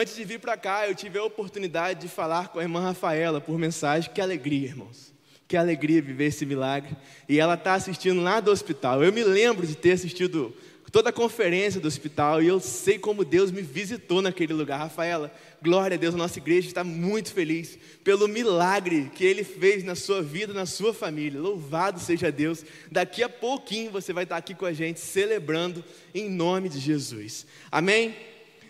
Antes 0.00 0.14
de 0.14 0.22
vir 0.22 0.38
para 0.38 0.56
cá, 0.56 0.86
eu 0.86 0.94
tive 0.94 1.18
a 1.18 1.24
oportunidade 1.24 2.02
de 2.02 2.08
falar 2.08 2.50
com 2.50 2.60
a 2.60 2.62
irmã 2.62 2.78
Rafaela 2.78 3.40
por 3.40 3.58
mensagem. 3.58 4.08
Que 4.14 4.20
alegria, 4.20 4.68
irmãos. 4.68 5.12
Que 5.48 5.56
alegria 5.56 6.00
viver 6.00 6.26
esse 6.26 6.46
milagre. 6.46 6.96
E 7.28 7.40
ela 7.40 7.54
está 7.54 7.74
assistindo 7.74 8.22
lá 8.22 8.38
do 8.38 8.52
hospital. 8.52 9.02
Eu 9.02 9.12
me 9.12 9.24
lembro 9.24 9.66
de 9.66 9.74
ter 9.74 9.90
assistido 9.90 10.54
toda 10.92 11.10
a 11.10 11.12
conferência 11.12 11.80
do 11.80 11.88
hospital 11.88 12.40
e 12.40 12.46
eu 12.46 12.60
sei 12.60 12.96
como 12.96 13.24
Deus 13.24 13.50
me 13.50 13.60
visitou 13.60 14.22
naquele 14.22 14.52
lugar. 14.52 14.78
Rafaela, 14.78 15.34
glória 15.60 15.96
a 15.96 15.98
Deus, 15.98 16.14
a 16.14 16.18
nossa 16.18 16.38
igreja 16.38 16.68
está 16.68 16.84
muito 16.84 17.32
feliz 17.32 17.76
pelo 18.04 18.28
milagre 18.28 19.10
que 19.16 19.24
Ele 19.24 19.42
fez 19.42 19.82
na 19.82 19.96
sua 19.96 20.22
vida, 20.22 20.54
na 20.54 20.64
sua 20.64 20.94
família. 20.94 21.40
Louvado 21.40 21.98
seja 21.98 22.30
Deus. 22.30 22.64
Daqui 22.88 23.20
a 23.20 23.28
pouquinho 23.28 23.90
você 23.90 24.12
vai 24.12 24.22
estar 24.22 24.36
aqui 24.36 24.54
com 24.54 24.64
a 24.64 24.72
gente 24.72 25.00
celebrando 25.00 25.84
em 26.14 26.30
nome 26.30 26.68
de 26.68 26.78
Jesus. 26.78 27.44
Amém? 27.72 28.14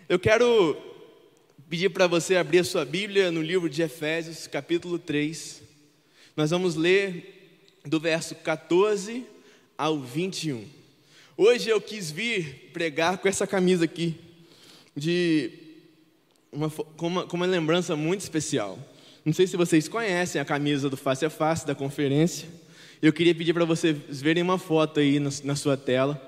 Eu 0.08 0.18
quero 0.18 0.87
pedir 1.68 1.90
para 1.90 2.06
você 2.06 2.36
abrir 2.36 2.60
a 2.60 2.64
sua 2.64 2.82
Bíblia 2.82 3.30
no 3.30 3.42
livro 3.42 3.68
de 3.68 3.82
Efésios, 3.82 4.46
capítulo 4.46 4.98
3. 4.98 5.62
Nós 6.34 6.48
vamos 6.48 6.76
ler 6.76 7.60
do 7.84 8.00
verso 8.00 8.34
14 8.36 9.26
ao 9.76 10.00
21. 10.00 10.64
Hoje 11.36 11.68
eu 11.68 11.78
quis 11.78 12.10
vir 12.10 12.70
pregar 12.72 13.18
com 13.18 13.28
essa 13.28 13.46
camisa 13.46 13.84
aqui, 13.84 14.16
de 14.96 15.50
uma, 16.50 16.70
com, 16.70 17.06
uma, 17.06 17.26
com 17.26 17.36
uma 17.36 17.44
lembrança 17.44 17.94
muito 17.94 18.22
especial. 18.22 18.78
Não 19.22 19.34
sei 19.34 19.46
se 19.46 19.54
vocês 19.54 19.88
conhecem 19.88 20.40
a 20.40 20.46
camisa 20.46 20.88
do 20.88 20.96
Face 20.96 21.26
a 21.26 21.30
Face 21.30 21.66
da 21.66 21.74
conferência. 21.74 22.48
Eu 23.02 23.12
queria 23.12 23.34
pedir 23.34 23.52
para 23.52 23.66
vocês 23.66 24.22
verem 24.22 24.42
uma 24.42 24.58
foto 24.58 25.00
aí 25.00 25.20
na, 25.20 25.28
na 25.44 25.54
sua 25.54 25.76
tela. 25.76 26.18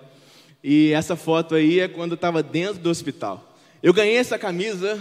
E 0.63 0.93
essa 0.93 1.17
foto 1.17 1.55
aí 1.55 1.81
é 1.81 1.89
quando 1.89 2.11
eu 2.13 2.17
estava 2.17 2.43
dentro 2.43 2.79
do 2.79 2.91
hospital. 2.91 3.57
Eu 3.83 3.95
ganhei 3.95 4.17
essa 4.17 4.39
camisa 4.39 5.01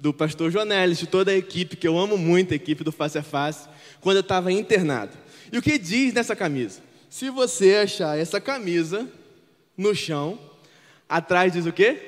do 0.00 0.14
pastor 0.14 0.50
Jonelis, 0.50 0.98
de 0.98 1.06
toda 1.06 1.30
a 1.30 1.36
equipe, 1.36 1.76
que 1.76 1.86
eu 1.86 1.98
amo 1.98 2.16
muito, 2.16 2.52
a 2.52 2.56
equipe 2.56 2.82
do 2.82 2.90
Face 2.90 3.18
a 3.18 3.22
Face, 3.22 3.68
quando 4.00 4.16
eu 4.16 4.22
estava 4.22 4.50
internado. 4.50 5.12
E 5.52 5.58
o 5.58 5.62
que 5.62 5.78
diz 5.78 6.14
nessa 6.14 6.34
camisa? 6.34 6.80
Se 7.08 7.28
você 7.28 7.76
achar 7.76 8.18
essa 8.18 8.40
camisa 8.40 9.06
no 9.76 9.94
chão, 9.94 10.38
atrás 11.08 11.52
diz 11.52 11.66
o 11.66 11.72
quê? 11.72 11.98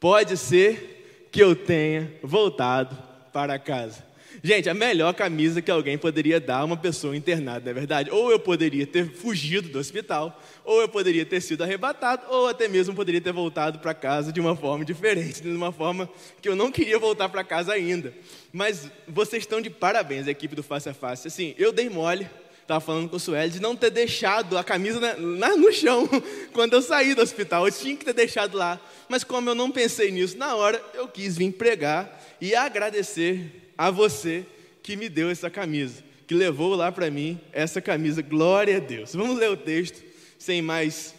Pode 0.00 0.36
ser 0.36 1.28
que 1.30 1.42
eu 1.42 1.54
tenha 1.54 2.10
voltado 2.22 2.96
para 3.32 3.58
casa. 3.58 4.04
Gente, 4.42 4.68
a 4.68 4.74
melhor 4.74 5.14
camisa 5.14 5.62
que 5.62 5.70
alguém 5.70 5.96
poderia 5.96 6.38
dar 6.38 6.58
a 6.58 6.64
uma 6.64 6.76
pessoa 6.76 7.16
internada, 7.16 7.64
não 7.64 7.70
é 7.70 7.74
verdade? 7.74 8.10
Ou 8.10 8.30
eu 8.30 8.38
poderia 8.38 8.86
ter 8.86 9.10
fugido 9.10 9.68
do 9.68 9.78
hospital, 9.78 10.40
ou 10.64 10.80
eu 10.80 10.88
poderia 10.88 11.26
ter 11.26 11.40
sido 11.40 11.62
arrebatado, 11.62 12.24
ou 12.30 12.48
até 12.48 12.66
mesmo 12.66 12.94
poderia 12.94 13.20
ter 13.20 13.32
voltado 13.32 13.78
para 13.78 13.92
casa 13.92 14.32
de 14.32 14.40
uma 14.40 14.56
forma 14.56 14.84
diferente, 14.84 15.42
de 15.42 15.48
uma 15.48 15.70
forma 15.70 16.08
que 16.40 16.48
eu 16.48 16.56
não 16.56 16.72
queria 16.72 16.98
voltar 16.98 17.28
para 17.28 17.44
casa 17.44 17.72
ainda. 17.72 18.14
Mas 18.52 18.90
vocês 19.06 19.42
estão 19.42 19.60
de 19.60 19.68
parabéns, 19.68 20.26
a 20.26 20.30
equipe 20.30 20.56
do 20.56 20.62
Face 20.62 20.88
a 20.88 20.94
Face. 20.94 21.28
Assim, 21.28 21.54
eu 21.58 21.70
dei 21.70 21.90
mole, 21.90 22.28
estava 22.62 22.80
falando 22.80 23.10
com 23.10 23.16
o 23.16 23.20
Sueli, 23.20 23.52
de 23.52 23.60
não 23.60 23.76
ter 23.76 23.90
deixado 23.90 24.56
a 24.56 24.64
camisa 24.64 24.98
na, 25.18 25.54
no 25.54 25.70
chão 25.70 26.08
quando 26.54 26.72
eu 26.72 26.80
saí 26.80 27.14
do 27.14 27.20
hospital. 27.20 27.66
Eu 27.66 27.72
tinha 27.72 27.94
que 27.94 28.04
ter 28.04 28.14
deixado 28.14 28.56
lá. 28.56 28.80
Mas 29.06 29.22
como 29.22 29.50
eu 29.50 29.54
não 29.54 29.70
pensei 29.70 30.10
nisso 30.10 30.38
na 30.38 30.56
hora, 30.56 30.82
eu 30.94 31.06
quis 31.06 31.36
vir 31.36 31.52
pregar 31.52 32.22
e 32.40 32.54
agradecer 32.54 33.72
a 33.76 33.90
você 33.90 34.46
que 34.82 34.96
me 34.96 35.10
deu 35.10 35.28
essa 35.28 35.50
camisa, 35.50 36.02
que 36.26 36.34
levou 36.34 36.74
lá 36.74 36.90
para 36.90 37.10
mim 37.10 37.38
essa 37.52 37.82
camisa. 37.82 38.22
Glória 38.22 38.78
a 38.78 38.80
Deus. 38.80 39.14
Vamos 39.14 39.38
ler 39.38 39.50
o 39.50 39.56
texto 39.58 40.13
sem 40.44 40.60
mais 40.60 41.14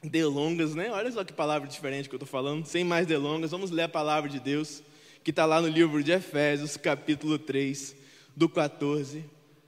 delongas, 0.00 0.76
né? 0.76 0.92
Olha 0.92 1.10
só 1.10 1.24
que 1.24 1.32
palavra 1.32 1.66
diferente 1.66 2.08
que 2.08 2.14
eu 2.14 2.18
estou 2.18 2.28
falando. 2.28 2.64
Sem 2.64 2.84
mais 2.84 3.04
delongas, 3.04 3.50
vamos 3.50 3.72
ler 3.72 3.82
a 3.82 3.88
palavra 3.88 4.30
de 4.30 4.38
Deus 4.38 4.80
que 5.24 5.30
está 5.30 5.44
lá 5.44 5.60
no 5.60 5.66
livro 5.66 6.04
de 6.04 6.12
Efésios, 6.12 6.76
capítulo 6.76 7.36
3, 7.36 7.96
do 8.36 8.48
14 8.48 9.24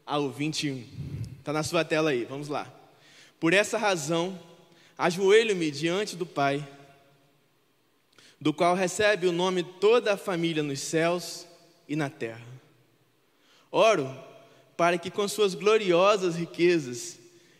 ao 0.06 0.30
21. 0.30 0.86
Está 1.36 1.52
na 1.52 1.64
sua 1.64 1.84
tela 1.84 2.10
aí, 2.10 2.24
vamos 2.24 2.46
lá. 2.46 2.72
Por 3.40 3.52
essa 3.52 3.76
razão, 3.76 4.38
ajoelho-me 4.96 5.72
diante 5.72 6.14
do 6.14 6.24
Pai, 6.24 6.66
do 8.40 8.54
qual 8.54 8.76
recebe 8.76 9.26
o 9.26 9.32
nome 9.32 9.64
toda 9.64 10.12
a 10.12 10.16
família 10.16 10.62
nos 10.62 10.78
céus 10.78 11.44
e 11.88 11.96
na 11.96 12.08
terra. 12.08 12.46
Oro 13.68 14.08
para 14.76 14.96
que 14.96 15.10
com 15.10 15.26
suas 15.26 15.56
gloriosas 15.56 16.36
riquezas 16.36 17.18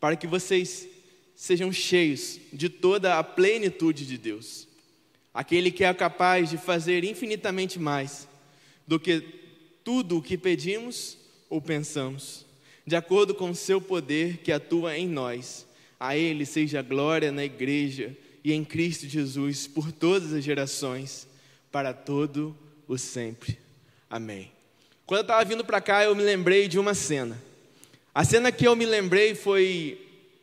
para 0.00 0.16
que 0.16 0.26
vocês 0.26 0.88
sejam 1.34 1.72
cheios 1.72 2.38
de 2.52 2.68
toda 2.68 3.18
a 3.18 3.22
plenitude 3.22 4.04
de 4.06 4.18
Deus, 4.18 4.66
aquele 5.32 5.70
que 5.70 5.84
é 5.84 5.94
capaz 5.94 6.50
de 6.50 6.58
fazer 6.58 7.04
infinitamente 7.04 7.78
mais 7.78 8.26
do 8.86 8.98
que 8.98 9.20
tudo 9.84 10.18
o 10.18 10.22
que 10.22 10.36
pedimos 10.36 11.16
ou 11.48 11.62
pensamos, 11.62 12.44
de 12.86 12.96
acordo 12.96 13.34
com 13.34 13.50
o 13.50 13.54
seu 13.54 13.80
poder 13.80 14.38
que 14.38 14.50
atua 14.50 14.96
em 14.96 15.06
nós. 15.06 15.66
A 16.00 16.16
Ele 16.16 16.44
seja 16.46 16.82
glória 16.82 17.30
na 17.30 17.44
igreja 17.44 18.16
e 18.42 18.52
em 18.52 18.64
Cristo 18.64 19.06
Jesus 19.06 19.66
por 19.66 19.92
todas 19.92 20.32
as 20.32 20.42
gerações, 20.42 21.26
para 21.70 21.92
todo 21.92 22.56
o 22.86 22.96
sempre. 22.96 23.58
Amém. 24.08 24.50
Quando 25.06 25.18
eu 25.18 25.22
estava 25.22 25.44
vindo 25.44 25.64
para 25.64 25.80
cá, 25.80 26.04
eu 26.04 26.14
me 26.14 26.22
lembrei 26.22 26.66
de 26.66 26.78
uma 26.78 26.94
cena. 26.94 27.47
A 28.18 28.24
cena 28.24 28.50
que 28.50 28.66
eu 28.66 28.74
me 28.74 28.84
lembrei 28.84 29.32
foi 29.36 29.96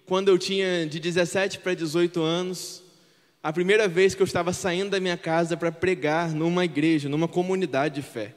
quando 0.06 0.30
eu 0.30 0.38
tinha 0.38 0.86
de 0.86 0.97
17 0.97 1.59
para 1.59 1.74
18 1.74 2.22
anos, 2.22 2.81
a 3.44 3.52
primeira 3.52 3.86
vez 3.86 4.16
que 4.16 4.22
eu 4.22 4.25
estava 4.25 4.53
saindo 4.53 4.91
da 4.91 5.00
minha 5.02 5.18
casa 5.18 5.58
para 5.58 5.74
pregar 5.74 6.31
numa 6.31 6.63
igreja, 6.63 7.09
numa 7.09 7.28
comunidade 7.28 7.96
de 7.96 8.02
fé. 8.02 8.34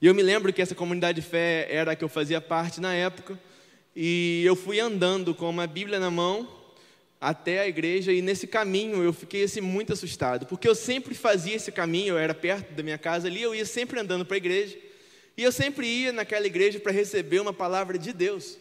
E 0.00 0.06
eu 0.08 0.12
me 0.12 0.20
lembro 0.20 0.52
que 0.52 0.60
essa 0.60 0.74
comunidade 0.74 1.20
de 1.20 1.24
fé 1.24 1.68
era 1.70 1.92
a 1.92 1.94
que 1.94 2.02
eu 2.02 2.08
fazia 2.08 2.40
parte 2.40 2.80
na 2.80 2.92
época, 2.92 3.38
e 3.94 4.42
eu 4.44 4.56
fui 4.56 4.80
andando 4.80 5.32
com 5.32 5.48
uma 5.48 5.68
Bíblia 5.68 6.00
na 6.00 6.10
mão, 6.10 6.48
até 7.20 7.60
a 7.60 7.68
igreja 7.68 8.12
e 8.12 8.20
nesse 8.20 8.48
caminho 8.48 9.00
eu 9.00 9.12
fiquei 9.12 9.44
assim 9.44 9.60
muito 9.60 9.92
assustado, 9.92 10.44
porque 10.44 10.66
eu 10.66 10.74
sempre 10.74 11.14
fazia 11.14 11.54
esse 11.54 11.70
caminho, 11.70 12.14
eu 12.14 12.18
era 12.18 12.34
perto 12.34 12.72
da 12.72 12.82
minha 12.82 12.98
casa 12.98 13.28
ali, 13.28 13.42
eu 13.42 13.54
ia 13.54 13.64
sempre 13.64 14.00
andando 14.00 14.26
para 14.26 14.34
a 14.34 14.38
igreja, 14.38 14.76
e 15.36 15.44
eu 15.44 15.52
sempre 15.52 15.86
ia 15.86 16.10
naquela 16.10 16.48
igreja 16.48 16.80
para 16.80 16.90
receber 16.90 17.38
uma 17.38 17.52
palavra 17.52 17.96
de 17.96 18.12
Deus. 18.12 18.60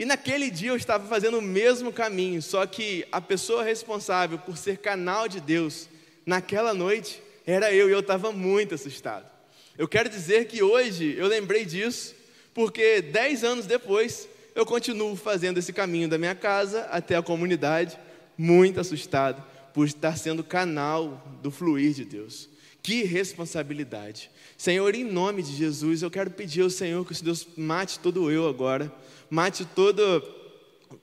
E 0.00 0.06
naquele 0.06 0.50
dia 0.50 0.70
eu 0.70 0.76
estava 0.76 1.06
fazendo 1.06 1.40
o 1.40 1.42
mesmo 1.42 1.92
caminho, 1.92 2.40
só 2.40 2.64
que 2.64 3.06
a 3.12 3.20
pessoa 3.20 3.62
responsável 3.62 4.38
por 4.38 4.56
ser 4.56 4.78
canal 4.78 5.28
de 5.28 5.40
Deus 5.40 5.90
naquela 6.24 6.72
noite 6.72 7.22
era 7.46 7.70
eu 7.70 7.86
e 7.86 7.92
eu 7.92 8.00
estava 8.00 8.32
muito 8.32 8.74
assustado. 8.74 9.30
Eu 9.76 9.86
quero 9.86 10.08
dizer 10.08 10.46
que 10.46 10.62
hoje 10.62 11.14
eu 11.18 11.26
lembrei 11.26 11.66
disso, 11.66 12.14
porque 12.54 13.02
dez 13.02 13.44
anos 13.44 13.66
depois 13.66 14.26
eu 14.54 14.64
continuo 14.64 15.14
fazendo 15.16 15.58
esse 15.58 15.70
caminho 15.70 16.08
da 16.08 16.16
minha 16.16 16.34
casa 16.34 16.84
até 16.84 17.16
a 17.16 17.22
comunidade, 17.22 17.98
muito 18.38 18.80
assustado 18.80 19.44
por 19.74 19.86
estar 19.86 20.16
sendo 20.16 20.42
canal 20.42 21.22
do 21.42 21.50
fluir 21.50 21.92
de 21.92 22.06
Deus. 22.06 22.48
Que 22.82 23.02
responsabilidade. 23.02 24.30
Senhor, 24.56 24.94
em 24.94 25.04
nome 25.04 25.42
de 25.42 25.54
Jesus, 25.54 26.00
eu 26.00 26.10
quero 26.10 26.30
pedir 26.30 26.62
ao 26.62 26.70
Senhor 26.70 27.06
que 27.06 27.22
Deus 27.22 27.46
mate 27.54 27.98
todo 27.98 28.30
eu 28.30 28.48
agora, 28.48 28.90
mate 29.30 29.64
todo, 29.64 30.22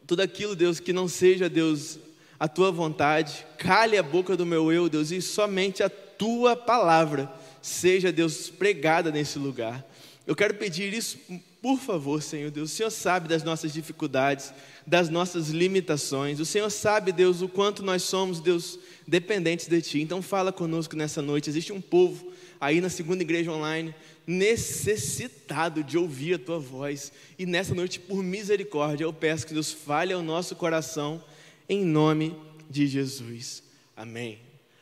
tudo 0.05 0.21
aquilo, 0.21 0.55
Deus, 0.55 0.79
que 0.79 0.91
não 0.91 1.07
seja, 1.07 1.49
Deus, 1.49 1.97
a 2.39 2.47
tua 2.47 2.71
vontade, 2.71 3.45
cale 3.57 3.97
a 3.97 4.03
boca 4.03 4.35
do 4.35 4.45
meu 4.45 4.71
eu, 4.71 4.89
Deus, 4.89 5.11
e 5.11 5.21
somente 5.21 5.81
a 5.81 5.89
tua 5.89 6.55
palavra 6.55 7.31
seja, 7.61 8.11
Deus, 8.11 8.49
pregada 8.49 9.11
nesse 9.11 9.39
lugar. 9.39 9.85
Eu 10.25 10.35
quero 10.35 10.55
pedir 10.55 10.93
isso 10.93 11.17
por 11.61 11.79
favor, 11.79 12.21
Senhor 12.21 12.51
Deus, 12.51 12.71
o 12.71 12.75
Senhor 12.75 12.91
sabe 12.91 13.27
das 13.27 13.43
nossas 13.43 13.73
dificuldades, 13.73 14.53
das 14.85 15.09
nossas 15.09 15.49
limitações. 15.49 16.39
O 16.39 16.45
Senhor 16.45 16.69
sabe, 16.69 17.11
Deus, 17.11 17.41
o 17.41 17.49
quanto 17.49 17.83
nós 17.83 18.03
somos, 18.03 18.39
Deus, 18.39 18.79
dependentes 19.07 19.67
de 19.67 19.81
Ti. 19.81 20.01
Então 20.01 20.21
fala 20.21 20.51
conosco 20.53 20.95
nessa 20.95 21.21
noite. 21.21 21.49
Existe 21.49 21.73
um 21.73 21.81
povo 21.81 22.31
aí 22.61 22.79
na 22.79 22.89
segunda 22.89 23.23
igreja 23.23 23.51
online 23.51 23.93
necessitado 24.27 25.81
de 25.81 25.97
ouvir 25.97 26.33
a 26.33 26.39
Tua 26.39 26.59
voz. 26.59 27.13
E 27.39 27.45
nessa 27.45 27.73
noite, 27.73 27.97
por 27.97 28.21
misericórdia, 28.21 29.05
eu 29.05 29.13
peço 29.13 29.47
que 29.47 29.53
Deus 29.53 29.71
fale 29.71 30.11
ao 30.11 30.21
nosso 30.21 30.53
coração 30.53 31.23
em 31.69 31.85
nome 31.85 32.35
de 32.69 32.85
Jesus. 32.85 33.63
Amém. 33.95 34.39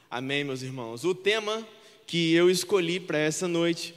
Amém, 0.10 0.44
meus 0.44 0.64
irmãos. 0.64 1.04
O 1.04 1.14
tema 1.14 1.66
que 2.08 2.34
eu 2.34 2.50
escolhi 2.50 3.00
para 3.00 3.20
essa 3.20 3.48
noite, 3.48 3.94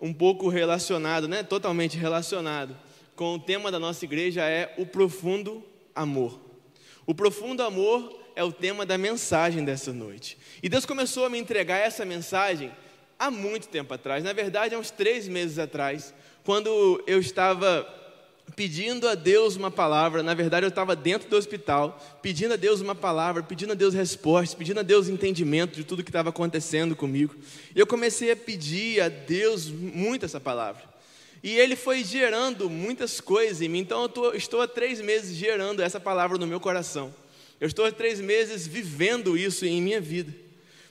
um 0.00 0.12
pouco 0.12 0.48
relacionado, 0.48 1.28
né, 1.28 1.42
totalmente 1.42 1.96
relacionado 1.98 2.76
com 3.14 3.34
o 3.34 3.38
tema 3.38 3.70
da 3.70 3.78
nossa 3.78 4.04
igreja 4.04 4.42
é 4.42 4.74
o 4.78 4.86
profundo 4.86 5.62
amor. 5.94 6.40
O 7.06 7.14
profundo 7.14 7.62
amor 7.62 8.20
é 8.34 8.42
o 8.42 8.52
tema 8.52 8.86
da 8.86 8.96
mensagem 8.96 9.64
dessa 9.64 9.92
noite. 9.92 10.38
E 10.62 10.68
Deus 10.68 10.86
começou 10.86 11.26
a 11.26 11.30
me 11.30 11.38
entregar 11.38 11.76
essa 11.76 12.04
mensagem 12.04 12.72
há 13.22 13.30
muito 13.30 13.68
tempo 13.68 13.94
atrás, 13.94 14.24
na 14.24 14.32
verdade, 14.32 14.74
há 14.74 14.78
uns 14.78 14.90
três 14.90 15.28
meses 15.28 15.56
atrás, 15.56 16.12
quando 16.44 17.00
eu 17.06 17.20
estava 17.20 17.86
pedindo 18.56 19.08
a 19.08 19.14
Deus 19.14 19.54
uma 19.54 19.70
palavra. 19.70 20.24
Na 20.24 20.34
verdade, 20.34 20.66
eu 20.66 20.68
estava 20.68 20.96
dentro 20.96 21.30
do 21.30 21.36
hospital, 21.36 21.98
pedindo 22.20 22.54
a 22.54 22.56
Deus 22.56 22.80
uma 22.80 22.96
palavra, 22.96 23.42
pedindo 23.42 23.72
a 23.72 23.76
Deus 23.76 23.94
respostas, 23.94 24.54
pedindo 24.54 24.80
a 24.80 24.82
Deus 24.82 25.08
entendimento 25.08 25.76
de 25.76 25.84
tudo 25.84 26.02
que 26.02 26.10
estava 26.10 26.30
acontecendo 26.30 26.96
comigo. 26.96 27.34
E 27.74 27.78
eu 27.78 27.86
comecei 27.86 28.32
a 28.32 28.36
pedir 28.36 29.00
a 29.00 29.08
Deus 29.08 29.68
muito 29.68 30.24
essa 30.24 30.40
palavra. 30.40 30.82
E 31.44 31.56
ele 31.56 31.76
foi 31.76 32.02
gerando 32.02 32.68
muitas 32.68 33.20
coisas 33.20 33.62
em 33.62 33.68
mim. 33.68 33.78
Então, 33.78 34.02
eu 34.02 34.08
tô, 34.08 34.32
estou 34.32 34.60
há 34.60 34.66
três 34.66 35.00
meses 35.00 35.36
gerando 35.36 35.80
essa 35.80 36.00
palavra 36.00 36.36
no 36.36 36.46
meu 36.46 36.58
coração. 36.58 37.14
Eu 37.60 37.68
estou 37.68 37.84
há 37.84 37.92
três 37.92 38.20
meses 38.20 38.66
vivendo 38.66 39.38
isso 39.38 39.64
em 39.64 39.80
minha 39.80 40.00
vida. 40.00 40.42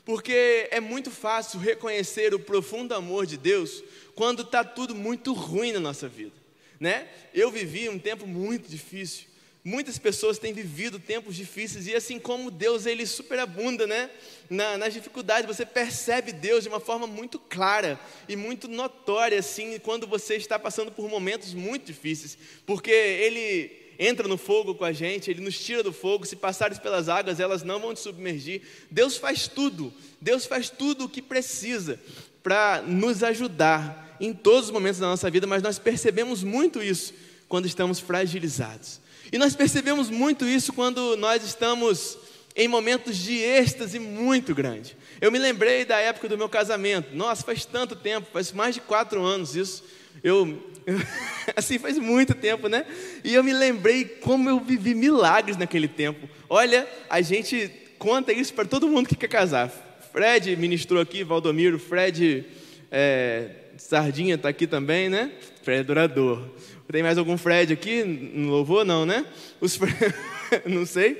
Porque 0.03 0.68
é 0.71 0.80
muito 0.80 1.12
fácil 1.12 1.59
reconhecer 1.59 2.33
o 2.33 2.39
profundo 2.39 2.94
amor 2.94 3.25
de 3.25 3.38
Deus 3.38 3.83
quando 4.15 4.42
está 4.42 4.63
tudo 4.63 4.95
muito 4.95 5.33
ruim 5.33 5.71
na 5.71 5.80
nossa 5.80 6.07
vida 6.07 6.42
né? 6.81 7.07
Eu 7.31 7.51
vivi 7.51 7.88
um 7.88 8.00
tempo 8.00 8.25
muito 8.25 8.68
difícil. 8.68 9.25
Muitas 9.63 10.00
pessoas 10.00 10.39
têm 10.39 10.51
vivido 10.51 10.98
tempos 10.98 11.36
difíceis 11.36 11.86
e 11.86 11.94
assim 11.94 12.18
como 12.18 12.50
Deus 12.50 12.88
ele 12.88 13.06
superabunda, 13.06 13.86
né? 13.86 14.09
Na, 14.50 14.80
nas 14.80 14.92
dificuldades 14.92 15.45
você 15.45 15.63
percebe 15.63 16.31
Deus 16.31 16.63
de 16.63 16.69
uma 16.69 16.80
forma 16.80 17.06
muito 17.06 17.38
clara 17.38 18.00
e 18.27 18.36
muito 18.36 18.68
notória 18.68 19.38
assim 19.38 19.77
quando 19.77 20.07
você 20.07 20.36
está 20.36 20.57
passando 20.57 20.92
por 20.92 21.07
momentos 21.07 21.53
muito 21.53 21.86
difíceis, 21.86 22.36
porque 22.65 22.89
Ele 22.89 23.80
entra 24.03 24.27
no 24.27 24.36
fogo 24.36 24.74
com 24.74 24.83
a 24.83 24.92
gente, 24.92 25.30
Ele 25.30 25.42
nos 25.42 25.59
tira 25.59 25.83
do 25.83 25.94
fogo. 25.94 26.25
Se 26.25 26.36
passares 26.36 26.80
pelas 26.80 27.07
águas, 27.07 27.39
elas 27.39 27.62
não 27.62 27.80
vão 27.80 27.94
te 27.94 28.00
submergir. 28.00 28.63
Deus 28.89 29.15
faz 29.15 29.48
tudo. 29.48 29.94
Deus 30.19 30.48
faz 30.48 30.71
tudo 30.71 31.06
o 31.06 31.09
que 31.09 31.21
precisa 31.21 32.00
para 32.42 32.81
nos 32.81 33.21
ajudar 33.21 34.18
em 34.19 34.33
todos 34.33 34.65
os 34.65 34.71
momentos 34.71 35.00
da 35.00 35.06
nossa 35.06 35.30
vida, 35.30 35.45
mas 35.45 35.62
nós 35.62 35.77
percebemos 35.77 36.44
muito 36.44 36.81
isso 36.81 37.13
quando 37.48 37.68
estamos 37.68 38.00
fragilizados. 38.00 39.00
E 39.31 39.38
nós 39.38 39.56
percebemos 39.56 40.09
muito 40.09 40.48
isso 40.48 40.74
quando 40.74 41.15
nós 41.15 41.44
estamos 41.44 42.18
em 42.56 42.68
momentos 42.68 43.15
de 43.15 43.38
êxtase 43.38 44.00
muito 44.00 44.56
grande. 44.56 44.98
Eu 45.21 45.31
me 45.31 45.38
lembrei 45.38 45.86
da 45.86 46.00
época 46.00 46.27
do 46.27 46.38
meu 46.38 46.50
casamento. 46.50 47.15
Nossa, 47.15 47.44
faz 47.44 47.65
tanto 47.65 47.95
tempo, 47.95 48.27
faz 48.33 48.51
mais 48.51 48.74
de 48.74 48.81
quatro 48.81 49.24
anos 49.24 49.56
isso. 49.56 49.83
Eu, 50.23 50.61
assim, 51.55 51.79
faz 51.79 51.97
muito 51.97 52.33
tempo, 52.33 52.67
né? 52.67 52.85
E 53.23 53.33
eu 53.33 53.43
me 53.43 53.53
lembrei 53.53 54.05
como 54.05 54.49
eu 54.49 54.59
vivi 54.59 54.93
milagres 54.93 55.57
naquele 55.57 55.87
tempo. 55.87 56.29
Olha, 56.49 56.87
a 57.09 57.21
gente 57.21 57.71
conta 57.97 58.31
isso 58.33 58.53
para 58.53 58.65
todo 58.65 58.87
mundo 58.87 59.07
que 59.07 59.15
quer 59.15 59.27
casar. 59.27 59.71
Fred 60.11 60.55
ministrou 60.57 61.01
aqui, 61.01 61.23
Valdomiro, 61.23 61.79
Fred 61.79 62.45
é, 62.91 63.49
Sardinha 63.77 64.35
está 64.35 64.49
aqui 64.49 64.67
também, 64.67 65.09
né? 65.09 65.31
Fred 65.63 65.83
Durador. 65.83 66.43
Tem 66.91 67.01
mais 67.01 67.17
algum 67.17 67.37
Fred 67.37 67.71
aqui? 67.71 68.03
Não 68.03 68.49
louvou, 68.49 68.83
não, 68.83 69.05
né? 69.05 69.25
Os 69.61 69.79
não 70.65 70.85
sei. 70.85 71.17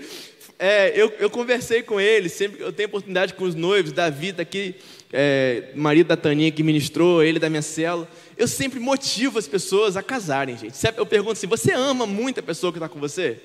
É, 0.60 0.92
eu, 0.96 1.12
eu, 1.18 1.30
conversei 1.30 1.82
com 1.82 2.00
ele, 2.00 2.30
sempre 2.30 2.62
eu 2.62 2.72
tenho 2.72 2.88
oportunidade 2.88 3.34
com 3.34 3.46
os 3.46 3.56
noivos, 3.56 3.92
Davi 3.92 4.28
está 4.28 4.44
aqui, 4.44 4.76
é, 5.12 5.70
marido 5.74 6.08
da 6.08 6.16
Taninha 6.16 6.52
que 6.52 6.62
ministrou, 6.62 7.24
ele 7.24 7.40
da 7.40 7.50
minha 7.50 7.64
cela. 7.64 8.08
Eu 8.42 8.48
sempre 8.48 8.80
motivo 8.80 9.38
as 9.38 9.48
pessoas 9.48 9.96
a 9.96 10.02
casarem, 10.02 10.58
gente. 10.58 10.76
Eu 10.98 11.06
pergunto 11.06 11.34
assim: 11.34 11.46
você 11.46 11.74
ama 11.74 12.08
muito 12.08 12.40
a 12.40 12.44
pessoa 12.44 12.74
que 12.74 12.80
está 12.80 12.90
com 12.90 13.00
você? 13.00 13.40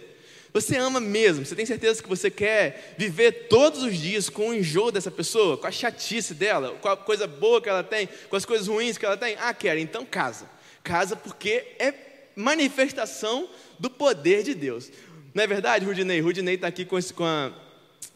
Você 0.54 0.78
ama 0.78 0.98
mesmo? 0.98 1.44
Você 1.44 1.54
tem 1.54 1.66
certeza 1.66 2.02
que 2.02 2.08
você 2.08 2.30
quer 2.30 2.94
viver 2.96 3.46
todos 3.46 3.82
os 3.82 3.94
dias 3.98 4.30
com 4.30 4.48
o 4.48 4.54
enjoo 4.54 4.90
dessa 4.90 5.10
pessoa, 5.10 5.58
com 5.58 5.66
a 5.66 5.70
chatice 5.70 6.32
dela, 6.32 6.78
com 6.80 6.88
a 6.88 6.96
coisa 6.96 7.26
boa 7.26 7.60
que 7.60 7.68
ela 7.68 7.84
tem, 7.84 8.08
com 8.30 8.36
as 8.36 8.46
coisas 8.46 8.68
ruins 8.68 8.96
que 8.96 9.04
ela 9.04 9.18
tem? 9.18 9.36
Ah, 9.38 9.52
quero, 9.52 9.78
então 9.78 10.02
casa. 10.02 10.48
Casa 10.82 11.14
porque 11.14 11.74
é 11.78 11.92
manifestação 12.34 13.50
do 13.78 13.90
poder 13.90 14.44
de 14.44 14.54
Deus. 14.54 14.90
Não 15.34 15.44
é 15.44 15.46
verdade, 15.46 15.84
Rudinei? 15.84 16.22
Rudinei 16.22 16.54
está 16.54 16.68
aqui 16.68 16.86
com, 16.86 16.96
esse, 16.96 17.12
com, 17.12 17.26
a, 17.26 17.52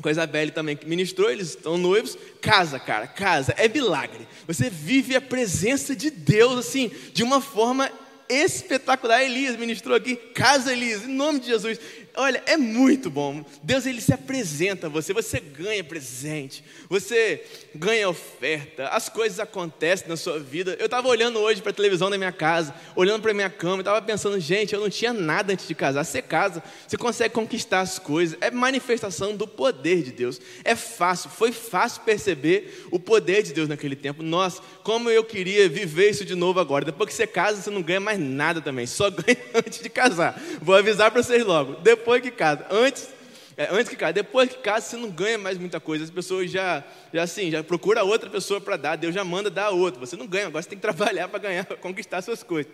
com 0.00 0.08
a 0.08 0.12
Isabelle 0.12 0.50
também, 0.50 0.76
que 0.76 0.87
ministrou, 0.87 1.31
eles 1.31 1.50
estão 1.50 1.76
noivos. 1.76 2.17
Casa, 2.41 2.79
cara, 2.79 3.06
casa, 3.06 3.55
é 3.56 3.69
milagre. 3.69 4.26
Você 4.47 4.70
vive 4.70 5.14
a 5.14 5.20
presença 5.20 5.94
de 5.94 6.11
Deus, 6.11 6.58
assim, 6.58 6.91
de 7.12 7.23
uma 7.23 7.41
forma 7.41 7.91
espetacular. 8.29 9.23
Elias 9.23 9.56
ministrou 9.56 9.97
aqui, 9.97 10.17
casa 10.17 10.73
Elias, 10.73 11.05
em 11.05 11.14
nome 11.14 11.41
de 11.41 11.47
Jesus. 11.47 11.79
Olha, 12.21 12.43
é 12.45 12.55
muito 12.55 13.09
bom. 13.09 13.43
Deus 13.63 13.87
ele 13.87 13.99
se 13.99 14.13
apresenta 14.13 14.89
a 14.89 14.91
você, 14.91 15.11
você 15.11 15.41
ganha 15.41 15.83
presente, 15.83 16.63
você 16.87 17.43
ganha 17.75 18.11
oferta, 18.11 18.89
as 18.89 19.09
coisas 19.09 19.41
acontecem 19.41 20.07
na 20.07 20.19
sua 20.19 20.39
vida. 20.39 20.77
Eu 20.79 20.85
estava 20.85 21.09
olhando 21.09 21.39
hoje 21.39 21.63
para 21.63 21.71
a 21.71 21.75
televisão 21.75 22.11
da 22.11 22.19
minha 22.19 22.31
casa, 22.31 22.75
olhando 22.95 23.23
para 23.23 23.31
a 23.31 23.35
minha 23.35 23.49
cama, 23.49 23.81
estava 23.81 24.03
pensando, 24.03 24.39
gente, 24.39 24.75
eu 24.75 24.81
não 24.83 24.91
tinha 24.91 25.15
nada 25.15 25.55
antes 25.55 25.67
de 25.67 25.75
casar. 25.75 26.05
Você 26.05 26.21
casa, 26.21 26.63
você 26.87 26.99
consegue 26.99 27.33
conquistar 27.33 27.81
as 27.81 27.99
coisas. 27.99 28.37
É 28.43 28.51
manifestação 28.51 29.35
do 29.35 29.47
poder 29.47 30.03
de 30.03 30.13
Deus. 30.13 30.39
É 30.63 30.77
fácil, 30.77 31.31
foi 31.31 31.53
fácil 31.53 32.03
perceber 32.03 32.87
o 32.91 32.99
poder 32.99 33.43
de 33.43 33.55
Deus 33.55 33.67
naquele 33.67 33.97
tempo. 33.97 34.23
Nossa, 34.23 34.61
como 34.83 35.09
eu 35.09 35.25
queria 35.25 35.71
viver 35.71 36.11
isso 36.11 36.27
de 36.27 36.35
novo 36.35 36.61
agora. 36.61 36.85
Depois 36.85 37.09
que 37.09 37.17
você 37.17 37.27
casa, 37.27 37.63
você 37.63 37.71
não 37.71 37.81
ganha 37.81 37.99
mais 37.99 38.19
nada 38.19 38.61
também, 38.61 38.87
só 38.87 39.09
ganha 39.09 39.39
antes 39.55 39.81
de 39.81 39.89
casar. 39.89 40.39
Vou 40.61 40.75
avisar 40.75 41.11
para 41.11 41.23
vocês 41.23 41.47
logo. 41.47 41.77
Depois 41.77 42.10
depois 42.11 42.23
que 42.23 42.31
casa. 42.33 42.67
Antes, 42.71 43.09
é, 43.57 43.69
antes 43.71 43.89
que 43.89 43.95
casa. 43.95 44.12
Depois 44.12 44.49
que 44.51 44.59
casa, 44.59 44.87
você 44.87 44.97
não 44.97 45.11
ganha 45.11 45.39
mais 45.39 45.57
muita 45.57 45.79
coisa. 45.79 46.03
As 46.03 46.11
pessoas 46.11 46.51
já, 46.51 46.83
já 47.15 47.23
assim, 47.23 47.53
já 47.53 47.62
procura 47.62 48.03
outra 48.03 48.29
pessoa 48.29 48.61
para 48.61 48.77
dar. 48.77 48.97
Deus 48.97 49.15
já 49.15 49.23
manda 49.23 49.49
dar 49.49 49.67
a 49.67 49.71
outra. 49.71 50.01
Você 50.01 50.17
não 50.17 50.27
ganha, 50.27 50.49
agora 50.49 50.61
você 50.61 50.71
tem 50.71 50.79
que 50.79 50.83
trabalhar 50.83 51.29
para 51.29 51.39
ganhar, 51.39 51.65
conquistar 51.79 52.21
suas 52.23 52.43
coisas. 52.43 52.73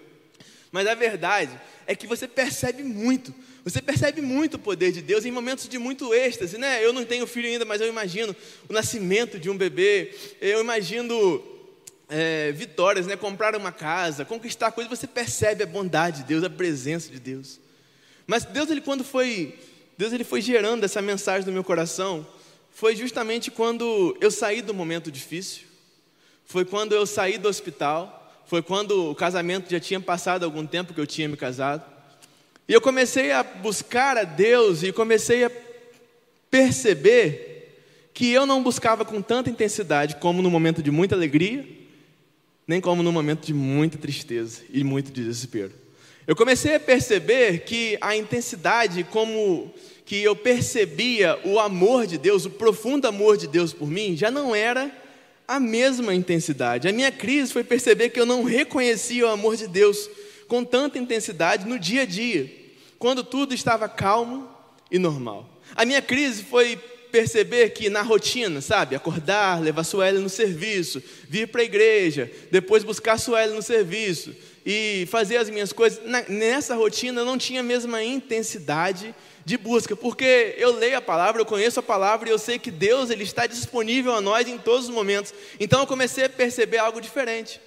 Mas 0.72 0.86
a 0.86 0.94
verdade 0.94 1.52
é 1.86 1.94
que 1.94 2.06
você 2.06 2.26
percebe 2.26 2.82
muito. 2.82 3.34
Você 3.62 3.82
percebe 3.82 4.22
muito 4.22 4.54
o 4.54 4.58
poder 4.58 4.90
de 4.90 5.02
Deus 5.02 5.26
em 5.26 5.30
momentos 5.30 5.68
de 5.68 5.78
muito 5.78 6.14
êxtase, 6.14 6.56
né? 6.56 6.82
Eu 6.82 6.92
não 6.92 7.04
tenho 7.04 7.26
filho 7.26 7.48
ainda, 7.48 7.64
mas 7.64 7.80
eu 7.80 7.88
imagino 7.88 8.34
o 8.68 8.72
nascimento 8.72 9.38
de 9.38 9.50
um 9.50 9.56
bebê. 9.56 10.14
Eu 10.40 10.60
imagino 10.60 11.44
é, 12.08 12.52
vitórias, 12.52 13.06
né? 13.06 13.16
Comprar 13.16 13.54
uma 13.54 13.70
casa, 13.70 14.24
conquistar 14.24 14.72
coisas. 14.72 14.98
Você 14.98 15.06
percebe 15.06 15.62
a 15.62 15.66
bondade 15.66 16.22
de 16.22 16.24
Deus, 16.24 16.42
a 16.42 16.50
presença 16.50 17.10
de 17.10 17.20
Deus. 17.20 17.65
Mas 18.26 18.44
Deus, 18.44 18.70
ele 18.70 18.80
quando 18.80 19.04
foi, 19.04 19.58
Deus 19.96 20.12
ele 20.12 20.24
foi 20.24 20.40
gerando 20.40 20.84
essa 20.84 21.00
mensagem 21.00 21.46
no 21.46 21.52
meu 21.52 21.62
coração, 21.62 22.26
foi 22.72 22.96
justamente 22.96 23.50
quando 23.50 24.16
eu 24.20 24.30
saí 24.30 24.60
do 24.60 24.74
momento 24.74 25.10
difícil, 25.10 25.62
foi 26.44 26.64
quando 26.64 26.94
eu 26.94 27.06
saí 27.06 27.38
do 27.38 27.48
hospital, 27.48 28.44
foi 28.46 28.62
quando 28.62 29.10
o 29.10 29.14
casamento 29.14 29.70
já 29.70 29.80
tinha 29.80 30.00
passado 30.00 30.44
algum 30.44 30.66
tempo 30.66 30.92
que 30.92 31.00
eu 31.00 31.06
tinha 31.06 31.28
me 31.28 31.36
casado. 31.36 31.84
E 32.68 32.72
eu 32.72 32.80
comecei 32.80 33.32
a 33.32 33.42
buscar 33.42 34.16
a 34.16 34.24
Deus 34.24 34.82
e 34.82 34.92
comecei 34.92 35.44
a 35.44 35.50
perceber 36.50 37.56
que 38.12 38.30
eu 38.30 38.46
não 38.46 38.62
buscava 38.62 39.04
com 39.04 39.20
tanta 39.20 39.50
intensidade 39.50 40.16
como 40.16 40.42
no 40.42 40.50
momento 40.50 40.82
de 40.82 40.90
muita 40.90 41.14
alegria, 41.14 41.66
nem 42.66 42.80
como 42.80 43.02
no 43.02 43.12
momento 43.12 43.46
de 43.46 43.54
muita 43.54 43.98
tristeza 43.98 44.62
e 44.70 44.82
muito 44.82 45.12
desespero. 45.12 45.72
Eu 46.26 46.34
comecei 46.34 46.74
a 46.74 46.80
perceber 46.80 47.60
que 47.60 47.96
a 48.00 48.16
intensidade 48.16 49.04
como 49.04 49.72
que 50.04 50.22
eu 50.22 50.34
percebia 50.34 51.38
o 51.44 51.58
amor 51.60 52.06
de 52.06 52.18
Deus, 52.18 52.44
o 52.44 52.50
profundo 52.50 53.06
amor 53.06 53.36
de 53.36 53.46
Deus 53.46 53.72
por 53.72 53.88
mim, 53.88 54.16
já 54.16 54.30
não 54.30 54.54
era 54.54 54.90
a 55.46 55.60
mesma 55.60 56.12
intensidade. 56.12 56.88
A 56.88 56.92
minha 56.92 57.12
crise 57.12 57.52
foi 57.52 57.62
perceber 57.62 58.08
que 58.08 58.18
eu 58.18 58.26
não 58.26 58.42
reconhecia 58.42 59.24
o 59.26 59.30
amor 59.30 59.56
de 59.56 59.68
Deus 59.68 60.10
com 60.48 60.64
tanta 60.64 60.98
intensidade 60.98 61.64
no 61.64 61.78
dia 61.78 62.02
a 62.02 62.06
dia, 62.06 62.52
quando 62.98 63.22
tudo 63.22 63.54
estava 63.54 63.88
calmo 63.88 64.48
e 64.90 64.98
normal. 64.98 65.48
A 65.76 65.84
minha 65.84 66.02
crise 66.02 66.42
foi 66.42 66.76
perceber 67.10 67.70
que 67.70 67.88
na 67.88 68.02
rotina, 68.02 68.60
sabe, 68.60 68.96
acordar, 68.96 69.60
levar 69.60 69.84
Sueli 69.84 70.18
no 70.18 70.28
serviço, 70.28 71.02
vir 71.28 71.48
para 71.48 71.62
a 71.62 71.64
igreja, 71.64 72.30
depois 72.50 72.82
buscar 72.82 73.16
Sueli 73.16 73.54
no 73.54 73.62
serviço, 73.62 74.34
e 74.68 75.06
fazer 75.08 75.36
as 75.36 75.48
minhas 75.48 75.72
coisas, 75.72 76.00
nessa 76.28 76.74
rotina 76.74 77.20
eu 77.20 77.24
não 77.24 77.38
tinha 77.38 77.60
a 77.60 77.62
mesma 77.62 78.02
intensidade 78.02 79.14
de 79.44 79.56
busca, 79.56 79.94
porque 79.94 80.56
eu 80.58 80.72
leio 80.72 80.98
a 80.98 81.00
palavra, 81.00 81.40
eu 81.40 81.46
conheço 81.46 81.78
a 81.78 81.82
palavra 81.84 82.28
e 82.28 82.32
eu 82.32 82.38
sei 82.38 82.58
que 82.58 82.72
Deus 82.72 83.08
ele 83.08 83.22
está 83.22 83.46
disponível 83.46 84.12
a 84.12 84.20
nós 84.20 84.48
em 84.48 84.58
todos 84.58 84.88
os 84.88 84.94
momentos. 84.94 85.32
Então 85.60 85.78
eu 85.78 85.86
comecei 85.86 86.24
a 86.24 86.28
perceber 86.28 86.78
algo 86.78 87.00
diferente. 87.00 87.60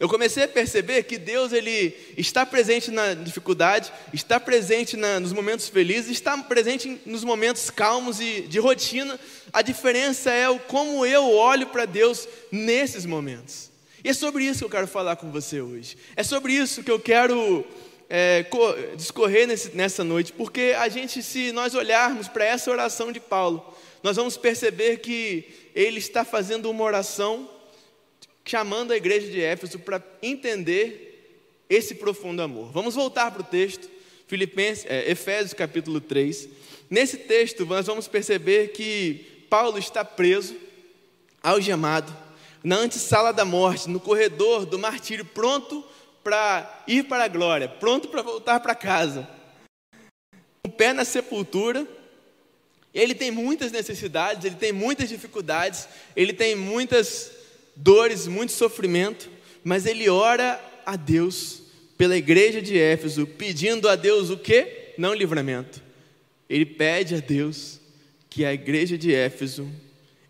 Eu 0.00 0.08
comecei 0.08 0.42
a 0.42 0.48
perceber 0.48 1.04
que 1.04 1.16
Deus 1.16 1.52
ele 1.52 1.96
está 2.18 2.44
presente 2.44 2.90
na 2.90 3.14
dificuldade, 3.14 3.92
está 4.12 4.40
presente 4.40 4.96
na, 4.96 5.20
nos 5.20 5.32
momentos 5.32 5.68
felizes, 5.68 6.10
está 6.10 6.36
presente 6.38 7.00
nos 7.06 7.22
momentos 7.22 7.70
calmos 7.70 8.20
e 8.20 8.40
de 8.40 8.58
rotina. 8.58 9.20
A 9.52 9.62
diferença 9.62 10.28
é 10.32 10.48
o 10.50 10.58
como 10.58 11.06
eu 11.06 11.30
olho 11.30 11.68
para 11.68 11.84
Deus 11.84 12.26
nesses 12.50 13.06
momentos. 13.06 13.71
E 14.04 14.08
é 14.08 14.12
sobre 14.12 14.44
isso 14.44 14.60
que 14.60 14.64
eu 14.64 14.70
quero 14.70 14.86
falar 14.86 15.16
com 15.16 15.30
você 15.30 15.60
hoje. 15.60 15.96
É 16.16 16.22
sobre 16.22 16.52
isso 16.52 16.82
que 16.82 16.90
eu 16.90 16.98
quero 16.98 17.64
é, 18.08 18.44
discorrer 18.96 19.46
nesse, 19.46 19.76
nessa 19.76 20.04
noite, 20.04 20.32
porque 20.32 20.74
a 20.76 20.88
gente, 20.88 21.22
se 21.22 21.52
nós 21.52 21.74
olharmos 21.74 22.28
para 22.28 22.44
essa 22.44 22.70
oração 22.70 23.12
de 23.12 23.20
Paulo, 23.20 23.74
nós 24.02 24.16
vamos 24.16 24.36
perceber 24.36 24.98
que 24.98 25.44
ele 25.74 25.98
está 25.98 26.24
fazendo 26.24 26.68
uma 26.68 26.84
oração 26.84 27.48
chamando 28.44 28.92
a 28.92 28.96
igreja 28.96 29.28
de 29.28 29.40
Éfeso 29.40 29.78
para 29.78 30.02
entender 30.20 31.08
esse 31.70 31.94
profundo 31.94 32.42
amor. 32.42 32.70
Vamos 32.72 32.94
voltar 32.94 33.30
para 33.30 33.40
o 33.40 33.44
texto, 33.44 33.88
Filipenses, 34.26 34.84
é, 34.88 35.10
Efésios 35.10 35.54
capítulo 35.54 36.00
3. 36.00 36.48
Nesse 36.90 37.16
texto, 37.16 37.64
nós 37.64 37.86
vamos 37.86 38.08
perceber 38.08 38.72
que 38.72 39.46
Paulo 39.48 39.78
está 39.78 40.04
preso, 40.04 40.54
algemado, 41.42 42.14
na 42.62 42.76
antessala 42.76 43.32
da 43.32 43.44
morte, 43.44 43.88
no 43.88 44.00
corredor 44.00 44.64
do 44.66 44.78
martírio, 44.78 45.24
pronto 45.24 45.84
para 46.22 46.84
ir 46.86 47.04
para 47.04 47.24
a 47.24 47.28
glória, 47.28 47.68
pronto 47.68 48.08
para 48.08 48.22
voltar 48.22 48.60
para 48.60 48.74
casa. 48.74 49.28
Com 50.62 50.70
o 50.70 50.72
pé 50.72 50.92
na 50.92 51.04
sepultura, 51.04 51.86
ele 52.94 53.14
tem 53.14 53.30
muitas 53.30 53.72
necessidades, 53.72 54.44
ele 54.44 54.56
tem 54.56 54.72
muitas 54.72 55.08
dificuldades, 55.08 55.88
ele 56.14 56.32
tem 56.32 56.54
muitas 56.54 57.32
dores, 57.74 58.26
muito 58.26 58.52
sofrimento, 58.52 59.30
mas 59.64 59.86
ele 59.86 60.08
ora 60.08 60.60
a 60.84 60.96
Deus 60.96 61.62
pela 61.96 62.16
igreja 62.16 62.60
de 62.60 62.78
Éfeso, 62.78 63.26
pedindo 63.26 63.88
a 63.88 63.96
Deus 63.96 64.30
o 64.30 64.36
que? 64.36 64.92
Não 64.98 65.14
livramento. 65.14 65.82
Ele 66.48 66.66
pede 66.66 67.14
a 67.14 67.20
Deus 67.20 67.80
que 68.28 68.44
a 68.44 68.52
igreja 68.52 68.98
de 68.98 69.14
Éfeso 69.14 69.68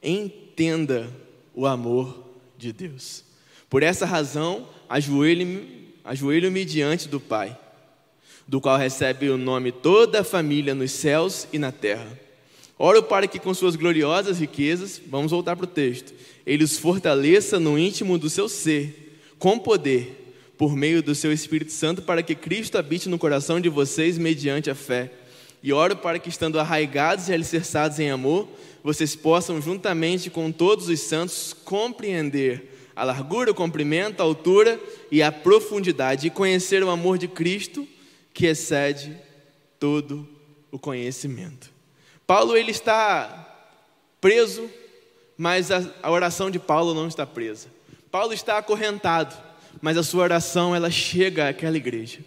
entenda 0.02 1.10
o 1.54 1.66
amor 1.66 2.30
de 2.58 2.72
Deus. 2.72 3.24
Por 3.68 3.82
essa 3.82 4.04
razão, 4.04 4.68
ajoelho-me 4.88 5.82
ajoelho 6.04 6.52
diante 6.64 7.08
do 7.08 7.20
Pai, 7.20 7.56
do 8.46 8.60
qual 8.60 8.76
recebe 8.76 9.30
o 9.30 9.38
nome 9.38 9.70
toda 9.70 10.20
a 10.20 10.24
família 10.24 10.74
nos 10.74 10.90
céus 10.90 11.46
e 11.52 11.58
na 11.58 11.70
terra. 11.70 12.18
Oro 12.78 13.02
para 13.02 13.28
que 13.28 13.38
com 13.38 13.54
suas 13.54 13.76
gloriosas 13.76 14.40
riquezas, 14.40 15.00
vamos 15.06 15.30
voltar 15.30 15.54
para 15.54 15.64
o 15.64 15.68
texto, 15.68 16.12
ele 16.44 16.64
os 16.64 16.76
fortaleça 16.76 17.60
no 17.60 17.78
íntimo 17.78 18.18
do 18.18 18.28
seu 18.28 18.48
ser, 18.48 19.20
com 19.38 19.58
poder, 19.58 20.34
por 20.58 20.74
meio 20.76 21.02
do 21.02 21.14
seu 21.14 21.32
Espírito 21.32 21.72
Santo, 21.72 22.02
para 22.02 22.22
que 22.22 22.34
Cristo 22.34 22.78
habite 22.78 23.08
no 23.08 23.18
coração 23.18 23.60
de 23.60 23.68
vocês 23.68 24.18
mediante 24.18 24.70
a 24.70 24.74
fé. 24.74 25.10
E 25.62 25.72
oro 25.72 25.96
para 25.96 26.18
que, 26.18 26.28
estando 26.28 26.58
arraigados 26.58 27.28
e 27.28 27.32
alicerçados 27.32 27.98
em 27.98 28.10
amor, 28.10 28.48
vocês 28.82 29.14
possam, 29.14 29.60
juntamente 29.60 30.28
com 30.28 30.50
todos 30.50 30.88
os 30.88 31.00
santos, 31.00 31.54
compreender 31.64 32.90
a 32.96 33.04
largura, 33.04 33.50
o 33.50 33.54
comprimento, 33.54 34.20
a 34.20 34.24
altura 34.24 34.78
e 35.10 35.22
a 35.22 35.30
profundidade, 35.30 36.26
e 36.26 36.30
conhecer 36.30 36.82
o 36.82 36.90
amor 36.90 37.16
de 37.16 37.28
Cristo, 37.28 37.86
que 38.34 38.46
excede 38.46 39.16
todo 39.78 40.28
o 40.70 40.78
conhecimento. 40.78 41.70
Paulo 42.26 42.56
ele 42.56 42.70
está 42.70 43.48
preso 44.20 44.68
mas 45.36 45.72
a, 45.72 45.82
a 46.02 46.10
oração 46.10 46.50
de 46.50 46.58
Paulo 46.60 46.94
não 46.94 47.08
está 47.08 47.26
presa. 47.26 47.66
Paulo 48.12 48.32
está 48.32 48.58
acorrentado, 48.58 49.34
mas 49.80 49.96
a 49.96 50.02
sua 50.04 50.22
oração 50.22 50.72
ela 50.72 50.88
chega 50.88 51.48
àquela 51.48 51.76
igreja. 51.76 52.20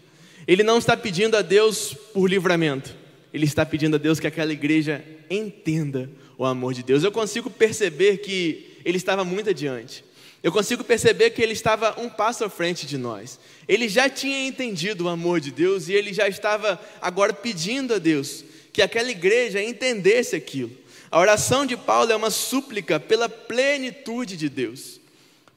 Ele 0.47 0.63
não 0.63 0.77
está 0.77 0.97
pedindo 0.97 1.37
a 1.37 1.41
Deus 1.41 1.93
por 2.13 2.29
livramento, 2.29 2.93
ele 3.35 3.43
está 3.43 3.65
pedindo 3.65 3.95
a 3.95 3.99
Deus 3.99 4.17
que 4.17 4.27
aquela 4.27 4.53
igreja 4.53 5.03
entenda 5.29 6.09
o 6.37 6.45
amor 6.45 6.73
de 6.73 6.81
Deus. 6.81 7.03
Eu 7.03 7.11
consigo 7.11 7.49
perceber 7.49 8.19
que 8.19 8.77
ele 8.85 8.95
estava 8.95 9.25
muito 9.25 9.49
adiante. 9.49 10.05
Eu 10.41 10.53
consigo 10.53 10.85
perceber 10.85 11.31
que 11.31 11.41
ele 11.41 11.51
estava 11.51 11.99
um 11.99 12.09
passo 12.09 12.45
à 12.45 12.49
frente 12.49 12.85
de 12.85 12.97
nós. 12.97 13.37
Ele 13.67 13.89
já 13.89 14.07
tinha 14.07 14.47
entendido 14.47 15.03
o 15.03 15.09
amor 15.09 15.41
de 15.41 15.51
Deus 15.51 15.89
e 15.89 15.93
ele 15.93 16.13
já 16.13 16.29
estava 16.29 16.79
agora 17.01 17.33
pedindo 17.33 17.95
a 17.95 17.97
Deus 17.97 18.45
que 18.71 18.81
aquela 18.81 19.11
igreja 19.11 19.61
entendesse 19.61 20.33
aquilo. 20.33 20.71
A 21.11 21.19
oração 21.19 21.65
de 21.65 21.75
Paulo 21.75 22.13
é 22.13 22.15
uma 22.15 22.31
súplica 22.31 23.01
pela 23.01 23.27
plenitude 23.27 24.37
de 24.37 24.47
Deus, 24.47 25.01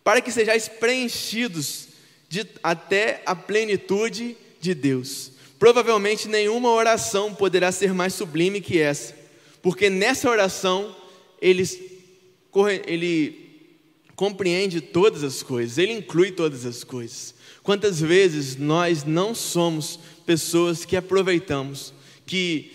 para 0.02 0.20
que 0.20 0.32
sejais 0.32 0.66
preenchidos 0.66 1.86
de, 2.28 2.44
até 2.60 3.22
a 3.24 3.36
plenitude 3.36 4.36
de 4.60 4.74
Deus. 4.74 5.37
Provavelmente 5.58 6.28
nenhuma 6.28 6.70
oração 6.70 7.34
poderá 7.34 7.72
ser 7.72 7.92
mais 7.92 8.14
sublime 8.14 8.60
que 8.60 8.78
essa, 8.78 9.14
porque 9.60 9.90
nessa 9.90 10.30
oração 10.30 10.94
ele, 11.40 11.62
compreende 14.14 14.80
todas 14.80 15.24
as 15.24 15.42
coisas, 15.42 15.78
ele 15.78 15.92
inclui 15.92 16.30
todas 16.30 16.64
as 16.64 16.84
coisas. 16.84 17.34
Quantas 17.62 18.00
vezes 18.00 18.56
nós 18.56 19.04
não 19.04 19.34
somos 19.34 19.98
pessoas 20.24 20.84
que 20.84 20.96
aproveitamos, 20.96 21.92
que 22.24 22.72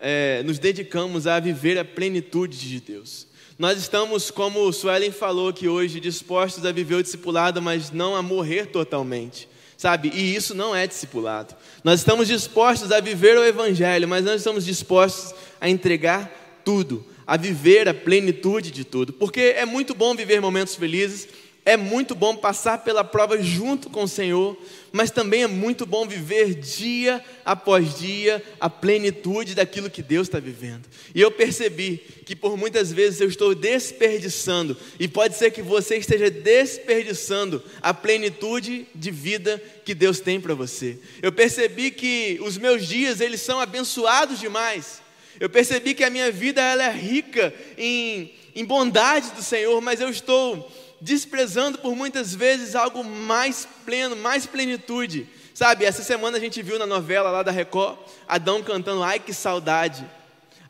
é, 0.00 0.42
nos 0.42 0.58
dedicamos 0.58 1.26
a 1.26 1.40
viver 1.40 1.78
a 1.78 1.84
plenitude 1.84 2.58
de 2.58 2.80
Deus. 2.80 3.26
Nós 3.58 3.78
estamos, 3.78 4.30
como 4.30 4.72
Suelen 4.72 5.10
falou 5.10 5.52
que 5.52 5.66
hoje, 5.66 5.98
dispostos 5.98 6.64
a 6.64 6.70
viver 6.70 6.94
o 6.94 7.02
discipulado, 7.02 7.60
mas 7.60 7.90
não 7.90 8.14
a 8.14 8.22
morrer 8.22 8.66
totalmente, 8.66 9.48
sabe? 9.78 10.10
E 10.12 10.34
isso 10.34 10.54
não 10.56 10.74
é 10.74 10.86
discipulado. 10.86 11.54
Nós 11.84 12.00
estamos 12.00 12.26
dispostos 12.26 12.90
a 12.90 13.00
viver 13.00 13.38
o 13.38 13.44
Evangelho, 13.44 14.08
mas 14.08 14.24
não 14.24 14.34
estamos 14.34 14.66
dispostos 14.66 15.32
a 15.60 15.70
entregar 15.70 16.60
tudo, 16.64 17.06
a 17.24 17.36
viver 17.36 17.88
a 17.88 17.94
plenitude 17.94 18.72
de 18.72 18.84
tudo, 18.84 19.12
porque 19.12 19.54
é 19.56 19.64
muito 19.64 19.94
bom 19.94 20.14
viver 20.16 20.40
momentos 20.40 20.74
felizes, 20.74 21.28
é 21.68 21.76
muito 21.76 22.14
bom 22.14 22.34
passar 22.34 22.78
pela 22.78 23.04
prova 23.04 23.42
junto 23.42 23.90
com 23.90 24.04
o 24.04 24.08
Senhor, 24.08 24.56
mas 24.90 25.10
também 25.10 25.42
é 25.42 25.46
muito 25.46 25.84
bom 25.84 26.08
viver 26.08 26.54
dia 26.54 27.22
após 27.44 27.98
dia 27.98 28.42
a 28.58 28.70
plenitude 28.70 29.54
daquilo 29.54 29.90
que 29.90 30.00
Deus 30.00 30.28
está 30.28 30.40
vivendo. 30.40 30.88
E 31.14 31.20
eu 31.20 31.30
percebi 31.30 31.98
que 32.24 32.34
por 32.34 32.56
muitas 32.56 32.90
vezes 32.90 33.20
eu 33.20 33.28
estou 33.28 33.54
desperdiçando, 33.54 34.78
e 34.98 35.06
pode 35.06 35.36
ser 35.36 35.50
que 35.50 35.60
você 35.60 35.98
esteja 35.98 36.30
desperdiçando 36.30 37.62
a 37.82 37.92
plenitude 37.92 38.86
de 38.94 39.10
vida 39.10 39.62
que 39.84 39.94
Deus 39.94 40.20
tem 40.20 40.40
para 40.40 40.54
você. 40.54 40.98
Eu 41.20 41.32
percebi 41.32 41.90
que 41.90 42.38
os 42.40 42.56
meus 42.56 42.86
dias 42.86 43.20
eles 43.20 43.42
são 43.42 43.60
abençoados 43.60 44.40
demais. 44.40 45.02
Eu 45.38 45.50
percebi 45.50 45.92
que 45.92 46.02
a 46.02 46.08
minha 46.08 46.32
vida 46.32 46.62
ela 46.62 46.84
é 46.84 46.92
rica 46.92 47.54
em, 47.76 48.32
em 48.54 48.64
bondade 48.64 49.32
do 49.32 49.42
Senhor, 49.42 49.78
mas 49.82 50.00
eu 50.00 50.08
estou 50.08 50.72
desprezando 51.00 51.78
por 51.78 51.94
muitas 51.94 52.34
vezes 52.34 52.74
algo 52.74 53.04
mais 53.04 53.66
pleno, 53.84 54.16
mais 54.16 54.46
plenitude. 54.46 55.28
Sabe, 55.54 55.84
essa 55.84 56.02
semana 56.02 56.36
a 56.36 56.40
gente 56.40 56.62
viu 56.62 56.78
na 56.78 56.86
novela 56.86 57.30
lá 57.30 57.42
da 57.42 57.50
Record, 57.50 57.98
Adão 58.28 58.62
cantando 58.62 59.02
Ai 59.02 59.18
que 59.18 59.32
saudade, 59.32 60.04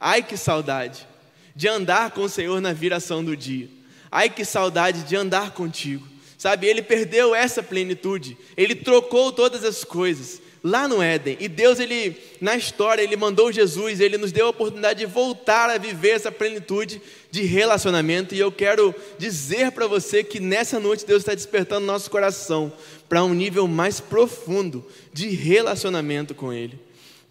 ai 0.00 0.22
que 0.22 0.36
saudade 0.36 1.06
de 1.54 1.68
andar 1.68 2.12
com 2.12 2.22
o 2.22 2.28
Senhor 2.28 2.60
na 2.60 2.72
viração 2.72 3.24
do 3.24 3.36
dia. 3.36 3.68
Ai 4.10 4.30
que 4.30 4.44
saudade 4.44 5.02
de 5.02 5.16
andar 5.16 5.50
contigo. 5.50 6.06
Sabe, 6.38 6.68
ele 6.68 6.82
perdeu 6.82 7.34
essa 7.34 7.62
plenitude, 7.62 8.38
ele 8.56 8.76
trocou 8.76 9.32
todas 9.32 9.64
as 9.64 9.82
coisas 9.82 10.40
lá 10.62 10.88
no 10.88 11.02
Éden. 11.02 11.36
E 11.40 11.48
Deus, 11.48 11.78
ele, 11.78 12.16
na 12.40 12.56
história, 12.56 13.02
ele 13.02 13.16
mandou 13.16 13.52
Jesus, 13.52 14.00
ele 14.00 14.18
nos 14.18 14.32
deu 14.32 14.46
a 14.46 14.50
oportunidade 14.50 15.00
de 15.00 15.06
voltar 15.06 15.70
a 15.70 15.78
viver 15.78 16.10
essa 16.10 16.32
plenitude 16.32 17.00
de 17.30 17.42
relacionamento. 17.42 18.34
E 18.34 18.38
eu 18.38 18.50
quero 18.50 18.94
dizer 19.18 19.72
para 19.72 19.86
você 19.86 20.24
que 20.24 20.40
nessa 20.40 20.78
noite 20.80 21.06
Deus 21.06 21.22
está 21.22 21.34
despertando 21.34 21.86
nosso 21.86 22.10
coração 22.10 22.72
para 23.08 23.24
um 23.24 23.34
nível 23.34 23.66
mais 23.66 24.00
profundo 24.00 24.84
de 25.12 25.28
relacionamento 25.28 26.34
com 26.34 26.52
Ele. 26.52 26.78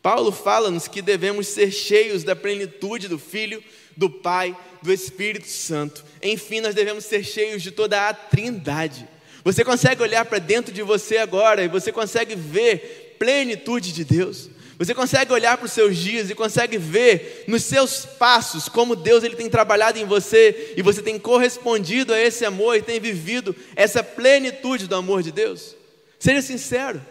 Paulo 0.01 0.31
fala-nos 0.31 0.87
que 0.87 1.01
devemos 1.01 1.47
ser 1.47 1.71
cheios 1.71 2.23
da 2.23 2.35
plenitude 2.35 3.07
do 3.07 3.19
Filho, 3.19 3.61
do 3.95 4.09
Pai, 4.09 4.55
do 4.81 4.93
Espírito 4.93 5.47
Santo. 5.47 6.05
Enfim, 6.21 6.61
nós 6.61 6.75
devemos 6.75 7.03
ser 7.03 7.23
cheios 7.23 7.61
de 7.61 7.71
toda 7.71 8.07
a 8.07 8.13
Trindade. 8.13 9.07
Você 9.43 9.63
consegue 9.63 10.01
olhar 10.01 10.25
para 10.25 10.39
dentro 10.39 10.73
de 10.73 10.81
você 10.83 11.17
agora 11.17 11.63
e 11.63 11.67
você 11.67 11.91
consegue 11.91 12.35
ver 12.35 13.06
plenitude 13.17 13.91
de 13.91 14.03
Deus. 14.03 14.49
Você 14.79 14.93
consegue 14.93 15.33
olhar 15.33 15.57
para 15.57 15.65
os 15.65 15.71
seus 15.71 15.97
dias 15.97 16.29
e 16.29 16.35
consegue 16.35 16.77
ver 16.77 17.45
nos 17.47 17.63
seus 17.63 18.05
passos 18.05 18.69
como 18.69 18.95
Deus 18.95 19.23
ele 19.23 19.35
tem 19.35 19.49
trabalhado 19.49 19.97
em 19.97 20.05
você 20.05 20.73
e 20.77 20.83
você 20.83 21.01
tem 21.01 21.17
correspondido 21.17 22.13
a 22.13 22.19
esse 22.19 22.45
amor 22.45 22.75
e 22.77 22.81
tem 22.83 22.99
vivido 22.99 23.55
essa 23.75 24.03
plenitude 24.03 24.87
do 24.87 24.95
amor 24.95 25.23
de 25.23 25.31
Deus? 25.31 25.75
Seja 26.19 26.43
sincero. 26.43 27.01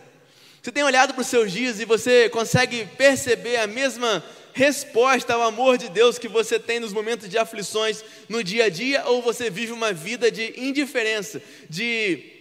Você 0.63 0.71
tem 0.71 0.85
olhado 0.85 1.13
para 1.13 1.23
os 1.23 1.27
seus 1.27 1.51
dias 1.51 1.81
e 1.81 1.85
você 1.85 2.29
consegue 2.29 2.87
perceber 2.97 3.57
a 3.57 3.67
mesma 3.67 4.25
resposta 4.53 5.35
ao 5.35 5.43
amor 5.43 5.77
de 5.77 5.89
Deus 5.89 6.19
que 6.19 6.29
você 6.29 6.59
tem 6.59 6.79
nos 6.79 6.93
momentos 6.93 7.29
de 7.29 7.37
aflições 7.37 8.03
no 8.29 8.43
dia 8.43 8.65
a 8.65 8.69
dia 8.69 9.05
ou 9.07 9.21
você 9.21 9.51
vive 9.51 9.73
uma 9.73 9.93
vida 9.93 10.31
de 10.31 10.55
indiferença, 10.57 11.43
de 11.69 12.36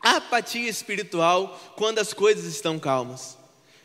apatia 0.00 0.68
espiritual 0.68 1.60
quando 1.76 1.98
as 1.98 2.12
coisas 2.12 2.46
estão 2.46 2.78
calmas. 2.78 3.36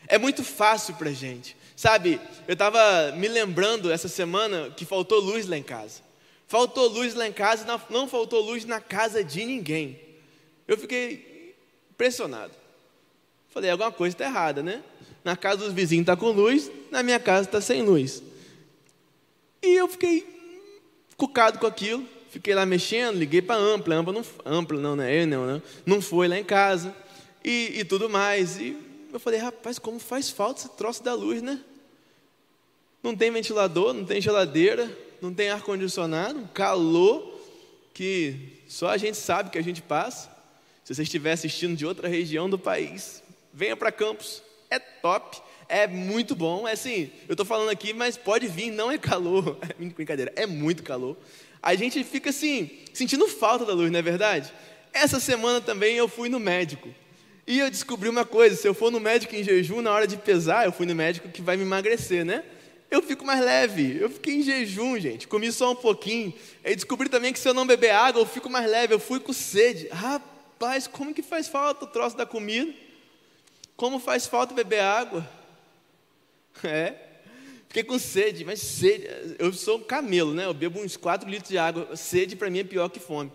É 0.08 0.18
muito 0.18 0.42
fácil 0.44 0.94
para 0.94 1.10
gente. 1.12 1.56
Sabe, 1.74 2.20
eu 2.48 2.54
estava 2.54 3.12
me 3.12 3.28
lembrando 3.28 3.92
essa 3.92 4.08
semana 4.08 4.70
que 4.70 4.84
faltou 4.84 5.20
luz 5.20 5.46
lá 5.46 5.56
em 5.56 5.62
casa. 5.62 6.00
Faltou 6.48 6.88
luz 6.88 7.14
lá 7.14 7.26
em 7.26 7.32
casa, 7.32 7.66
não 7.90 8.08
faltou 8.08 8.40
luz 8.40 8.64
na 8.64 8.80
casa 8.80 9.22
de 9.22 9.44
ninguém. 9.44 10.00
Eu 10.66 10.78
fiquei 10.78 11.54
impressionado. 11.90 12.52
Falei, 13.50 13.70
alguma 13.70 13.92
coisa 13.92 14.14
está 14.14 14.24
errada, 14.24 14.62
né? 14.62 14.82
Na 15.24 15.36
casa 15.36 15.58
dos 15.58 15.72
vizinhos 15.72 16.04
está 16.04 16.16
com 16.16 16.30
luz, 16.30 16.70
na 16.90 17.02
minha 17.02 17.18
casa 17.18 17.48
está 17.48 17.60
sem 17.60 17.82
luz. 17.82 18.22
E 19.62 19.74
eu 19.74 19.88
fiquei 19.88 20.24
cucado 21.16 21.58
com 21.58 21.66
aquilo. 21.66 22.06
Fiquei 22.36 22.54
lá 22.54 22.66
mexendo, 22.66 23.16
liguei 23.16 23.40
para 23.40 23.56
Ampla, 23.56 23.96
Ampla 23.96 24.12
não, 24.12 24.24
Ampla 24.44 24.78
não, 24.78 24.94
né? 24.94 25.22
Eu 25.22 25.26
não, 25.26 25.46
não, 25.46 25.62
não 25.86 26.02
foi 26.02 26.28
lá 26.28 26.38
em 26.38 26.44
casa 26.44 26.94
e, 27.42 27.78
e 27.78 27.82
tudo 27.82 28.10
mais. 28.10 28.58
E 28.60 28.76
eu 29.10 29.18
falei, 29.18 29.40
rapaz, 29.40 29.78
como 29.78 29.98
faz 29.98 30.28
falta 30.28 30.60
esse 30.60 30.68
troço 30.76 31.02
da 31.02 31.14
luz, 31.14 31.40
né? 31.40 31.58
Não 33.02 33.16
tem 33.16 33.30
ventilador, 33.30 33.94
não 33.94 34.04
tem 34.04 34.20
geladeira, 34.20 34.86
não 35.18 35.32
tem 35.32 35.48
ar-condicionado, 35.48 36.46
calor 36.52 37.40
que 37.94 38.60
só 38.68 38.90
a 38.90 38.98
gente 38.98 39.16
sabe 39.16 39.48
que 39.48 39.56
a 39.56 39.64
gente 39.64 39.80
passa. 39.80 40.30
Se 40.84 40.94
você 40.94 41.04
estiver 41.04 41.32
assistindo 41.32 41.74
de 41.74 41.86
outra 41.86 42.06
região 42.06 42.50
do 42.50 42.58
país, 42.58 43.22
venha 43.50 43.78
para 43.78 43.90
Campos, 43.90 44.42
é 44.68 44.78
top, 44.78 45.40
é 45.70 45.86
muito 45.86 46.36
bom. 46.36 46.68
É 46.68 46.72
assim, 46.72 47.10
eu 47.26 47.32
estou 47.32 47.46
falando 47.46 47.70
aqui, 47.70 47.94
mas 47.94 48.18
pode 48.18 48.46
vir, 48.46 48.70
não 48.70 48.92
é 48.92 48.98
calor, 48.98 49.56
é 49.66 49.82
brincadeira, 49.82 50.34
é 50.36 50.44
muito 50.44 50.82
calor 50.82 51.16
a 51.66 51.74
gente 51.74 52.04
fica 52.04 52.30
assim, 52.30 52.70
sentindo 52.94 53.26
falta 53.26 53.64
da 53.64 53.72
luz, 53.72 53.90
não 53.90 53.98
é 53.98 54.02
verdade? 54.02 54.52
Essa 54.92 55.18
semana 55.18 55.60
também 55.60 55.96
eu 55.96 56.06
fui 56.06 56.28
no 56.28 56.38
médico. 56.38 56.88
E 57.44 57.58
eu 57.58 57.68
descobri 57.68 58.08
uma 58.08 58.24
coisa: 58.24 58.54
se 58.54 58.66
eu 58.66 58.72
for 58.72 58.92
no 58.92 59.00
médico 59.00 59.34
em 59.34 59.42
jejum, 59.42 59.82
na 59.82 59.92
hora 59.92 60.06
de 60.06 60.16
pesar, 60.16 60.64
eu 60.64 60.72
fui 60.72 60.86
no 60.86 60.94
médico 60.94 61.28
que 61.28 61.42
vai 61.42 61.56
me 61.56 61.64
emagrecer, 61.64 62.24
né? 62.24 62.44
Eu 62.88 63.02
fico 63.02 63.24
mais 63.24 63.44
leve. 63.44 63.98
Eu 64.00 64.08
fiquei 64.08 64.36
em 64.36 64.42
jejum, 64.42 64.98
gente. 64.98 65.26
Comi 65.26 65.50
só 65.50 65.72
um 65.72 65.76
pouquinho. 65.76 66.32
E 66.64 66.74
descobri 66.74 67.08
também 67.08 67.32
que 67.32 67.38
se 67.38 67.48
eu 67.48 67.54
não 67.54 67.66
beber 67.66 67.90
água, 67.90 68.22
eu 68.22 68.26
fico 68.26 68.48
mais 68.48 68.70
leve. 68.70 68.94
Eu 68.94 69.00
fui 69.00 69.18
com 69.18 69.32
sede. 69.32 69.88
Rapaz, 69.88 70.86
como 70.86 71.12
que 71.12 71.22
faz 71.22 71.48
falta 71.48 71.84
o 71.84 71.88
troço 71.88 72.16
da 72.16 72.24
comida? 72.24 72.72
Como 73.76 73.98
faz 73.98 74.26
falta 74.26 74.54
beber 74.54 74.80
água? 74.80 75.28
É. 76.62 76.94
Fiquei 77.76 77.84
com 77.84 77.98
sede, 77.98 78.42
mas 78.42 78.58
sede. 78.58 79.06
Eu 79.38 79.52
sou 79.52 79.76
um 79.76 79.82
camelo, 79.82 80.32
né? 80.32 80.46
Eu 80.46 80.54
bebo 80.54 80.80
uns 80.80 80.96
4 80.96 81.28
litros 81.28 81.50
de 81.50 81.58
água. 81.58 81.94
Sede 81.94 82.34
para 82.34 82.48
mim 82.48 82.60
é 82.60 82.64
pior 82.64 82.88
que 82.88 82.98
fome. 82.98 83.30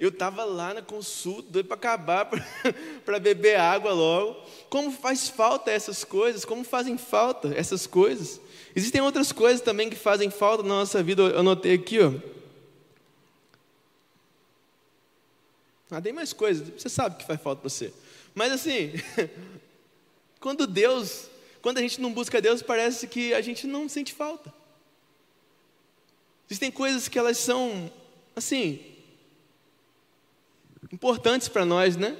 Eu 0.00 0.08
estava 0.08 0.44
lá 0.44 0.72
na 0.72 0.80
consulta, 0.80 1.52
doido 1.52 1.66
para 1.66 1.74
acabar, 1.74 2.30
para 3.04 3.18
beber 3.18 3.60
água 3.60 3.92
logo. 3.92 4.40
Como 4.70 4.90
faz 4.90 5.28
falta 5.28 5.70
essas 5.70 6.04
coisas? 6.04 6.42
Como 6.42 6.64
fazem 6.64 6.96
falta 6.96 7.52
essas 7.54 7.86
coisas? 7.86 8.40
Existem 8.74 9.02
outras 9.02 9.30
coisas 9.30 9.60
também 9.60 9.90
que 9.90 9.96
fazem 9.96 10.30
falta 10.30 10.62
na 10.62 10.70
nossa 10.70 11.02
vida. 11.02 11.24
Eu 11.24 11.40
anotei 11.40 11.74
aqui, 11.74 12.00
ó. 12.00 12.14
Ah, 15.90 16.00
tem 16.00 16.14
mais 16.14 16.32
coisas. 16.32 16.66
Você 16.80 16.88
sabe 16.88 17.18
que 17.18 17.26
faz 17.26 17.38
falta 17.42 17.60
para 17.60 17.68
você. 17.68 17.92
Mas 18.34 18.52
assim, 18.52 18.92
quando 20.40 20.66
Deus 20.66 21.30
quando 21.62 21.78
a 21.78 21.80
gente 21.80 22.00
não 22.00 22.12
busca 22.12 22.42
Deus, 22.42 22.60
parece 22.60 23.06
que 23.06 23.32
a 23.32 23.40
gente 23.40 23.66
não 23.66 23.88
sente 23.88 24.12
falta. 24.12 24.52
Existem 26.50 26.70
coisas 26.70 27.08
que 27.08 27.18
elas 27.18 27.38
são, 27.38 27.90
assim, 28.34 28.80
importantes 30.92 31.48
para 31.48 31.64
nós, 31.64 31.96
né? 31.96 32.16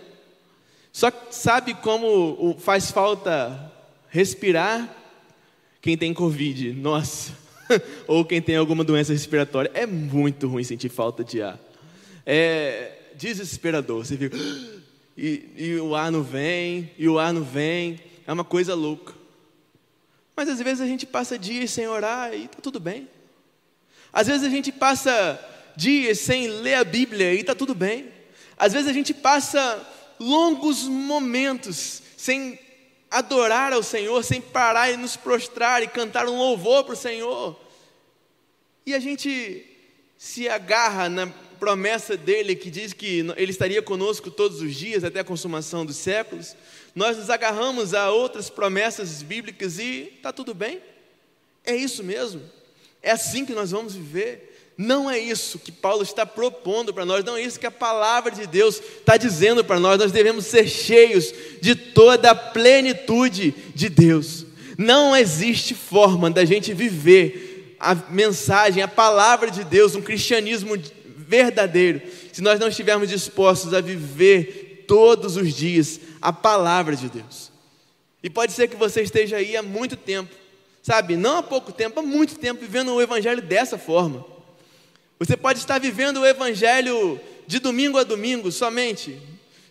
Só 0.92 1.10
sabe 1.30 1.74
como 1.74 2.56
faz 2.60 2.90
falta 2.90 3.72
respirar 4.08 4.96
quem 5.80 5.98
tem 5.98 6.14
Covid? 6.14 6.72
Nossa! 6.74 7.32
Ou 8.06 8.24
quem 8.24 8.40
tem 8.40 8.56
alguma 8.56 8.84
doença 8.84 9.12
respiratória. 9.12 9.70
É 9.74 9.86
muito 9.86 10.46
ruim 10.46 10.62
sentir 10.62 10.88
falta 10.88 11.24
de 11.24 11.42
ar. 11.42 11.58
É 12.24 12.92
desesperador. 13.16 14.04
Você 14.04 14.16
fica. 14.16 14.36
E, 15.14 15.50
e 15.58 15.76
o 15.76 15.94
ar 15.94 16.10
não 16.10 16.22
vem, 16.22 16.90
e 16.96 17.06
o 17.06 17.18
ar 17.18 17.34
não 17.34 17.44
vem. 17.44 18.00
É 18.26 18.32
uma 18.32 18.44
coisa 18.44 18.74
louca. 18.74 19.12
Mas 20.34 20.48
às 20.48 20.60
vezes 20.60 20.80
a 20.80 20.86
gente 20.86 21.06
passa 21.06 21.38
dias 21.38 21.70
sem 21.70 21.86
orar 21.86 22.32
e 22.32 22.44
está 22.44 22.58
tudo 22.60 22.80
bem. 22.80 23.08
Às 24.12 24.26
vezes 24.26 24.46
a 24.46 24.50
gente 24.50 24.72
passa 24.72 25.38
dias 25.76 26.18
sem 26.18 26.48
ler 26.48 26.74
a 26.74 26.84
Bíblia 26.84 27.34
e 27.34 27.40
está 27.40 27.54
tudo 27.54 27.74
bem. 27.74 28.10
Às 28.56 28.72
vezes 28.72 28.88
a 28.88 28.92
gente 28.92 29.12
passa 29.12 29.86
longos 30.18 30.84
momentos 30.84 32.02
sem 32.16 32.58
adorar 33.10 33.72
ao 33.72 33.82
Senhor, 33.82 34.22
sem 34.24 34.40
parar 34.40 34.90
e 34.90 34.96
nos 34.96 35.16
prostrar 35.16 35.82
e 35.82 35.88
cantar 35.88 36.26
um 36.26 36.36
louvor 36.36 36.84
para 36.84 36.94
o 36.94 36.96
Senhor. 36.96 37.58
E 38.86 38.94
a 38.94 38.98
gente 38.98 39.66
se 40.16 40.48
agarra 40.48 41.08
na 41.08 41.26
promessa 41.58 42.16
dele 42.16 42.56
que 42.56 42.70
diz 42.70 42.92
que 42.92 43.24
ele 43.36 43.50
estaria 43.50 43.82
conosco 43.82 44.30
todos 44.30 44.60
os 44.60 44.74
dias 44.74 45.04
até 45.04 45.20
a 45.20 45.24
consumação 45.24 45.84
dos 45.84 45.96
séculos 45.96 46.56
nós 46.94 47.16
nos 47.16 47.30
agarramos 47.30 47.94
a 47.94 48.10
outras 48.10 48.50
promessas 48.50 49.22
bíblicas 49.22 49.78
e 49.78 50.12
está 50.16 50.32
tudo 50.32 50.54
bem? 50.54 50.80
É 51.64 51.74
isso 51.74 52.02
mesmo? 52.04 52.42
É 53.02 53.10
assim 53.10 53.44
que 53.44 53.52
nós 53.52 53.70
vamos 53.70 53.94
viver? 53.94 54.50
Não 54.76 55.10
é 55.10 55.18
isso 55.18 55.58
que 55.58 55.70
Paulo 55.70 56.02
está 56.02 56.24
propondo 56.24 56.92
para 56.92 57.04
nós, 57.04 57.24
não 57.24 57.36
é 57.36 57.42
isso 57.42 57.60
que 57.60 57.66
a 57.66 57.70
palavra 57.70 58.32
de 58.32 58.46
Deus 58.46 58.80
está 58.80 59.16
dizendo 59.16 59.64
para 59.64 59.78
nós. 59.78 59.98
Nós 59.98 60.12
devemos 60.12 60.46
ser 60.46 60.66
cheios 60.66 61.32
de 61.60 61.74
toda 61.74 62.30
a 62.30 62.34
plenitude 62.34 63.54
de 63.74 63.88
Deus. 63.88 64.46
Não 64.78 65.14
existe 65.14 65.74
forma 65.74 66.30
da 66.30 66.44
gente 66.44 66.72
viver 66.72 67.76
a 67.78 67.94
mensagem, 67.94 68.82
a 68.82 68.88
palavra 68.88 69.50
de 69.50 69.64
Deus, 69.64 69.94
um 69.94 70.02
cristianismo 70.02 70.76
verdadeiro, 71.16 72.02
se 72.32 72.40
nós 72.40 72.60
não 72.60 72.68
estivermos 72.68 73.08
dispostos 73.08 73.74
a 73.74 73.80
viver 73.80 74.84
todos 74.86 75.36
os 75.36 75.54
dias 75.54 75.98
a 76.22 76.32
palavra 76.32 76.94
de 76.94 77.08
Deus. 77.08 77.50
E 78.22 78.30
pode 78.30 78.52
ser 78.52 78.68
que 78.68 78.76
você 78.76 79.02
esteja 79.02 79.36
aí 79.36 79.56
há 79.56 79.62
muito 79.62 79.96
tempo, 79.96 80.32
sabe? 80.80 81.16
Não 81.16 81.38
há 81.38 81.42
pouco 81.42 81.72
tempo, 81.72 81.98
há 81.98 82.02
muito 82.02 82.38
tempo 82.38 82.60
vivendo 82.60 82.94
o 82.94 83.02
Evangelho 83.02 83.42
dessa 83.42 83.76
forma. 83.76 84.24
Você 85.18 85.36
pode 85.36 85.58
estar 85.58 85.80
vivendo 85.80 86.20
o 86.20 86.26
Evangelho 86.26 87.20
de 87.46 87.58
domingo 87.58 87.98
a 87.98 88.04
domingo 88.04 88.52
somente, 88.52 89.20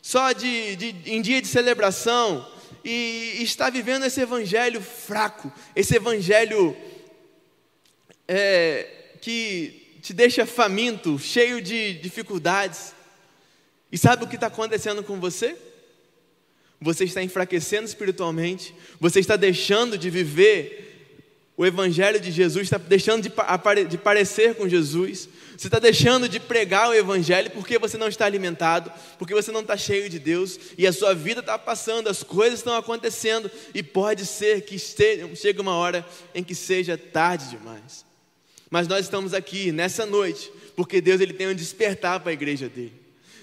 só 0.01 0.33
de, 0.33 0.75
de 0.75 0.95
em 1.05 1.21
dia 1.21 1.41
de 1.41 1.47
celebração, 1.47 2.45
e, 2.83 3.37
e 3.39 3.43
está 3.43 3.69
vivendo 3.69 4.05
esse 4.05 4.19
Evangelho 4.19 4.81
fraco, 4.81 5.51
esse 5.73 5.95
Evangelho 5.95 6.75
é, 8.27 9.15
que 9.21 9.99
te 10.01 10.13
deixa 10.13 10.45
faminto, 10.45 11.17
cheio 11.17 11.61
de 11.61 11.93
dificuldades. 11.93 12.93
E 13.91 13.97
sabe 13.97 14.25
o 14.25 14.27
que 14.27 14.35
está 14.35 14.47
acontecendo 14.47 15.03
com 15.03 15.19
você? 15.19 15.55
Você 16.81 17.03
está 17.03 17.21
enfraquecendo 17.21 17.85
espiritualmente, 17.85 18.73
você 18.99 19.19
está 19.19 19.35
deixando 19.35 19.97
de 19.99 20.09
viver 20.09 20.87
o 21.55 21.63
Evangelho 21.63 22.19
de 22.19 22.31
Jesus, 22.31 22.63
está 22.63 22.79
deixando 22.79 23.21
de, 23.21 23.85
de 23.87 23.97
parecer 23.99 24.55
com 24.55 24.67
Jesus, 24.67 25.29
você 25.55 25.67
está 25.67 25.77
deixando 25.77 26.27
de 26.27 26.39
pregar 26.39 26.89
o 26.89 26.93
Evangelho 26.95 27.51
porque 27.51 27.77
você 27.77 27.99
não 27.99 28.07
está 28.07 28.25
alimentado, 28.25 28.91
porque 29.19 29.35
você 29.35 29.51
não 29.51 29.61
está 29.61 29.77
cheio 29.77 30.09
de 30.09 30.17
Deus 30.17 30.59
e 30.75 30.87
a 30.87 30.91
sua 30.91 31.13
vida 31.13 31.41
está 31.41 31.59
passando, 31.59 32.09
as 32.09 32.23
coisas 32.23 32.59
estão 32.59 32.75
acontecendo 32.75 33.51
e 33.75 33.83
pode 33.83 34.25
ser 34.25 34.61
que 34.61 34.73
esteja, 34.73 35.29
chegue 35.35 35.61
uma 35.61 35.75
hora 35.75 36.03
em 36.33 36.43
que 36.43 36.55
seja 36.55 36.97
tarde 36.97 37.51
demais. 37.51 38.03
Mas 38.71 38.87
nós 38.87 39.05
estamos 39.05 39.35
aqui 39.35 39.71
nessa 39.71 40.03
noite 40.03 40.51
porque 40.75 40.99
Deus 40.99 41.21
ele 41.21 41.33
tem 41.33 41.47
um 41.47 41.53
despertar 41.53 42.21
para 42.21 42.31
a 42.31 42.33
igreja 42.33 42.67
dele. 42.67 43.00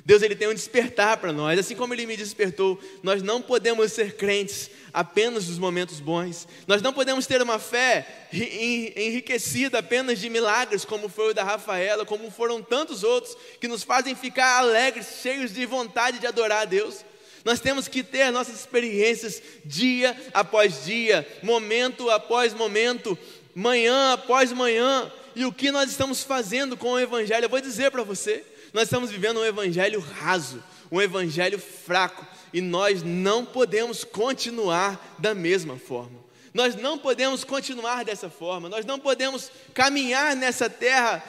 Deus 0.09 0.23
ele 0.23 0.35
tem 0.35 0.49
um 0.49 0.55
despertar 0.55 1.19
para 1.19 1.35
nós, 1.35 1.59
assim 1.59 1.77
como 1.77 1.93
ele 1.93 2.07
me 2.07 2.17
despertou. 2.17 2.81
Nós 3.03 3.23
não 3.23 3.43
podemos 3.43 3.93
ser 3.93 4.17
crentes 4.17 4.71
apenas 4.91 5.49
nos 5.49 5.59
momentos 5.59 6.01
bons. 6.01 6.49
Nós 6.67 6.81
não 6.81 6.95
podemos 6.95 7.27
ter 7.27 7.43
uma 7.43 7.59
fé 7.59 8.27
enriquecida 8.33 9.81
apenas 9.81 10.19
de 10.19 10.31
milagres, 10.31 10.83
como 10.83 11.11
foi 11.11 11.33
o 11.33 11.35
da 11.35 11.45
Rafaela, 11.45 12.07
como 12.07 12.31
foram 12.31 12.63
tantos 12.63 13.05
outros 13.05 13.37
que 13.61 13.69
nos 13.69 13.83
fazem 13.83 14.15
ficar 14.15 14.61
alegres, 14.61 15.19
cheios 15.21 15.53
de 15.53 15.67
vontade 15.67 16.19
de 16.19 16.27
adorar 16.27 16.63
a 16.63 16.65
Deus. 16.65 17.05
Nós 17.45 17.61
temos 17.61 17.87
que 17.87 18.03
ter 18.03 18.31
nossas 18.31 18.59
experiências 18.59 19.43
dia 19.63 20.17
após 20.33 20.87
dia, 20.87 21.29
momento 21.43 22.09
após 22.09 22.55
momento, 22.55 23.19
manhã 23.55 24.15
após 24.15 24.53
manhã. 24.53 25.13
E 25.37 25.45
o 25.45 25.53
que 25.53 25.71
nós 25.71 25.91
estamos 25.91 26.23
fazendo 26.23 26.79
com 26.79 26.93
o 26.93 26.99
Evangelho? 26.99 27.45
Eu 27.45 27.51
vou 27.51 27.61
dizer 27.61 27.91
para 27.91 28.03
você. 28.03 28.43
Nós 28.73 28.85
estamos 28.85 29.11
vivendo 29.11 29.41
um 29.41 29.45
evangelho 29.45 30.01
raso, 30.01 30.63
um 30.91 31.01
evangelho 31.01 31.59
fraco, 31.59 32.27
e 32.53 32.61
nós 32.61 33.03
não 33.03 33.45
podemos 33.45 34.05
continuar 34.05 35.17
da 35.19 35.35
mesma 35.35 35.77
forma. 35.77 36.19
Nós 36.53 36.75
não 36.75 36.99
podemos 36.99 37.45
continuar 37.45 38.05
dessa 38.05 38.29
forma, 38.29 38.69
nós 38.69 38.85
não 38.85 38.99
podemos 38.99 39.51
caminhar 39.75 40.35
nessa 40.35 40.69
terra 40.69 41.23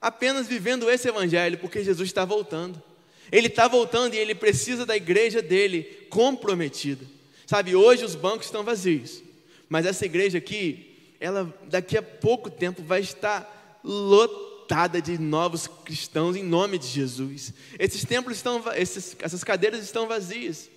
apenas 0.00 0.46
vivendo 0.46 0.88
esse 0.90 1.08
evangelho, 1.08 1.58
porque 1.58 1.82
Jesus 1.82 2.08
está 2.08 2.24
voltando. 2.24 2.82
Ele 3.30 3.48
está 3.48 3.68
voltando 3.68 4.14
e 4.14 4.18
ele 4.18 4.34
precisa 4.34 4.86
da 4.86 4.96
igreja 4.96 5.42
dele 5.42 6.06
comprometida. 6.08 7.04
Sabe, 7.46 7.74
hoje 7.74 8.04
os 8.04 8.14
bancos 8.14 8.46
estão 8.46 8.62
vazios, 8.62 9.22
mas 9.68 9.86
essa 9.86 10.04
igreja 10.04 10.38
aqui, 10.38 11.14
ela 11.20 11.52
daqui 11.64 11.96
a 11.96 12.02
pouco 12.02 12.50
tempo 12.50 12.82
vai 12.82 13.00
estar 13.00 13.80
lotada 13.84 14.47
de 15.02 15.18
novos 15.18 15.66
cristãos 15.84 16.36
em 16.36 16.42
nome 16.42 16.78
de 16.78 16.86
Jesus. 16.86 17.52
Esses 17.78 18.04
templos 18.04 18.36
estão, 18.36 18.62
esses, 18.74 19.16
essas 19.20 19.42
cadeiras 19.42 19.82
estão 19.82 20.06
vazias, 20.06 20.68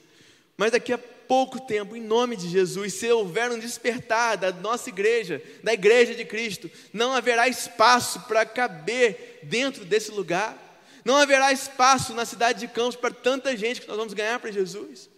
mas 0.57 0.71
daqui 0.71 0.93
a 0.93 0.97
pouco 0.97 1.59
tempo, 1.61 1.95
em 1.95 2.01
nome 2.01 2.35
de 2.35 2.49
Jesus, 2.49 2.93
se 2.93 3.09
houver 3.09 3.51
um 3.51 3.59
despertar 3.59 4.37
da 4.37 4.51
nossa 4.51 4.89
igreja, 4.89 5.41
da 5.63 5.73
igreja 5.73 6.13
de 6.13 6.25
Cristo, 6.25 6.69
não 6.91 7.13
haverá 7.13 7.47
espaço 7.47 8.19
para 8.21 8.45
caber 8.45 9.39
dentro 9.43 9.85
desse 9.85 10.11
lugar, 10.11 10.57
não 11.03 11.15
haverá 11.15 11.51
espaço 11.51 12.13
na 12.13 12.25
cidade 12.25 12.59
de 12.59 12.67
Campos 12.67 12.95
para 12.95 13.13
tanta 13.13 13.55
gente 13.55 13.81
que 13.81 13.87
nós 13.87 13.97
vamos 13.97 14.13
ganhar 14.13 14.39
para 14.39 14.51
Jesus. 14.51 15.09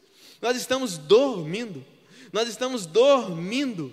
Nós 0.41 0.55
estamos 0.55 0.97
dormindo, 0.97 1.83
nós 2.31 2.47
estamos 2.47 2.85
dormindo, 2.85 3.91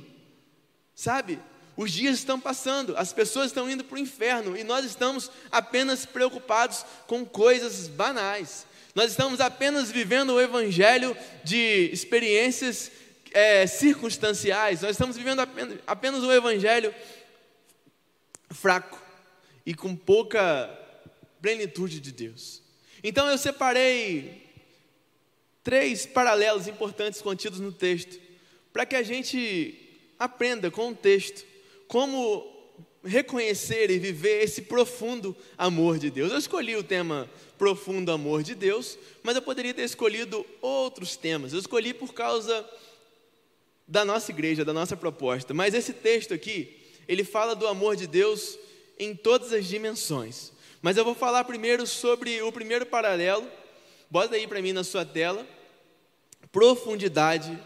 sabe? 0.95 1.39
Os 1.81 1.93
dias 1.93 2.19
estão 2.19 2.39
passando, 2.39 2.95
as 2.95 3.11
pessoas 3.11 3.47
estão 3.47 3.71
indo 3.71 3.83
para 3.83 3.95
o 3.95 3.99
inferno 3.99 4.55
e 4.55 4.63
nós 4.63 4.85
estamos 4.85 5.31
apenas 5.51 6.05
preocupados 6.05 6.85
com 7.07 7.25
coisas 7.25 7.89
banais. 7.89 8.67
Nós 8.95 9.13
estamos 9.13 9.41
apenas 9.41 9.91
vivendo 9.91 10.35
o 10.35 10.41
evangelho 10.43 11.17
de 11.43 11.89
experiências 11.91 12.93
é, 13.33 13.67
circunstanciais, 13.67 14.83
nós 14.83 14.91
estamos 14.91 15.17
vivendo 15.17 15.41
apenas, 15.41 15.79
apenas 15.87 16.23
o 16.23 16.31
evangelho 16.31 16.95
fraco 18.51 19.03
e 19.65 19.75
com 19.75 19.97
pouca 19.97 20.69
plenitude 21.41 21.99
de 21.99 22.13
Deus. 22.13 22.61
Então 23.03 23.27
eu 23.27 23.39
separei 23.39 24.47
três 25.65 26.05
paralelos 26.05 26.69
importantes 26.69 27.23
contidos 27.23 27.59
no 27.59 27.73
texto, 27.73 28.21
para 28.71 28.85
que 28.85 28.97
a 28.97 29.03
gente 29.03 29.81
aprenda 30.19 30.71
com 30.71 30.91
o 30.91 30.95
texto 30.95 31.49
como 31.91 32.47
reconhecer 33.03 33.91
e 33.91 33.99
viver 33.99 34.45
esse 34.45 34.63
profundo 34.63 35.37
amor 35.59 35.99
de 35.99 36.09
Deus. 36.09 36.31
Eu 36.31 36.39
escolhi 36.39 36.77
o 36.77 36.85
tema 36.85 37.29
profundo 37.59 38.13
amor 38.13 38.45
de 38.45 38.55
Deus, 38.55 38.97
mas 39.25 39.35
eu 39.35 39.43
poderia 39.43 39.75
ter 39.75 39.83
escolhido 39.83 40.47
outros 40.63 41.17
temas. 41.17 41.53
Eu 41.53 41.59
escolhi 41.59 41.93
por 41.93 42.15
causa 42.15 42.65
da 43.89 44.05
nossa 44.05 44.31
igreja, 44.31 44.65
da 44.65 44.73
nossa 44.73 44.97
proposta. 44.97 45.53
Mas 45.53 45.75
esse 45.75 45.93
texto 45.93 46.33
aqui, 46.33 46.79
ele 47.09 47.25
fala 47.25 47.57
do 47.57 47.67
amor 47.67 47.97
de 47.97 48.07
Deus 48.07 48.57
em 48.97 49.13
todas 49.13 49.53
as 49.53 49.67
dimensões. 49.67 50.53
Mas 50.81 50.97
eu 50.97 51.05
vou 51.05 51.17
falar 51.17 51.43
primeiro 51.43 51.89
sobre 51.89 52.41
o 52.41 52.53
primeiro 52.53 52.87
paralelo. 52.87 53.51
Bota 54.09 54.37
aí 54.37 54.47
para 54.47 54.63
mim 54.63 54.73
na 54.73 54.85
sua 54.85 55.05
tela. 55.05 55.45
Profundidade 56.53 57.59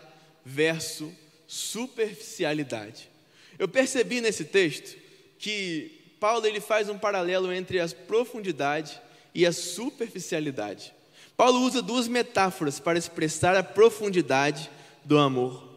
versus 0.42 1.12
superficialidade. 1.46 3.12
Eu 3.58 3.68
percebi 3.68 4.20
nesse 4.20 4.44
texto 4.44 4.96
que 5.38 6.16
Paulo 6.18 6.46
ele 6.46 6.60
faz 6.60 6.88
um 6.88 6.98
paralelo 6.98 7.52
entre 7.52 7.80
a 7.80 7.88
profundidade 7.88 9.00
e 9.34 9.44
a 9.44 9.52
superficialidade. 9.52 10.94
Paulo 11.36 11.60
usa 11.60 11.82
duas 11.82 12.06
metáforas 12.06 12.78
para 12.78 12.98
expressar 12.98 13.56
a 13.56 13.62
profundidade 13.62 14.70
do 15.04 15.18
amor. 15.18 15.68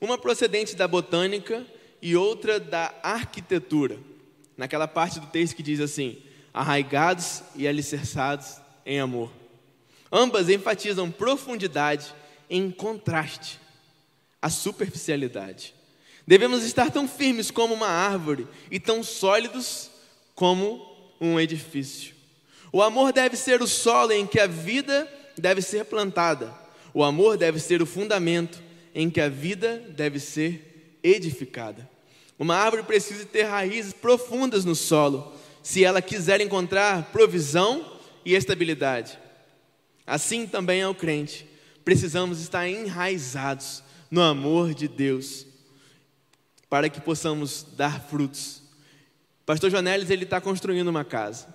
Uma 0.00 0.16
procedente 0.16 0.76
da 0.76 0.86
botânica 0.86 1.66
e 2.00 2.16
outra 2.16 2.58
da 2.58 2.94
arquitetura. 3.02 3.98
Naquela 4.56 4.86
parte 4.88 5.20
do 5.20 5.26
texto 5.26 5.56
que 5.56 5.62
diz 5.62 5.80
assim: 5.80 6.22
arraigados 6.54 7.42
e 7.54 7.66
alicerçados 7.66 8.56
em 8.86 9.00
amor. 9.00 9.30
Ambas 10.12 10.48
enfatizam 10.48 11.10
profundidade 11.10 12.14
em 12.48 12.70
contraste 12.70 13.60
à 14.40 14.48
superficialidade. 14.48 15.74
Devemos 16.30 16.62
estar 16.62 16.92
tão 16.92 17.08
firmes 17.08 17.50
como 17.50 17.74
uma 17.74 17.88
árvore 17.88 18.46
e 18.70 18.78
tão 18.78 19.02
sólidos 19.02 19.90
como 20.32 20.80
um 21.20 21.40
edifício. 21.40 22.14
O 22.72 22.80
amor 22.80 23.12
deve 23.12 23.36
ser 23.36 23.60
o 23.60 23.66
solo 23.66 24.12
em 24.12 24.24
que 24.24 24.38
a 24.38 24.46
vida 24.46 25.12
deve 25.36 25.60
ser 25.60 25.86
plantada. 25.86 26.54
O 26.94 27.02
amor 27.02 27.36
deve 27.36 27.58
ser 27.58 27.82
o 27.82 27.86
fundamento 27.86 28.62
em 28.94 29.10
que 29.10 29.20
a 29.20 29.28
vida 29.28 29.78
deve 29.88 30.20
ser 30.20 31.00
edificada. 31.02 31.90
Uma 32.38 32.54
árvore 32.54 32.84
precisa 32.84 33.24
ter 33.24 33.42
raízes 33.42 33.92
profundas 33.92 34.64
no 34.64 34.76
solo, 34.76 35.34
se 35.64 35.84
ela 35.84 36.00
quiser 36.00 36.40
encontrar 36.40 37.10
provisão 37.10 37.84
e 38.24 38.36
estabilidade. 38.36 39.18
Assim 40.06 40.46
também 40.46 40.80
é 40.80 40.86
o 40.86 40.94
crente. 40.94 41.44
Precisamos 41.84 42.40
estar 42.40 42.68
enraizados 42.68 43.82
no 44.08 44.22
amor 44.22 44.74
de 44.74 44.86
Deus 44.86 45.49
para 46.70 46.88
que 46.88 47.00
possamos 47.00 47.66
dar 47.76 48.00
frutos. 48.00 48.62
Pastor 49.44 49.68
Jonelis, 49.68 50.08
ele 50.08 50.22
está 50.22 50.40
construindo 50.40 50.86
uma 50.86 51.04
casa. 51.04 51.52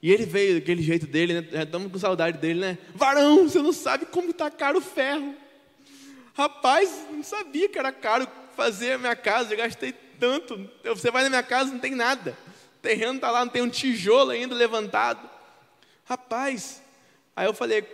E 0.00 0.12
ele 0.12 0.24
veio 0.24 0.54
daquele 0.54 0.82
jeito 0.82 1.06
dele, 1.06 1.40
né? 1.40 1.62
Estamos 1.64 1.90
com 1.90 1.98
saudade 1.98 2.38
dele, 2.38 2.60
né? 2.60 2.78
Varão, 2.94 3.48
você 3.48 3.60
não 3.60 3.72
sabe 3.72 4.06
como 4.06 4.30
está 4.30 4.48
caro 4.50 4.78
o 4.78 4.82
ferro. 4.82 5.34
Rapaz, 6.34 7.04
não 7.10 7.24
sabia 7.24 7.68
que 7.68 7.78
era 7.78 7.92
caro 7.92 8.26
fazer 8.56 8.92
a 8.92 8.98
minha 8.98 9.16
casa, 9.16 9.52
eu 9.52 9.58
gastei 9.58 9.92
tanto. 10.18 10.70
Você 10.84 11.10
vai 11.10 11.24
na 11.24 11.28
minha 11.28 11.42
casa, 11.42 11.72
não 11.72 11.80
tem 11.80 11.94
nada. 11.94 12.36
O 12.78 12.82
terreno 12.82 13.14
está 13.14 13.30
lá, 13.30 13.44
não 13.44 13.52
tem 13.52 13.62
um 13.62 13.68
tijolo 13.68 14.30
ainda 14.30 14.54
levantado. 14.54 15.28
Rapaz, 16.04 16.82
aí 17.34 17.46
eu 17.46 17.54
falei, 17.54 17.84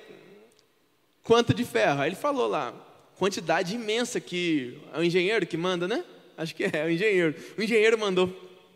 quanto 1.22 1.54
de 1.54 1.64
ferro? 1.64 2.02
Aí 2.02 2.10
ele 2.10 2.16
falou 2.16 2.46
lá, 2.46 2.74
quantidade 3.16 3.74
imensa 3.74 4.20
que 4.20 4.78
é 4.92 4.98
o 4.98 5.04
engenheiro 5.04 5.46
que 5.46 5.56
manda, 5.56 5.88
né? 5.88 6.04
Acho 6.38 6.54
que 6.54 6.62
é, 6.64 6.84
o 6.84 6.88
engenheiro. 6.88 7.34
O 7.58 7.62
engenheiro 7.62 7.98
mandou 7.98 8.32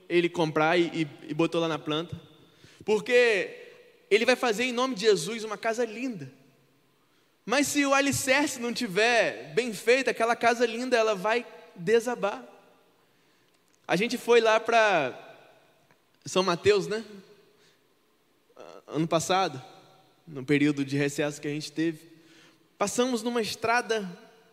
ele 0.09 0.29
comprar 0.29 0.77
e, 0.77 1.09
e 1.29 1.33
botou 1.33 1.61
lá 1.61 1.69
na 1.69 1.79
planta. 1.79 2.21
Porque 2.85 3.57
ele 4.11 4.27
vai 4.27 4.35
fazer 4.35 4.65
em 4.65 4.73
nome 4.73 4.97
de 4.97 5.03
Jesus 5.03 5.45
uma 5.45 5.57
casa 5.57 5.85
linda. 5.85 6.31
Mas 7.47 7.69
se 7.69 7.87
o 7.87 7.95
alicerce 7.95 8.59
não 8.59 8.73
tiver 8.73 9.55
bem 9.55 9.73
feito, 9.73 10.11
aquela 10.11 10.35
casa 10.35 10.67
linda 10.67 10.97
ela 10.97 11.15
vai 11.15 11.47
desabar. 11.77 12.45
A 13.87 13.95
gente 13.95 14.19
foi 14.19 14.41
lá 14.41 14.59
para 14.59 15.17
São 16.25 16.43
Mateus, 16.43 16.89
né? 16.89 17.05
Ano 18.89 19.07
passado, 19.07 19.63
no 20.27 20.45
período 20.45 20.85
de 20.85 20.97
recesso 20.97 21.41
que 21.41 21.47
a 21.47 21.53
gente 21.53 21.71
teve, 21.71 22.11
passamos 22.77 23.23
numa 23.23 23.41
estrada 23.41 24.11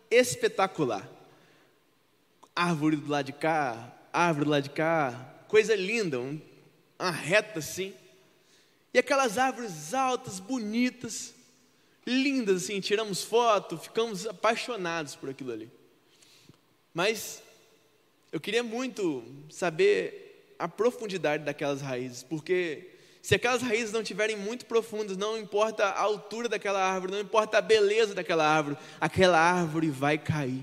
espetacular 0.08 1.19
árvore 2.60 2.96
do 2.96 3.10
lado 3.10 3.24
de 3.24 3.32
cá, 3.32 3.90
árvore 4.12 4.44
do 4.44 4.50
lado 4.50 4.62
de 4.64 4.70
cá, 4.70 5.34
coisa 5.48 5.74
linda, 5.74 6.20
um, 6.20 6.38
uma 6.98 7.10
reta 7.10 7.58
assim. 7.58 7.94
E 8.92 8.98
aquelas 8.98 9.38
árvores 9.38 9.94
altas, 9.94 10.38
bonitas, 10.38 11.32
lindas 12.06 12.64
assim, 12.64 12.78
tiramos 12.80 13.24
foto, 13.24 13.78
ficamos 13.78 14.26
apaixonados 14.26 15.16
por 15.16 15.30
aquilo 15.30 15.52
ali. 15.52 15.70
Mas 16.92 17.42
eu 18.30 18.38
queria 18.38 18.62
muito 18.62 19.24
saber 19.48 20.54
a 20.58 20.68
profundidade 20.68 21.44
daquelas 21.44 21.80
raízes, 21.80 22.22
porque 22.22 22.90
se 23.22 23.34
aquelas 23.34 23.62
raízes 23.62 23.92
não 23.92 24.02
estiverem 24.02 24.36
muito 24.36 24.66
profundas, 24.66 25.16
não 25.16 25.38
importa 25.38 25.86
a 25.86 26.00
altura 26.00 26.46
daquela 26.46 26.82
árvore, 26.82 27.12
não 27.12 27.20
importa 27.20 27.56
a 27.56 27.62
beleza 27.62 28.14
daquela 28.14 28.46
árvore, 28.46 28.76
aquela 29.00 29.40
árvore 29.40 29.88
vai 29.88 30.18
cair. 30.18 30.62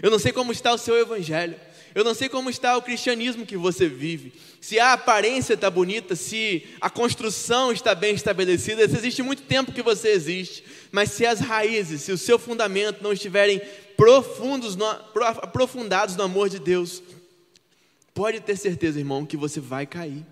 Eu 0.00 0.10
não 0.10 0.18
sei 0.18 0.32
como 0.32 0.52
está 0.52 0.72
o 0.72 0.78
seu 0.78 0.96
evangelho. 0.96 1.56
Eu 1.94 2.04
não 2.04 2.14
sei 2.14 2.28
como 2.28 2.48
está 2.48 2.76
o 2.76 2.82
cristianismo 2.82 3.44
que 3.44 3.56
você 3.56 3.86
vive. 3.88 4.32
Se 4.60 4.78
a 4.78 4.94
aparência 4.94 5.54
está 5.54 5.68
bonita, 5.68 6.16
se 6.16 6.64
a 6.80 6.88
construção 6.88 7.70
está 7.70 7.94
bem 7.94 8.14
estabelecida, 8.14 8.88
se 8.88 8.96
existe 8.96 9.22
muito 9.22 9.42
tempo 9.42 9.72
que 9.72 9.82
você 9.82 10.08
existe, 10.08 10.64
mas 10.90 11.10
se 11.10 11.26
as 11.26 11.40
raízes, 11.40 12.02
se 12.02 12.12
o 12.12 12.16
seu 12.16 12.38
fundamento 12.38 13.02
não 13.02 13.12
estiverem 13.12 13.60
profundos, 13.96 14.74
no, 14.74 14.86
aprofundados 14.86 16.16
no 16.16 16.22
amor 16.22 16.48
de 16.48 16.58
Deus, 16.58 17.02
pode 18.14 18.40
ter 18.40 18.56
certeza, 18.56 18.98
irmão, 18.98 19.26
que 19.26 19.36
você 19.36 19.60
vai 19.60 19.86
cair. 19.86 20.24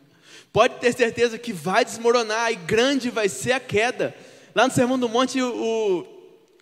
Pode 0.53 0.81
ter 0.81 0.95
certeza 0.95 1.39
que 1.39 1.53
vai 1.53 1.85
desmoronar 1.85 2.51
e 2.51 2.57
grande 2.57 3.11
vai 3.11 3.29
ser 3.29 3.53
a 3.53 3.61
queda. 3.61 4.17
Lá 4.55 4.67
no 4.67 4.75
Sermão 4.75 4.99
do 4.99 5.09
Monte, 5.09 5.41
o, 5.41 5.49
o 5.49 6.07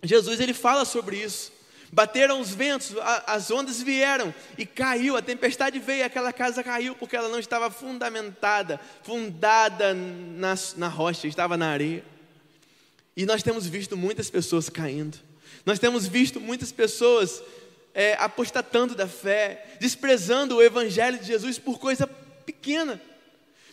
Jesus 0.02 0.40
ele 0.40 0.52
fala 0.52 0.84
sobre 0.84 1.16
isso. 1.16 1.52
Bateram 1.90 2.40
os 2.40 2.51
ventos, 2.51 2.94
as 3.27 3.51
ondas 3.51 3.81
vieram 3.81 4.35
e 4.59 4.66
caiu, 4.66 5.16
a 5.16 5.22
tempestade 5.22 5.79
veio 5.79 6.05
aquela 6.05 6.33
casa 6.33 6.62
caiu 6.62 6.94
porque 6.94 7.16
ela 7.16 7.29
não 7.29 7.38
estava 7.38 7.70
fundamentada, 7.70 8.79
fundada 9.03 9.94
na, 9.94 10.55
na 10.77 10.88
rocha, 10.88 11.27
estava 11.27 11.57
na 11.57 11.68
areia. 11.68 12.05
E 13.16 13.24
nós 13.24 13.42
temos 13.42 13.66
visto 13.66 13.96
muitas 13.96 14.29
pessoas 14.29 14.68
caindo, 14.68 15.18
nós 15.64 15.79
temos 15.79 16.07
visto 16.07 16.38
muitas 16.40 16.70
pessoas 16.70 17.42
é, 17.94 18.14
apostatando 18.20 18.94
da 18.94 19.09
fé, 19.09 19.77
desprezando 19.81 20.57
o 20.57 20.62
Evangelho 20.62 21.18
de 21.18 21.27
Jesus 21.27 21.59
por 21.59 21.79
coisa 21.79 22.07
pequena. 22.44 23.01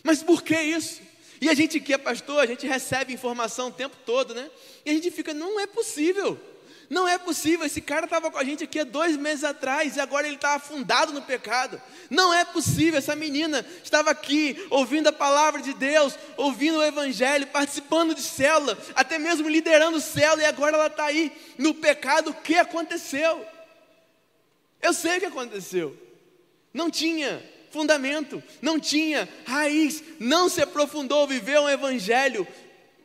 Mas 0.02 0.22
por 0.22 0.42
que 0.42 0.58
isso? 0.58 1.02
E 1.40 1.50
a 1.50 1.54
gente 1.54 1.78
que 1.80 1.92
é 1.92 1.98
pastor, 1.98 2.40
a 2.40 2.46
gente 2.46 2.66
recebe 2.66 3.12
informação 3.12 3.68
o 3.68 3.72
tempo 3.72 3.96
todo, 4.06 4.34
né? 4.34 4.50
E 4.84 4.90
a 4.90 4.92
gente 4.94 5.10
fica, 5.10 5.34
não 5.34 5.60
é 5.60 5.66
possível. 5.66 6.40
Não 6.88 7.08
é 7.08 7.18
possível, 7.18 7.66
esse 7.66 7.80
cara 7.80 8.04
estava 8.04 8.30
com 8.30 8.38
a 8.38 8.44
gente 8.44 8.62
aqui 8.64 8.78
há 8.78 8.84
dois 8.84 9.16
meses 9.16 9.42
atrás 9.42 9.96
e 9.96 10.00
agora 10.00 10.26
ele 10.26 10.36
está 10.36 10.54
afundado 10.54 11.12
no 11.12 11.22
pecado. 11.22 11.80
Não 12.08 12.32
é 12.32 12.44
possível, 12.44 12.98
essa 12.98 13.16
menina 13.16 13.66
estava 13.82 14.10
aqui 14.10 14.64
ouvindo 14.70 15.08
a 15.08 15.12
palavra 15.12 15.60
de 15.60 15.72
Deus, 15.74 16.16
ouvindo 16.36 16.78
o 16.78 16.84
Evangelho, 16.84 17.46
participando 17.48 18.14
de 18.14 18.22
célula, 18.22 18.78
até 18.94 19.18
mesmo 19.18 19.48
liderando 19.48 20.00
célula 20.00 20.42
e 20.42 20.46
agora 20.46 20.76
ela 20.76 20.86
está 20.86 21.06
aí 21.06 21.32
no 21.58 21.74
pecado. 21.74 22.30
O 22.30 22.34
que 22.34 22.54
aconteceu? 22.56 23.44
Eu 24.80 24.92
sei 24.92 25.16
o 25.16 25.20
que 25.20 25.26
aconteceu. 25.26 25.96
Não 26.72 26.90
tinha 26.90 27.42
fundamento, 27.70 28.42
não 28.62 28.78
tinha 28.78 29.28
raiz, 29.44 30.02
não 30.20 30.48
se 30.48 30.62
aprofundou, 30.62 31.26
viveu 31.26 31.62
um 31.62 31.68
Evangelho 31.68 32.46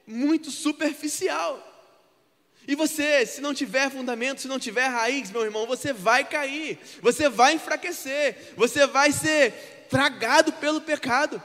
muito 0.05 0.51
superficial. 0.51 1.70
E 2.71 2.75
você, 2.75 3.25
se 3.25 3.41
não 3.41 3.53
tiver 3.53 3.91
fundamento, 3.91 4.39
se 4.39 4.47
não 4.47 4.57
tiver 4.57 4.87
raiz, 4.87 5.29
meu 5.29 5.43
irmão, 5.43 5.67
você 5.67 5.91
vai 5.91 6.23
cair, 6.23 6.79
você 7.01 7.27
vai 7.27 7.55
enfraquecer, 7.55 8.53
você 8.55 8.87
vai 8.87 9.11
ser 9.11 9.87
tragado 9.89 10.53
pelo 10.53 10.79
pecado. 10.79 11.43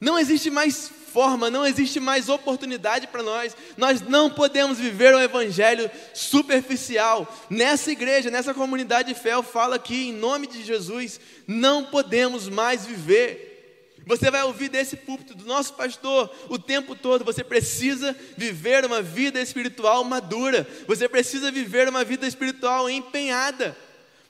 Não 0.00 0.16
existe 0.16 0.48
mais 0.48 0.88
forma, 1.12 1.50
não 1.50 1.66
existe 1.66 1.98
mais 1.98 2.28
oportunidade 2.28 3.08
para 3.08 3.24
nós. 3.24 3.56
Nós 3.76 4.00
não 4.00 4.30
podemos 4.30 4.78
viver 4.78 5.12
um 5.16 5.20
evangelho 5.20 5.90
superficial. 6.14 7.26
Nessa 7.50 7.90
igreja, 7.90 8.30
nessa 8.30 8.54
comunidade 8.54 9.12
de 9.12 9.18
fé, 9.18 9.34
eu 9.34 9.42
falo 9.42 9.74
aqui 9.74 10.10
em 10.10 10.12
nome 10.12 10.46
de 10.46 10.62
Jesus, 10.62 11.18
não 11.48 11.86
podemos 11.86 12.48
mais 12.48 12.86
viver 12.86 13.55
você 14.06 14.30
vai 14.30 14.44
ouvir 14.44 14.68
desse 14.68 14.96
púlpito 14.96 15.34
do 15.34 15.44
nosso 15.44 15.74
pastor 15.74 16.32
o 16.48 16.56
tempo 16.56 16.94
todo. 16.94 17.24
Você 17.24 17.42
precisa 17.42 18.16
viver 18.36 18.84
uma 18.84 19.02
vida 19.02 19.40
espiritual 19.40 20.04
madura. 20.04 20.64
Você 20.86 21.08
precisa 21.08 21.50
viver 21.50 21.88
uma 21.88 22.04
vida 22.04 22.24
espiritual 22.24 22.88
empenhada. 22.88 23.76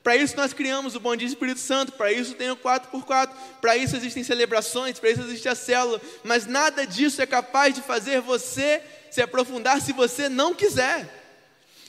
Para 0.02 0.16
isso 0.16 0.34
nós 0.34 0.54
criamos 0.54 0.94
o 0.94 1.00
Bom 1.00 1.14
Dia 1.14 1.28
Espírito 1.28 1.60
Santo, 1.60 1.92
para 1.92 2.10
isso 2.10 2.34
tem 2.34 2.48
o 2.50 2.56
4x4, 2.56 3.28
para 3.60 3.76
isso 3.76 3.96
existem 3.96 4.22
celebrações, 4.22 5.00
para 5.00 5.10
isso 5.10 5.20
existe 5.22 5.48
a 5.48 5.54
célula, 5.56 6.00
mas 6.22 6.46
nada 6.46 6.86
disso 6.86 7.20
é 7.20 7.26
capaz 7.26 7.74
de 7.74 7.82
fazer 7.82 8.20
você 8.20 8.80
se 9.10 9.20
aprofundar 9.20 9.80
se 9.80 9.92
você 9.92 10.28
não 10.28 10.54
quiser. 10.54 11.12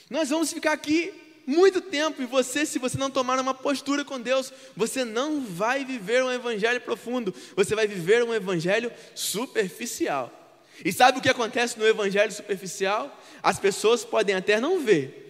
Nós 0.09 0.29
vamos 0.29 0.51
ficar 0.51 0.71
aqui 0.71 1.13
muito 1.47 1.79
tempo, 1.79 2.21
e 2.21 2.25
você, 2.25 2.65
se 2.65 2.77
você 2.77 2.97
não 2.97 3.09
tomar 3.09 3.39
uma 3.39 3.53
postura 3.53 4.03
com 4.03 4.19
Deus, 4.19 4.51
você 4.75 5.05
não 5.05 5.41
vai 5.41 5.85
viver 5.85 6.21
um 6.21 6.29
evangelho 6.29 6.81
profundo, 6.81 7.33
você 7.55 7.73
vai 7.73 7.87
viver 7.87 8.21
um 8.21 8.33
evangelho 8.33 8.91
superficial. 9.15 10.29
E 10.83 10.91
sabe 10.91 11.19
o 11.19 11.21
que 11.21 11.29
acontece 11.29 11.79
no 11.79 11.87
evangelho 11.87 12.31
superficial? 12.33 13.17
As 13.41 13.57
pessoas 13.57 14.03
podem 14.03 14.35
até 14.35 14.59
não 14.59 14.81
ver, 14.81 15.23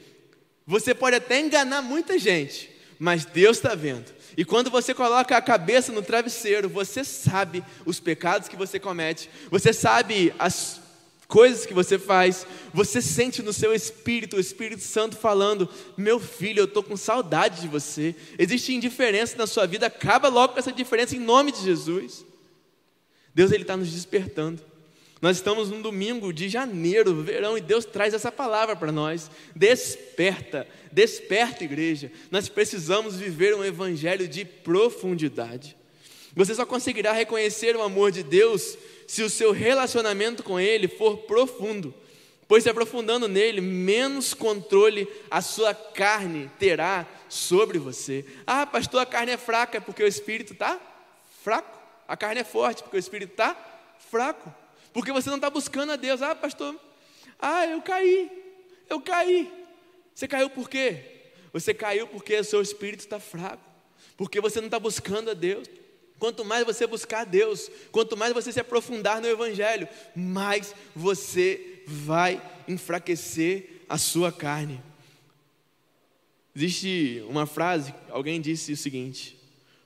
você 0.66 0.96
pode 0.96 1.16
até 1.16 1.40
enganar 1.40 1.84
muita 1.84 2.18
gente, 2.18 2.70
mas 2.98 3.24
Deus 3.24 3.58
está 3.58 3.76
vendo. 3.76 4.12
E 4.36 4.44
quando 4.44 4.72
você 4.72 4.94
coloca 4.94 5.38
a 5.38 5.42
cabeça 5.42 5.92
no 5.92 6.02
travesseiro, 6.02 6.68
você 6.68 7.04
sabe 7.04 7.64
os 7.86 8.00
pecados 8.00 8.50
que 8.50 8.56
você 8.56 8.80
comete, 8.80 9.30
você 9.52 9.72
sabe 9.72 10.34
as 10.40 10.82
coisas 11.28 11.66
que 11.66 11.74
você 11.74 12.00
faz, 12.00 12.48
você 12.74 13.02
sente 13.02 13.42
no 13.44 13.52
seu 13.52 13.74
espírito 13.74 14.38
o 14.38 14.40
Espírito 14.40 14.82
Santo 14.82 15.18
falando: 15.18 15.70
Meu 15.98 16.20
filho, 16.20 16.62
eu 16.62 16.66
estou 16.66 16.82
com 16.82 16.96
saudade 16.96 17.62
de 17.62 17.68
você. 17.68 18.16
Existe 18.38 18.74
indiferença 18.74 19.38
na 19.38 19.48
sua 19.48 19.66
vida, 19.66 19.88
acaba 19.88 20.30
logo 20.30 20.54
com 20.54 20.60
essa 20.60 20.72
diferença 20.72 21.16
em 21.16 21.20
nome 21.20 21.52
de 21.52 21.62
Jesus. 21.62 22.26
Deus 23.34 23.52
ele 23.52 23.64
está 23.64 23.78
nos 23.78 23.92
despertando. 23.92 24.62
Nós 25.20 25.38
estamos 25.38 25.72
num 25.72 25.82
domingo 25.82 26.32
de 26.32 26.48
janeiro, 26.48 27.24
verão, 27.24 27.58
e 27.58 27.62
Deus 27.62 27.86
traz 27.86 28.14
essa 28.14 28.32
palavra 28.32 28.76
para 28.76 28.92
nós. 28.92 29.32
Desperta, 29.56 30.68
desperta, 30.92 31.64
igreja. 31.64 32.12
Nós 32.30 32.48
precisamos 32.48 33.16
viver 33.16 33.56
um 33.56 33.64
evangelho 33.64 34.28
de 34.28 34.46
profundidade. 34.46 35.76
Você 36.36 36.54
só 36.54 36.68
conseguirá 36.68 37.14
reconhecer 37.14 37.76
o 37.76 37.82
amor 37.82 38.12
de 38.12 38.22
Deus 38.22 38.78
se 39.08 39.24
o 39.24 39.30
seu 39.30 39.52
relacionamento 39.52 40.44
com 40.44 40.60
Ele 40.60 40.88
for 40.88 41.20
profundo, 41.20 41.94
pois 42.48 42.64
se 42.64 42.70
aprofundando 42.70 43.28
nele, 43.28 43.62
menos 43.62 44.34
controle 44.34 45.08
a 45.32 45.42
sua 45.42 45.74
carne 45.74 46.52
terá 46.60 47.08
sobre 47.30 47.80
você. 47.80 48.26
Ah, 48.46 48.66
pastor, 48.66 49.02
a 49.02 49.06
carne 49.06 49.32
é 49.32 49.38
fraca 49.38 49.82
porque 49.82 50.04
o 50.04 50.08
espírito 50.08 50.54
está 50.54 50.80
fraco. 51.44 51.80
A 52.08 52.16
carne 52.16 52.42
é 52.42 52.44
forte 52.44 52.84
porque 52.84 52.98
o 52.98 53.00
espírito 53.00 53.32
está 53.32 53.56
fraco. 54.10 54.54
Porque 54.94 55.12
você 55.12 55.30
não 55.30 55.38
está 55.38 55.50
buscando 55.50 55.94
a 55.94 55.96
Deus. 55.96 56.22
Ah, 56.22 56.36
pastor, 56.36 56.76
ah, 57.40 57.66
eu 57.66 57.82
caí, 57.82 58.30
eu 58.90 59.02
caí. 59.02 59.52
Você 60.14 60.28
caiu 60.28 60.50
por 60.50 60.70
quê? 60.70 61.04
Você 61.54 61.74
caiu 61.74 62.08
porque 62.08 62.36
o 62.36 62.44
seu 62.44 62.62
espírito 62.62 63.02
está 63.02 63.20
fraco, 63.20 63.64
porque 64.16 64.42
você 64.42 64.60
não 64.60 64.68
está 64.68 64.80
buscando 64.80 65.32
a 65.32 65.34
Deus. 65.34 65.68
Quanto 66.20 66.44
mais 66.44 66.66
você 66.66 66.88
buscar 66.88 67.26
Deus, 67.26 67.70
quanto 67.92 68.18
mais 68.18 68.34
você 68.34 68.52
se 68.52 68.60
aprofundar 68.60 69.22
no 69.22 69.28
Evangelho, 69.28 69.88
mais 70.16 70.74
você 70.96 71.84
vai 71.86 72.42
enfraquecer 72.68 73.84
a 73.88 73.98
sua 73.98 74.32
carne. 74.32 74.82
Existe 76.56 77.24
uma 77.30 77.46
frase, 77.46 77.94
alguém 78.10 78.42
disse 78.42 78.72
o 78.72 78.78
seguinte: 78.78 79.38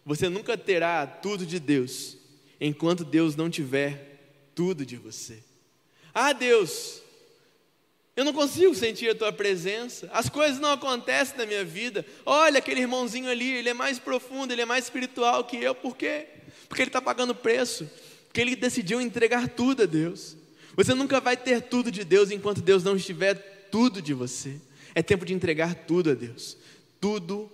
Você 0.05 0.29
nunca 0.29 0.57
terá 0.57 1.05
tudo 1.05 1.45
de 1.45 1.59
Deus, 1.59 2.17
enquanto 2.59 3.03
Deus 3.03 3.35
não 3.35 3.49
tiver 3.49 4.21
tudo 4.55 4.85
de 4.85 4.95
você. 4.95 5.43
Ah, 6.13 6.31
Deus, 6.31 7.01
eu 8.15 8.25
não 8.25 8.33
consigo 8.33 8.75
sentir 8.75 9.09
a 9.09 9.15
tua 9.15 9.31
presença, 9.31 10.09
as 10.11 10.27
coisas 10.27 10.59
não 10.59 10.71
acontecem 10.71 11.37
na 11.37 11.45
minha 11.45 11.63
vida. 11.63 12.05
Olha 12.25 12.59
aquele 12.59 12.81
irmãozinho 12.81 13.29
ali, 13.29 13.49
ele 13.51 13.69
é 13.69 13.73
mais 13.73 13.99
profundo, 13.99 14.51
ele 14.51 14.61
é 14.61 14.65
mais 14.65 14.85
espiritual 14.85 15.45
que 15.45 15.57
eu, 15.57 15.73
por 15.73 15.95
quê? 15.95 16.27
Porque 16.67 16.81
ele 16.81 16.89
está 16.89 17.01
pagando 17.01 17.33
preço, 17.33 17.89
porque 18.27 18.41
ele 18.41 18.55
decidiu 18.55 18.99
entregar 18.99 19.47
tudo 19.47 19.83
a 19.83 19.85
Deus. 19.85 20.35
Você 20.75 20.93
nunca 20.93 21.21
vai 21.21 21.37
ter 21.37 21.61
tudo 21.61 21.89
de 21.89 22.03
Deus 22.03 22.31
enquanto 22.31 22.61
Deus 22.61 22.83
não 22.83 22.95
estiver 22.95 23.69
tudo 23.71 24.01
de 24.01 24.13
você. 24.13 24.59
É 24.93 25.01
tempo 25.01 25.25
de 25.25 25.33
entregar 25.33 25.73
tudo 25.73 26.11
a 26.11 26.13
Deus. 26.13 26.57
Tudo 26.99 27.49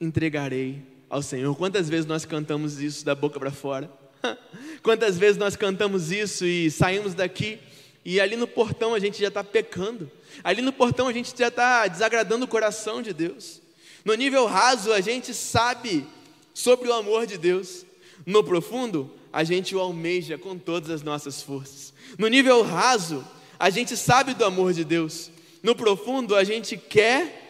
entregarei 0.00 0.82
ao 1.08 1.22
Senhor. 1.22 1.54
Quantas 1.56 1.88
vezes 1.88 2.06
nós 2.06 2.24
cantamos 2.24 2.80
isso 2.80 3.04
da 3.04 3.14
boca 3.14 3.38
para 3.38 3.52
fora? 3.52 3.90
Quantas 4.82 5.16
vezes 5.18 5.36
nós 5.36 5.54
cantamos 5.54 6.10
isso 6.10 6.44
e 6.44 6.70
saímos 6.70 7.14
daqui 7.14 7.60
e 8.04 8.20
ali 8.20 8.36
no 8.36 8.46
portão 8.46 8.94
a 8.94 8.98
gente 8.98 9.20
já 9.20 9.28
está 9.28 9.42
pecando. 9.42 10.10
Ali 10.42 10.60
no 10.60 10.72
portão 10.72 11.08
a 11.08 11.12
gente 11.12 11.32
já 11.36 11.48
está 11.48 11.86
desagradando 11.86 12.44
o 12.44 12.48
coração 12.48 13.00
de 13.00 13.12
Deus. 13.12 13.62
No 14.04 14.14
nível 14.14 14.44
raso 14.46 14.92
a 14.92 15.00
gente 15.00 15.32
sabe 15.32 16.06
sobre 16.52 16.88
o 16.88 16.92
amor 16.92 17.26
de 17.26 17.38
Deus. 17.38 17.86
No 18.26 18.44
profundo 18.44 19.10
a 19.32 19.42
gente 19.42 19.74
o 19.74 19.80
almeja 19.80 20.36
com 20.36 20.58
todas 20.58 20.90
as 20.90 21.02
nossas 21.02 21.42
forças. 21.42 21.94
No 22.18 22.28
nível 22.28 22.62
raso 22.62 23.24
a 23.58 23.70
gente 23.70 23.96
sabe 23.96 24.34
do 24.34 24.44
amor 24.44 24.74
de 24.74 24.84
Deus. 24.84 25.30
No 25.62 25.74
profundo 25.74 26.36
a 26.36 26.44
gente 26.44 26.76
quer 26.76 27.42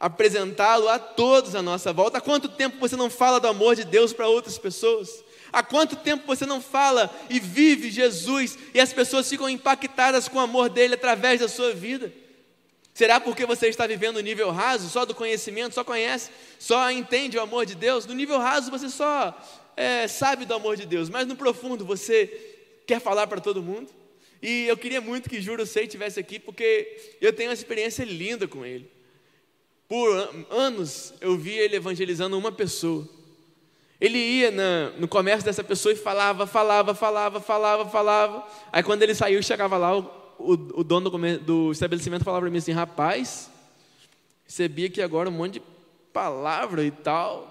apresentá-lo 0.00 0.88
a 0.88 0.98
todos 0.98 1.54
à 1.54 1.62
nossa 1.62 1.92
volta. 1.92 2.18
Há 2.18 2.20
quanto 2.20 2.48
tempo 2.48 2.78
você 2.80 2.96
não 2.96 3.08
fala 3.08 3.38
do 3.38 3.46
amor 3.46 3.76
de 3.76 3.84
Deus 3.84 4.12
para 4.12 4.26
outras 4.26 4.58
pessoas? 4.58 5.22
Há 5.52 5.62
quanto 5.62 5.96
tempo 5.96 6.26
você 6.26 6.46
não 6.46 6.60
fala 6.60 7.14
e 7.28 7.40
vive 7.40 7.90
Jesus 7.90 8.58
e 8.72 8.80
as 8.80 8.92
pessoas 8.92 9.28
ficam 9.28 9.48
impactadas 9.48 10.28
com 10.28 10.38
o 10.38 10.42
amor 10.42 10.68
dele 10.68 10.94
através 10.94 11.40
da 11.40 11.48
sua 11.48 11.72
vida? 11.72 12.12
Será 12.94 13.18
porque 13.20 13.46
você 13.46 13.68
está 13.68 13.86
vivendo 13.86 14.16
no 14.16 14.20
nível 14.20 14.50
raso, 14.50 14.88
só 14.88 15.04
do 15.04 15.14
conhecimento, 15.14 15.74
só 15.74 15.82
conhece, 15.82 16.30
só 16.58 16.90
entende 16.90 17.38
o 17.38 17.40
amor 17.40 17.64
de 17.64 17.74
Deus? 17.74 18.06
No 18.06 18.14
nível 18.14 18.38
raso 18.38 18.70
você 18.70 18.88
só 18.88 19.36
é, 19.76 20.06
sabe 20.06 20.44
do 20.44 20.54
amor 20.54 20.76
de 20.76 20.86
Deus, 20.86 21.08
mas 21.08 21.26
no 21.26 21.36
profundo 21.36 21.84
você 21.84 22.26
quer 22.86 23.00
falar 23.00 23.26
para 23.26 23.40
todo 23.40 23.62
mundo? 23.62 23.90
E 24.42 24.66
eu 24.66 24.76
queria 24.76 25.00
muito 25.00 25.28
que 25.28 25.40
Juro 25.40 25.66
Sei 25.66 25.84
estivesse 25.84 26.18
aqui, 26.18 26.38
porque 26.38 27.16
eu 27.20 27.32
tenho 27.32 27.50
uma 27.50 27.54
experiência 27.54 28.04
linda 28.04 28.48
com 28.48 28.64
ele. 28.64 28.90
Por 29.88 30.46
anos 30.50 31.12
eu 31.20 31.36
vi 31.36 31.52
ele 31.52 31.76
evangelizando 31.76 32.38
uma 32.38 32.52
pessoa. 32.52 33.08
Ele 34.00 34.18
ia 34.18 34.50
na, 34.50 34.90
no 34.98 35.06
comércio 35.06 35.44
dessa 35.44 35.62
pessoa 35.62 35.92
e 35.92 35.96
falava, 35.96 36.46
falava, 36.46 36.94
falava, 36.94 37.38
falava, 37.40 37.88
falava. 37.90 38.48
Aí 38.72 38.82
quando 38.82 39.02
ele 39.02 39.14
saiu, 39.14 39.42
chegava 39.42 39.76
lá, 39.76 39.98
o, 39.98 40.00
o, 40.38 40.52
o 40.80 40.84
dono 40.84 41.10
do, 41.10 41.38
do, 41.38 41.72
estabelecimento 41.72 42.24
falava 42.24 42.42
para 42.42 42.50
mim 42.50 42.58
assim: 42.58 42.72
rapaz, 42.72 43.50
recebi 44.46 44.86
aqui 44.86 45.02
agora 45.02 45.28
um 45.28 45.32
monte 45.32 45.54
de 45.54 45.62
palavra 46.14 46.82
e 46.82 46.90
tal. 46.90 47.50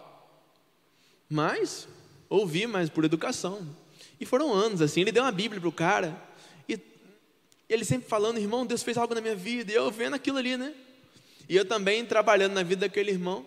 Mas, 1.29 1.88
ouvi, 2.27 2.65
mas 2.65 2.89
por 2.89 3.05
educação. 3.05 3.67
E 4.19 4.25
foram 4.25 4.51
anos 4.51 4.81
assim. 4.81 5.01
Ele 5.01 5.12
deu 5.12 5.23
uma 5.23 5.31
Bíblia 5.31 5.62
para 5.62 5.69
o 5.69 5.71
cara. 5.71 6.19
E 6.67 6.79
ele 7.69 7.85
sempre 7.85 8.09
falando: 8.09 8.39
irmão, 8.39 8.65
Deus 8.65 8.81
fez 8.81 8.97
algo 8.97 9.13
na 9.13 9.21
minha 9.21 9.35
vida. 9.35 9.71
E 9.71 9.75
eu 9.75 9.91
vendo 9.91 10.15
aquilo 10.15 10.39
ali, 10.39 10.57
né? 10.57 10.73
E 11.47 11.55
eu 11.55 11.63
também 11.63 12.03
trabalhando 12.05 12.53
na 12.53 12.63
vida 12.63 12.88
daquele 12.88 13.12
irmão, 13.12 13.45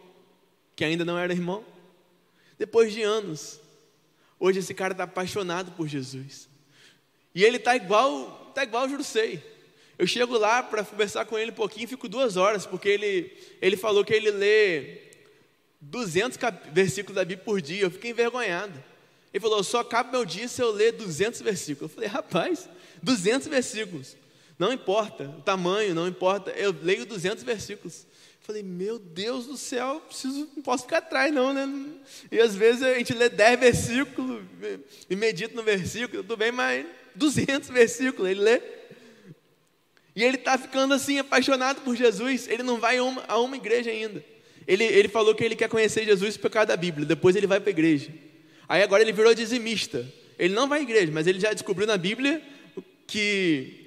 que 0.77 0.85
ainda 0.85 1.05
não 1.05 1.19
era 1.19 1.33
irmão. 1.33 1.65
Depois 2.63 2.93
de 2.93 3.03
anos, 3.03 3.59
hoje 4.39 4.61
esse 4.61 4.73
cara 4.73 4.93
está 4.93 5.03
apaixonado 5.03 5.73
por 5.73 5.89
Jesus. 5.89 6.49
E 7.35 7.43
ele 7.43 7.59
tá 7.59 7.75
igual, 7.75 8.53
tá 8.55 8.63
igual 8.63 8.87
o 8.87 8.89
Jurucei. 8.89 9.43
Eu 9.99 10.07
chego 10.07 10.39
lá 10.39 10.63
para 10.63 10.85
conversar 10.85 11.25
com 11.25 11.37
ele 11.37 11.51
um 11.51 11.55
pouquinho, 11.55 11.89
fico 11.89 12.09
duas 12.09 12.37
horas, 12.37 12.65
porque 12.65 12.89
ele, 12.89 13.37
ele 13.61 13.77
falou 13.77 14.05
que 14.05 14.15
ele 14.15 14.31
lê 14.31 15.11
200 15.81 16.39
versículos 16.73 17.17
da 17.17 17.25
Bíblia 17.25 17.45
por 17.45 17.61
dia. 17.61 17.83
Eu 17.83 17.91
fiquei 17.91 18.13
envergonhado. 18.13 18.81
Ele 19.35 19.41
falou: 19.41 19.65
só 19.65 19.81
acaba 19.81 20.13
meu 20.13 20.25
dia 20.25 20.47
se 20.47 20.63
eu 20.63 20.71
ler 20.71 20.93
200 20.93 21.41
versículos. 21.41 21.91
Eu 21.91 21.95
falei: 21.97 22.09
rapaz, 22.09 22.69
200 23.03 23.49
versículos. 23.49 24.17
Não 24.57 24.73
importa 24.73 25.25
o 25.37 25.43
tamanho, 25.43 25.97
não 25.97 26.07
importa. 26.07 26.53
Eu 26.53 26.73
leio 26.81 27.07
200 27.07 27.43
versículos. 27.43 28.07
Falei, 28.43 28.63
meu 28.63 28.99
Deus 28.99 29.47
do 29.47 29.57
céu, 29.57 30.03
preciso, 30.07 30.49
não 30.57 30.63
posso 30.65 30.83
ficar 30.83 30.99
atrás, 30.99 31.33
não, 31.33 31.53
né? 31.53 31.69
E 32.31 32.41
às 32.41 32.57
vezes 32.57 32.83
a 32.83 32.95
gente 32.95 33.15
lê 33.15 33.29
10 33.29 33.61
versículos 33.61 34.43
e 35.09 35.15
medita 35.15 35.55
no 35.55 35.63
versículo, 35.63 36.25
tudo 36.25 36.37
bem, 36.37 36.51
mas 36.51 36.85
200 37.15 37.69
versículos 37.71 38.29
ele 38.29 38.41
lê. 38.41 38.61
E 40.15 40.25
ele 40.25 40.37
está 40.37 40.59
ficando 40.59 40.93
assim, 40.93 41.19
apaixonado 41.19 41.83
por 41.83 41.97
Jesus. 41.97 42.49
Ele 42.49 42.65
não 42.65 42.79
vai 42.79 42.99
a 42.99 43.05
uma, 43.05 43.25
a 43.29 43.39
uma 43.39 43.57
igreja 43.57 43.91
ainda. 43.91 44.23
Ele, 44.67 44.85
ele 44.85 45.09
falou 45.09 45.35
que 45.35 45.45
ele 45.45 45.57
quer 45.57 45.69
conhecer 45.69 46.05
Jesus 46.05 46.37
por 46.37 46.51
causa 46.51 46.67
da 46.67 46.77
Bíblia, 46.77 47.07
depois 47.07 47.37
ele 47.37 47.47
vai 47.47 47.61
para 47.61 47.71
a 47.71 47.73
igreja. 47.73 48.13
Aí 48.69 48.83
agora 48.83 49.03
ele 49.03 49.13
virou 49.13 49.35
dizimista. 49.35 50.07
Ele 50.37 50.53
não 50.53 50.69
vai 50.69 50.81
à 50.81 50.83
igreja, 50.83 51.13
mas 51.13 51.29
ele 51.29 51.39
já 51.39 51.53
descobriu 51.53 51.87
na 51.87 51.97
Bíblia 51.97 52.43
que 53.07 53.83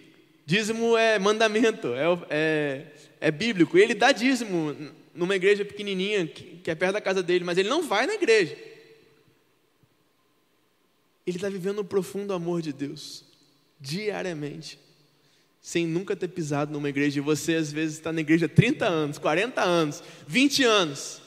dízimo 0.46 0.96
é 0.96 1.18
mandamento, 1.18 1.94
é, 1.96 2.06
é 2.30 2.86
é 3.26 3.32
bíblico. 3.32 3.76
Ele 3.76 3.96
dá 3.96 4.12
dízimo 4.12 4.76
numa 5.12 5.36
igreja 5.36 5.66
pequenininha 5.66 6.28
que 6.28 6.70
é 6.70 6.76
perto 6.76 6.94
da 6.94 7.02
casa 7.02 7.24
dele, 7.24 7.44
mas 7.44 7.58
ele 7.58 7.68
não 7.68 7.82
vai 7.82 8.06
na 8.06 8.14
igreja. 8.14 8.56
Ele 11.26 11.38
está 11.38 11.50
vivendo 11.50 11.80
o 11.80 11.84
profundo 11.84 12.34
amor 12.34 12.62
de 12.62 12.72
Deus, 12.72 13.26
diariamente, 13.82 14.78
sem 15.60 15.88
nunca 15.88 16.16
ter 16.16 16.28
pisado 16.28 16.72
numa 16.72 16.88
igreja. 16.88 17.18
E 17.18 17.22
você, 17.22 17.56
às 17.56 17.72
vezes, 17.72 17.96
está 17.96 18.14
na 18.14 18.22
igreja 18.22 18.48
30 18.48 18.86
anos, 18.86 19.18
40 19.18 19.60
anos, 19.60 20.04
20 20.28 20.64
anos, 20.64 21.20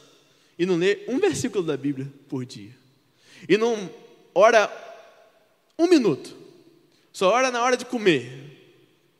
e 0.56 0.64
não 0.64 0.76
lê 0.76 1.00
um 1.08 1.18
versículo 1.18 1.64
da 1.64 1.76
Bíblia 1.76 2.06
por 2.28 2.46
dia. 2.46 2.76
E 3.48 3.58
não 3.58 3.90
ora 4.32 4.70
um 5.76 5.88
minuto, 5.88 6.36
só 7.12 7.32
ora 7.32 7.50
na 7.50 7.60
hora 7.60 7.76
de 7.76 7.84
comer, 7.84 8.30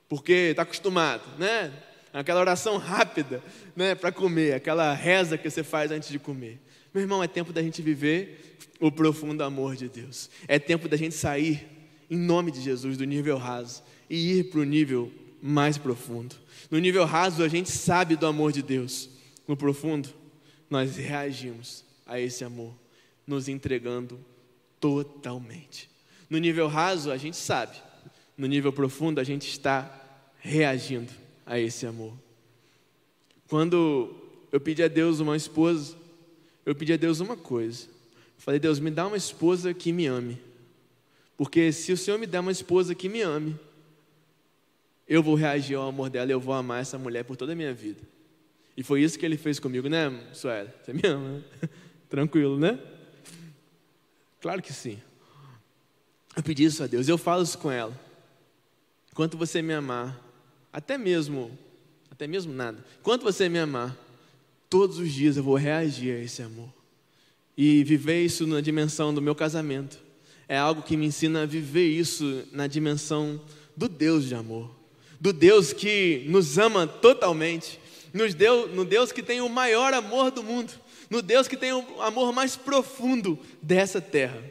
porque 0.08 0.50
está 0.50 0.62
acostumado, 0.62 1.24
né? 1.36 1.72
Aquela 2.12 2.40
oração 2.40 2.76
rápida 2.76 3.42
né, 3.76 3.94
para 3.94 4.10
comer, 4.10 4.54
aquela 4.54 4.92
reza 4.94 5.38
que 5.38 5.48
você 5.48 5.62
faz 5.62 5.90
antes 5.90 6.08
de 6.08 6.18
comer. 6.18 6.60
Meu 6.92 7.02
irmão, 7.02 7.22
é 7.22 7.28
tempo 7.28 7.52
da 7.52 7.62
gente 7.62 7.82
viver 7.82 8.58
o 8.80 8.90
profundo 8.90 9.42
amor 9.42 9.76
de 9.76 9.88
Deus. 9.88 10.30
É 10.46 10.58
tempo 10.58 10.88
da 10.88 10.96
gente 10.96 11.14
sair, 11.14 11.66
em 12.10 12.16
nome 12.16 12.50
de 12.50 12.60
Jesus, 12.60 12.96
do 12.96 13.04
nível 13.04 13.36
raso 13.36 13.82
e 14.08 14.38
ir 14.38 14.44
para 14.44 14.60
o 14.60 14.64
nível 14.64 15.12
mais 15.42 15.76
profundo. 15.76 16.34
No 16.70 16.78
nível 16.78 17.04
raso, 17.04 17.42
a 17.42 17.48
gente 17.48 17.70
sabe 17.70 18.16
do 18.16 18.26
amor 18.26 18.52
de 18.52 18.62
Deus. 18.62 19.10
No 19.46 19.56
profundo, 19.56 20.08
nós 20.68 20.96
reagimos 20.96 21.84
a 22.06 22.18
esse 22.18 22.44
amor, 22.44 22.74
nos 23.26 23.48
entregando 23.48 24.18
totalmente. 24.80 25.90
No 26.28 26.38
nível 26.38 26.68
raso, 26.68 27.10
a 27.10 27.16
gente 27.16 27.36
sabe. 27.36 27.76
No 28.36 28.46
nível 28.46 28.72
profundo, 28.72 29.20
a 29.20 29.24
gente 29.24 29.48
está 29.48 29.94
reagindo 30.40 31.12
a 31.48 31.58
esse 31.58 31.86
amor. 31.86 32.12
Quando 33.48 34.14
eu 34.52 34.60
pedi 34.60 34.82
a 34.82 34.88
Deus 34.88 35.18
uma 35.18 35.34
esposa, 35.34 35.96
eu 36.64 36.74
pedi 36.74 36.92
a 36.92 36.96
Deus 36.96 37.20
uma 37.20 37.36
coisa. 37.36 37.88
falei, 38.36 38.60
Deus, 38.60 38.78
me 38.78 38.90
dá 38.90 39.06
uma 39.06 39.16
esposa 39.16 39.72
que 39.72 39.90
me 39.90 40.06
ame. 40.06 40.38
Porque 41.36 41.72
se 41.72 41.90
o 41.90 41.96
Senhor 41.96 42.18
me 42.18 42.26
der 42.26 42.40
uma 42.40 42.52
esposa 42.52 42.94
que 42.94 43.08
me 43.08 43.22
ame, 43.22 43.58
eu 45.08 45.22
vou 45.22 45.34
reagir 45.34 45.76
ao 45.76 45.88
amor 45.88 46.10
dela, 46.10 46.30
eu 46.30 46.38
vou 46.38 46.52
amar 46.52 46.82
essa 46.82 46.98
mulher 46.98 47.24
por 47.24 47.36
toda 47.36 47.52
a 47.52 47.56
minha 47.56 47.72
vida. 47.72 48.02
E 48.76 48.82
foi 48.82 49.02
isso 49.02 49.18
que 49.18 49.24
ele 49.24 49.38
fez 49.38 49.58
comigo, 49.58 49.88
né, 49.88 50.10
Suela? 50.34 50.72
Você 50.84 50.92
me 50.92 51.00
ama, 51.04 51.38
né? 51.38 51.42
Tranquilo, 52.10 52.58
né? 52.58 52.78
Claro 54.40 54.60
que 54.62 54.72
sim. 54.72 55.00
Eu 56.36 56.42
pedi 56.42 56.64
isso 56.64 56.84
a 56.84 56.86
Deus, 56.86 57.08
eu 57.08 57.16
falo 57.16 57.42
isso 57.42 57.56
com 57.58 57.70
ela. 57.70 57.98
Enquanto 59.10 59.38
você 59.38 59.62
me 59.62 59.72
amar, 59.72 60.27
até 60.72 60.98
mesmo, 60.98 61.56
até 62.10 62.26
mesmo 62.26 62.52
nada. 62.52 62.84
Quanto 63.02 63.22
você 63.22 63.48
me 63.48 63.58
amar, 63.58 63.96
todos 64.68 64.98
os 64.98 65.12
dias 65.12 65.36
eu 65.36 65.42
vou 65.42 65.56
reagir 65.56 66.16
a 66.16 66.20
esse 66.20 66.42
amor. 66.42 66.68
E 67.56 67.82
viver 67.82 68.24
isso 68.24 68.46
na 68.46 68.60
dimensão 68.60 69.12
do 69.12 69.20
meu 69.20 69.34
casamento. 69.34 69.98
É 70.48 70.56
algo 70.56 70.82
que 70.82 70.96
me 70.96 71.06
ensina 71.06 71.42
a 71.42 71.46
viver 71.46 71.88
isso 71.88 72.44
na 72.52 72.66
dimensão 72.66 73.40
do 73.76 73.88
Deus 73.88 74.24
de 74.24 74.34
amor. 74.34 74.70
Do 75.20 75.32
Deus 75.32 75.72
que 75.72 76.24
nos 76.28 76.58
ama 76.58 76.86
totalmente. 76.86 77.80
Nos 78.12 78.34
Deus, 78.34 78.72
no 78.72 78.84
Deus 78.84 79.10
que 79.10 79.22
tem 79.22 79.40
o 79.40 79.48
maior 79.48 79.92
amor 79.92 80.30
do 80.30 80.42
mundo. 80.42 80.72
No 81.10 81.20
Deus 81.20 81.48
que 81.48 81.56
tem 81.56 81.72
o 81.72 82.00
amor 82.00 82.32
mais 82.32 82.54
profundo 82.54 83.38
dessa 83.60 84.00
terra. 84.00 84.42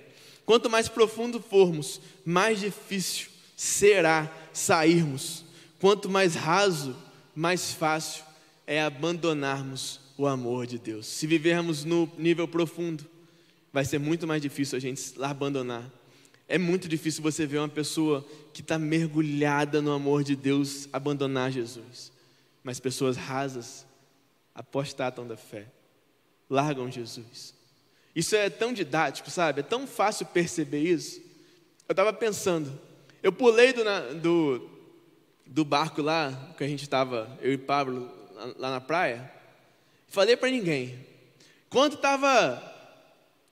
Quanto 0.45 0.69
mais 0.69 0.89
profundo 0.89 1.39
formos, 1.41 2.01
mais 2.25 2.60
difícil 2.60 3.27
será 3.56 4.32
sairmos 4.53 5.46
Quanto 5.80 6.10
mais 6.10 6.36
raso, 6.36 6.96
mais 7.36 7.72
fácil 7.72 8.24
é 8.66 8.82
abandonarmos 8.82 10.00
o 10.18 10.26
amor 10.26 10.66
de 10.66 10.80
Deus. 10.80 11.06
Se 11.06 11.28
vivermos 11.28 11.86
no 11.86 12.12
nível 12.18 12.48
profundo, 12.48 13.06
vai 13.72 13.86
ser 13.86 14.00
muito 14.00 14.26
mais 14.26 14.42
difícil 14.42 14.76
a 14.76 14.82
gente 14.82 15.13
abandonar. 15.22 15.90
É 16.48 16.58
muito 16.58 16.88
difícil 16.88 17.22
você 17.22 17.46
ver 17.46 17.60
uma 17.60 17.70
pessoa 17.70 18.26
que 18.54 18.62
está 18.62 18.80
mergulhada 18.80 19.82
no 19.82 19.92
amor 19.92 20.24
de 20.24 20.36
Deus 20.36 20.88
abandonar 20.92 21.52
Jesus. 21.52 22.12
Mas 22.63 22.80
pessoas 22.80 23.16
rasas 23.16 23.86
apostatam 24.56 25.28
da 25.28 25.38
fé, 25.38 25.68
largam 26.50 26.92
Jesus. 26.92 27.54
Isso 28.16 28.36
é 28.36 28.50
tão 28.50 28.74
didático, 28.74 29.30
sabe? 29.30 29.60
É 29.60 29.63
tão 29.63 29.86
fácil 29.86 30.26
perceber 30.26 30.82
isso. 30.82 31.22
Eu 31.88 31.94
estava 31.94 32.12
pensando, 32.12 32.78
eu 33.22 33.32
pulei 33.32 33.74
do, 33.74 33.84
do, 34.20 34.70
do 35.47 35.65
barco 35.65 36.01
lá, 36.01 36.53
que 36.57 36.63
a 36.63 36.67
gente 36.67 36.83
estava, 36.83 37.38
eu 37.41 37.51
e 37.51 37.57
Pablo, 37.57 38.12
lá 38.57 38.69
na 38.69 38.81
praia, 38.81 39.31
falei 40.07 40.38
para 40.38 40.49
ninguém. 40.49 41.05
Quando 41.69 41.95
estava 41.95 42.62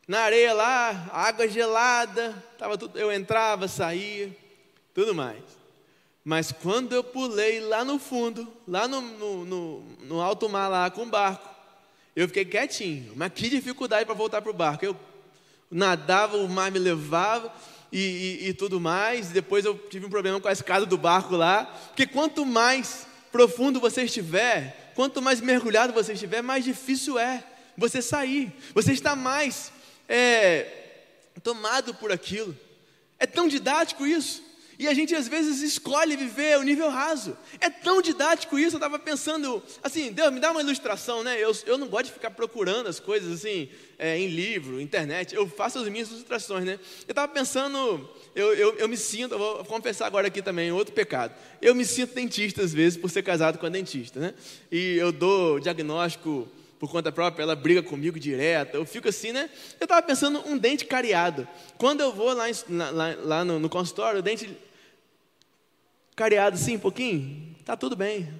na 0.07 0.19
areia 0.19 0.53
lá, 0.53 1.09
água 1.11 1.47
gelada, 1.47 2.31
tava 2.57 2.77
tudo, 2.77 2.97
eu 2.97 3.11
entrava, 3.11 3.67
saía, 3.67 4.35
tudo 4.93 5.15
mais. 5.15 5.43
Mas 6.23 6.51
quando 6.51 6.93
eu 6.93 7.03
pulei 7.03 7.59
lá 7.59 7.83
no 7.83 7.99
fundo, 7.99 8.51
lá 8.67 8.87
no, 8.87 9.01
no, 9.01 9.45
no, 9.45 9.79
no 10.01 10.21
alto 10.21 10.49
mar 10.49 10.67
lá 10.67 10.89
com 10.89 11.03
o 11.03 11.09
barco, 11.09 11.47
eu 12.15 12.27
fiquei 12.27 12.45
quietinho. 12.45 13.13
Mas 13.15 13.31
que 13.33 13.49
dificuldade 13.49 14.05
para 14.05 14.15
voltar 14.15 14.41
para 14.41 14.49
o 14.49 14.53
barco. 14.53 14.85
Eu 14.85 14.95
nadava, 15.69 16.37
o 16.37 16.47
mar 16.49 16.71
me 16.71 16.79
levava 16.79 17.53
e, 17.91 17.99
e, 18.41 18.49
e 18.49 18.53
tudo 18.53 18.79
mais. 18.79 19.29
Depois 19.29 19.65
eu 19.65 19.77
tive 19.77 20.05
um 20.05 20.09
problema 20.09 20.39
com 20.39 20.47
a 20.47 20.51
escada 20.51 20.85
do 20.85 20.97
barco 20.97 21.35
lá, 21.35 21.65
porque 21.87 22.05
quanto 22.05 22.45
mais 22.45 23.07
profundo 23.31 23.79
você 23.79 24.03
estiver, 24.03 24.93
quanto 24.95 25.21
mais 25.21 25.41
mergulhado 25.41 25.93
você 25.93 26.13
estiver, 26.13 26.41
mais 26.41 26.63
difícil 26.63 27.19
é 27.19 27.43
você 27.77 28.01
sair. 28.01 28.51
Você 28.73 28.93
está 28.93 29.15
mais 29.15 29.71
é, 30.07 30.67
tomado 31.43 31.93
por 31.93 32.11
aquilo. 32.11 32.57
É 33.19 33.25
tão 33.25 33.47
didático 33.47 34.05
isso. 34.05 34.43
E 34.77 34.87
a 34.87 34.93
gente 34.93 35.15
às 35.15 35.27
vezes 35.27 35.61
escolhe 35.61 36.15
viver 36.15 36.57
o 36.57 36.63
nível 36.63 36.89
raso. 36.89 37.37
É 37.59 37.69
tão 37.69 38.01
didático 38.01 38.59
isso, 38.59 38.75
eu 38.75 38.77
estava 38.77 38.99
pensando, 38.99 39.63
assim, 39.81 40.11
Deus, 40.11 40.31
me 40.31 40.39
dá 40.39 40.51
uma 40.51 40.61
ilustração, 40.61 41.23
né? 41.23 41.37
Eu, 41.39 41.55
eu 41.65 41.77
não 41.77 41.87
gosto 41.87 42.07
de 42.07 42.11
ficar 42.11 42.31
procurando 42.31 42.87
as 42.87 42.99
coisas 42.99 43.31
assim, 43.31 43.69
é, 43.97 44.17
em 44.17 44.27
livro, 44.27 44.81
internet, 44.81 45.33
eu 45.33 45.47
faço 45.47 45.79
as 45.79 45.87
minhas 45.87 46.09
ilustrações, 46.09 46.65
né? 46.65 46.79
Eu 47.07 47.11
estava 47.11 47.27
pensando, 47.31 48.09
eu, 48.35 48.53
eu, 48.53 48.75
eu, 48.75 48.87
me 48.87 48.97
sinto, 48.97 49.33
eu 49.33 49.39
vou 49.39 49.65
confessar 49.65 50.07
agora 50.07 50.27
aqui 50.27 50.41
também, 50.41 50.71
outro 50.71 50.93
pecado. 50.93 51.33
Eu 51.61 51.73
me 51.73 51.85
sinto 51.85 52.13
dentista 52.13 52.61
às 52.61 52.73
vezes 52.73 52.97
por 52.97 53.09
ser 53.09 53.23
casado 53.23 53.57
com 53.57 53.65
a 53.65 53.69
dentista, 53.69 54.19
né? 54.19 54.33
E 54.71 54.97
eu 54.97 55.11
dou 55.11 55.59
diagnóstico 55.59 56.47
por 56.85 56.91
conta 56.91 57.11
própria, 57.11 57.41
ela 57.41 57.55
briga 57.55 57.81
comigo 57.81 58.19
direto. 58.19 58.75
Eu 58.75 58.85
fico 58.85 59.09
assim, 59.09 59.31
né? 59.31 59.49
Eu 59.79 59.85
estava 59.85 60.01
pensando 60.03 60.47
um 60.47 60.55
dente 60.55 60.85
cariado. 60.85 61.47
Quando 61.79 62.01
eu 62.01 62.13
vou 62.13 62.31
lá, 62.31 62.47
em, 62.47 62.53
lá, 62.69 63.15
lá 63.23 63.45
no, 63.45 63.59
no, 63.59 63.67
consultório, 63.67 64.19
o 64.19 64.21
dente 64.21 64.55
cariado 66.15 66.55
assim 66.55 66.75
um 66.75 66.79
pouquinho, 66.79 67.55
tá 67.65 67.75
tudo 67.75 67.95
bem. 67.95 68.31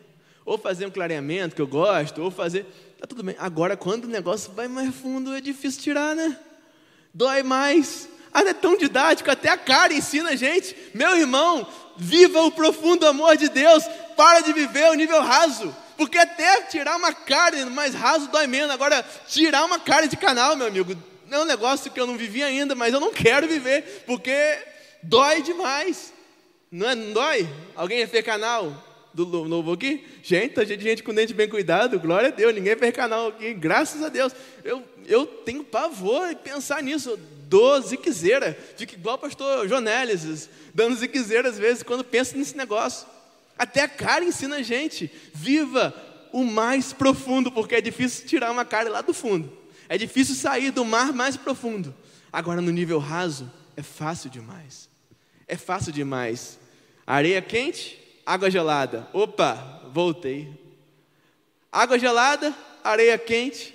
Ou 0.46 0.60
fazer 0.60 0.86
um 0.86 0.92
clareamento 0.92 1.56
que 1.56 1.62
eu 1.62 1.68
gosto, 1.68 2.22
ou 2.22 2.30
fazer, 2.30 2.68
tá 3.00 3.08
tudo 3.08 3.24
bem. 3.24 3.36
Agora, 3.40 3.76
quando 3.76 4.06
o 4.06 4.10
negócio 4.10 4.54
vai 4.54 4.68
mais 4.68 4.94
fundo, 4.94 5.34
é 5.34 5.42
difícil 5.42 5.82
tirar, 5.82 6.16
né? 6.16 6.40
Dói 7.12 7.42
mais. 7.42 8.08
Ah, 8.32 8.42
é 8.42 8.54
tão 8.54 8.78
didático, 8.78 9.32
até 9.32 9.50
a 9.50 9.58
cara 9.58 9.92
ensina 9.92 10.32
a 10.32 10.36
gente. 10.36 10.76
Meu 10.94 11.18
irmão, 11.18 11.68
viva 11.98 12.44
o 12.44 12.52
profundo 12.52 13.08
amor 13.08 13.38
de 13.38 13.50
Deus. 13.50 13.84
Para 14.16 14.42
de 14.42 14.54
viver 14.54 14.92
o 14.92 14.94
nível 14.94 15.22
raso. 15.22 15.76
Porque 15.98 16.18
até 16.18 16.64
tirar 16.64 16.96
uma 16.98 17.14
carne 17.14 17.66
mais 17.66 17.94
raso 17.94 18.28
dói 18.28 18.48
menos. 18.48 18.72
Agora, 18.72 19.04
tirar 19.28 19.66
uma 19.66 19.80
carne 19.80 20.08
de 20.08 20.18
canal, 20.18 20.56
meu 20.56 20.68
amigo, 20.68 20.96
é 21.32 21.40
um 21.40 21.46
negócio 21.46 21.92
que 21.92 22.00
eu 22.00 22.08
não 22.08 22.18
vivi 22.18 22.44
ainda, 22.44 22.76
mas 22.76 22.94
eu 22.94 23.00
não 23.00 23.12
quero 23.12 23.48
viver, 23.48 24.04
porque 24.06 24.34
dói 25.02 25.42
demais. 25.42 26.14
Não, 26.72 26.90
é, 26.90 26.96
não 26.96 27.14
dói? 27.14 27.48
Alguém 27.76 28.06
fez 28.08 28.24
canal 28.24 28.84
do 29.14 29.26
novo 29.46 29.72
aqui? 29.72 30.06
Gente, 30.22 30.54
tá 30.56 30.66
cheio 30.66 30.78
de 30.78 30.84
gente 30.84 31.04
com 31.04 31.14
dente 31.14 31.34
bem 31.34 31.48
cuidado, 31.48 32.00
glória 32.00 32.28
a 32.28 32.32
Deus, 32.32 32.54
ninguém 32.54 32.76
fez 32.76 32.94
canal 32.94 33.30
aqui, 33.30 33.54
graças 33.54 34.04
a 34.04 34.10
Deus. 34.10 34.34
Eu, 34.64 34.84
eu 35.08 35.26
tenho 35.26 35.64
pavor 35.64 36.30
em 36.30 36.36
pensar 36.36 36.84
nisso, 36.84 37.18
dou 37.48 37.82
ziquezeira, 37.82 38.58
fico 38.76 38.94
igual 38.94 39.16
o 39.16 39.20
pastor 39.20 39.68
Jonélis, 39.68 40.50
dando 40.74 40.96
ziquezeira 40.96 41.48
às 41.48 41.58
vezes 41.58 41.82
quando 41.82 42.04
penso 42.04 42.38
nesse 42.38 42.58
negócio. 42.58 43.08
Até 43.58 43.84
a 43.84 43.88
cara 43.88 44.26
ensina 44.26 44.58
a 44.58 44.62
gente, 44.62 45.12
viva 45.34 45.94
o 46.32 46.44
mais 46.44 46.92
profundo, 46.92 47.52
porque 47.52 47.76
é 47.76 47.82
difícil 47.82 48.28
tirar 48.28 48.52
uma 48.52 48.66
cara 48.66 48.90
lá 48.90 49.02
do 49.02 49.14
fundo, 49.14 49.52
é 49.88 49.98
difícil 49.98 50.36
sair 50.36 50.72
do 50.72 50.84
mar 50.84 51.14
mais 51.14 51.38
profundo. 51.38 51.96
Agora 52.32 52.60
no 52.62 52.72
nível 52.72 53.00
raso, 53.00 53.50
é 53.78 53.82
fácil 53.82 54.30
demais, 54.30 54.90
é 55.48 55.56
fácil 55.56 55.94
demais. 55.94 56.60
Areia 57.08 57.42
quente, 57.42 58.00
água 58.26 58.50
gelada. 58.50 59.08
Opa, 59.14 59.84
voltei. 59.94 60.52
Água 61.72 62.00
gelada, 62.00 62.54
areia 62.84 63.18
quente. 63.18 63.74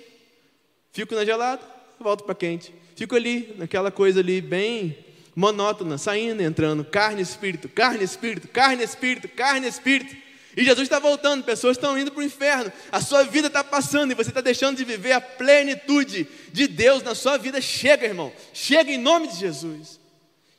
Fico 0.91 1.15
na 1.15 1.23
gelada, 1.23 1.61
volto 1.99 2.25
para 2.25 2.35
quente. 2.35 2.73
Fico 2.95 3.15
ali, 3.15 3.55
naquela 3.57 3.89
coisa 3.89 4.19
ali, 4.19 4.41
bem 4.41 5.10
monótona, 5.35 5.97
saindo, 5.97 6.41
entrando. 6.41 6.83
Carne, 6.83 7.21
espírito, 7.21 7.69
carne, 7.69 8.03
espírito, 8.03 8.47
carne, 8.47 8.83
espírito, 8.83 9.27
carne, 9.29 9.67
espírito. 9.67 10.15
E 10.55 10.63
Jesus 10.65 10.85
está 10.85 10.99
voltando, 10.99 11.45
pessoas 11.45 11.77
estão 11.77 11.97
indo 11.97 12.11
para 12.11 12.19
o 12.19 12.25
inferno. 12.25 12.71
A 12.91 12.99
sua 12.99 13.23
vida 13.23 13.47
está 13.47 13.63
passando 13.63 14.11
e 14.11 14.15
você 14.15 14.29
está 14.29 14.41
deixando 14.41 14.77
de 14.77 14.83
viver 14.83 15.13
a 15.13 15.21
plenitude 15.21 16.27
de 16.51 16.67
Deus 16.67 17.03
na 17.03 17.15
sua 17.15 17.37
vida. 17.37 17.61
Chega, 17.61 18.05
irmão. 18.05 18.33
Chega 18.53 18.91
em 18.91 18.97
nome 18.97 19.27
de 19.27 19.37
Jesus. 19.37 19.99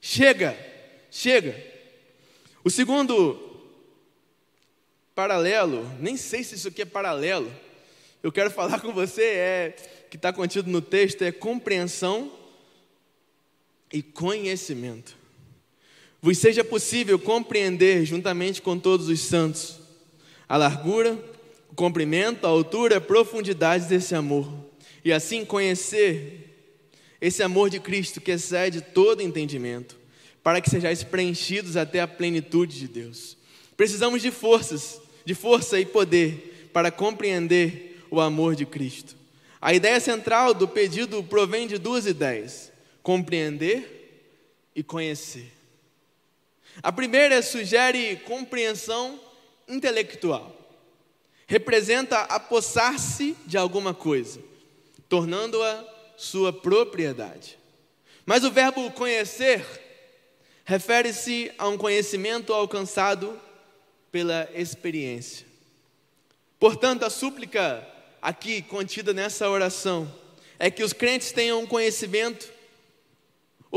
Chega, 0.01 0.57
chega. 1.11 1.55
O 2.65 2.71
segundo 2.71 3.51
paralelo, 5.15 5.89
nem 6.01 6.17
sei 6.17 6.43
se 6.43 6.55
isso 6.55 6.69
aqui 6.69 6.83
é 6.83 6.87
paralelo, 6.87 7.53
eu 8.23 8.33
quero 8.33 8.51
falar 8.51 8.81
com 8.81 8.93
você, 8.93 9.23
é 9.23 9.77
que 10.09 10.17
está 10.17 10.33
contido 10.33 10.71
no 10.71 10.81
texto, 10.81 11.23
é 11.23 11.31
compreensão 11.33 12.33
e 13.93 14.03
conhecimento. 14.03 15.17
Vos 16.21 16.39
seja 16.39 16.63
possível 16.63 17.19
compreender, 17.19 18.05
juntamente 18.05 18.63
com 18.63 18.79
todos 18.79 19.09
os 19.09 19.21
santos, 19.21 19.81
a 20.49 20.57
largura, 20.57 21.19
o 21.71 21.75
comprimento, 21.75 22.47
a 22.47 22.51
altura, 22.51 22.99
a 22.99 23.01
profundidade 23.01 23.87
desse 23.87 24.15
amor, 24.15 24.49
e 25.05 25.13
assim 25.13 25.45
conhecer 25.45 26.49
esse 27.21 27.43
amor 27.43 27.71
de 27.71 27.81
Cristo 27.81 28.21
que 28.21 28.31
excede 28.31 28.81
todo 28.81 29.23
entendimento, 29.23 29.97
para 30.43 30.61
que 30.61 30.71
sejais 30.71 31.03
preenchidos 31.03 31.77
até 31.77 32.01
a 32.01 32.09
plenitude 32.09 32.79
de 32.79 32.89
Deus. 32.89 33.37
Precisamos 33.77 34.23
de 34.23 34.31
forças 34.31 35.03
de 35.25 35.35
força 35.35 35.79
e 35.79 35.87
poder 35.87 36.71
para 36.73 36.91
compreender 36.91 38.05
o 38.11 38.21
amor 38.21 38.55
de 38.55 38.67
Cristo. 38.67 39.17
A 39.61 39.73
ideia 39.73 40.01
central 40.01 40.53
do 40.53 40.67
pedido 40.67 41.23
provém 41.23 41.67
de 41.67 41.79
duas 41.79 42.07
ideias: 42.07 42.72
compreender 43.03 44.71
e 44.75 44.83
conhecer. 44.83 45.53
A 46.83 46.91
primeira 46.93 47.43
sugere 47.43 48.17
compreensão 48.25 49.21
intelectual. 49.69 50.57
Representa 51.47 52.21
apossar-se 52.21 53.37
de 53.45 53.59
alguma 53.59 53.93
coisa, 53.93 54.41
tornando-a 55.09 55.85
sua 56.17 56.53
propriedade. 56.53 57.59
Mas 58.25 58.45
o 58.45 58.51
verbo 58.51 58.91
conhecer 58.93 59.65
refere-se 60.65 61.51
a 61.59 61.69
um 61.69 61.77
conhecimento 61.77 62.53
alcançado 62.53 63.39
pela 64.11 64.49
experiência. 64.55 65.47
Portanto, 66.59 67.03
a 67.03 67.11
súplica 67.11 67.87
aqui 68.21 68.63
contida 68.63 69.13
nessa 69.13 69.51
oração 69.51 70.11
é 70.59 70.71
que 70.71 70.85
os 70.85 70.93
crentes 70.93 71.33
tenham 71.33 71.61
um 71.61 71.67
conhecimento 71.67 72.52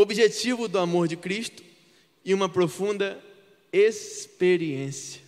objetivo 0.02 0.68
do 0.68 0.78
amor 0.78 1.08
de 1.08 1.16
Cristo 1.16 1.64
e 2.24 2.34
uma 2.34 2.50
profunda 2.50 3.24
experiência 3.72 5.22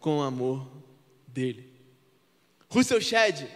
com 0.00 0.18
o 0.18 0.22
amor 0.22 0.66
dele. 1.26 1.64
Russell 2.68 3.00
Shedd, 3.00 3.46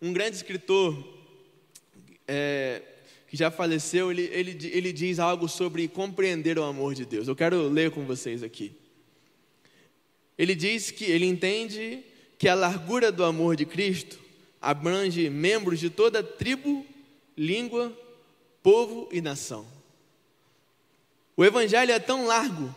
um 0.00 0.12
grande 0.12 0.36
escritor 0.36 0.96
é, 2.28 2.82
que 3.26 3.36
já 3.36 3.50
faleceu, 3.50 4.10
ele, 4.10 4.28
ele, 4.32 4.70
ele 4.72 4.92
diz 4.92 5.18
algo 5.18 5.48
sobre 5.48 5.88
compreender 5.88 6.58
o 6.58 6.62
amor 6.62 6.94
de 6.94 7.04
Deus. 7.04 7.26
Eu 7.26 7.34
quero 7.34 7.68
ler 7.68 7.90
com 7.90 8.04
vocês 8.04 8.42
aqui. 8.42 8.72
Ele 10.38 10.54
diz 10.54 10.90
que 10.90 11.04
ele 11.04 11.26
entende 11.26 12.04
que 12.38 12.48
a 12.48 12.54
largura 12.54 13.10
do 13.10 13.24
amor 13.24 13.56
de 13.56 13.64
Cristo 13.64 14.18
abrange 14.60 15.28
membros 15.28 15.80
de 15.80 15.90
toda 15.90 16.22
tribo, 16.22 16.86
língua, 17.36 17.96
povo 18.62 19.08
e 19.10 19.20
nação. 19.20 19.66
O 21.36 21.44
Evangelho 21.44 21.92
é 21.92 21.98
tão 21.98 22.26
largo 22.26 22.74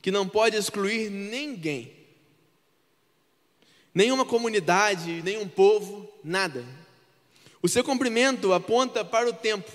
que 0.00 0.10
não 0.10 0.28
pode 0.28 0.56
excluir 0.56 1.10
ninguém, 1.10 1.92
nenhuma 3.94 4.24
comunidade, 4.24 5.22
nenhum 5.22 5.48
povo, 5.48 6.08
nada. 6.22 6.64
O 7.62 7.68
seu 7.68 7.82
cumprimento 7.82 8.52
aponta 8.52 9.04
para 9.04 9.28
o 9.28 9.32
tempo, 9.32 9.70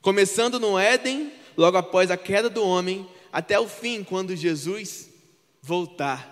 começando 0.00 0.58
no 0.58 0.78
Éden, 0.78 1.30
logo 1.56 1.76
após 1.76 2.10
a 2.10 2.16
queda 2.16 2.48
do 2.48 2.64
homem, 2.66 3.06
até 3.30 3.60
o 3.60 3.68
fim, 3.68 4.02
quando 4.02 4.34
Jesus 4.34 5.10
voltar. 5.60 6.30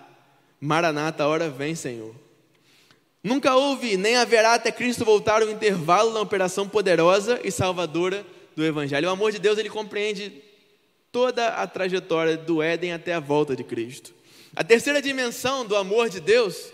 Maranata, 0.59 1.23
a 1.23 1.27
hora 1.27 1.49
vem, 1.49 1.75
Senhor. 1.75 2.15
Nunca 3.23 3.55
houve, 3.55 3.97
nem 3.97 4.15
haverá 4.15 4.55
até 4.55 4.71
Cristo 4.71 5.05
voltar 5.05 5.43
o 5.43 5.51
intervalo 5.51 6.11
na 6.11 6.21
operação 6.21 6.67
poderosa 6.67 7.39
e 7.43 7.51
salvadora 7.51 8.25
do 8.61 8.67
Evangelho. 8.67 9.09
O 9.09 9.11
amor 9.11 9.31
de 9.31 9.39
Deus, 9.39 9.57
ele 9.57 9.69
compreende 9.69 10.31
toda 11.11 11.47
a 11.47 11.67
trajetória 11.67 12.37
do 12.37 12.61
Éden 12.61 12.93
até 12.93 13.13
a 13.13 13.19
volta 13.19 13.55
de 13.55 13.63
Cristo. 13.63 14.13
A 14.55 14.63
terceira 14.63 15.01
dimensão 15.01 15.65
do 15.65 15.75
amor 15.75 16.09
de 16.09 16.19
Deus 16.19 16.71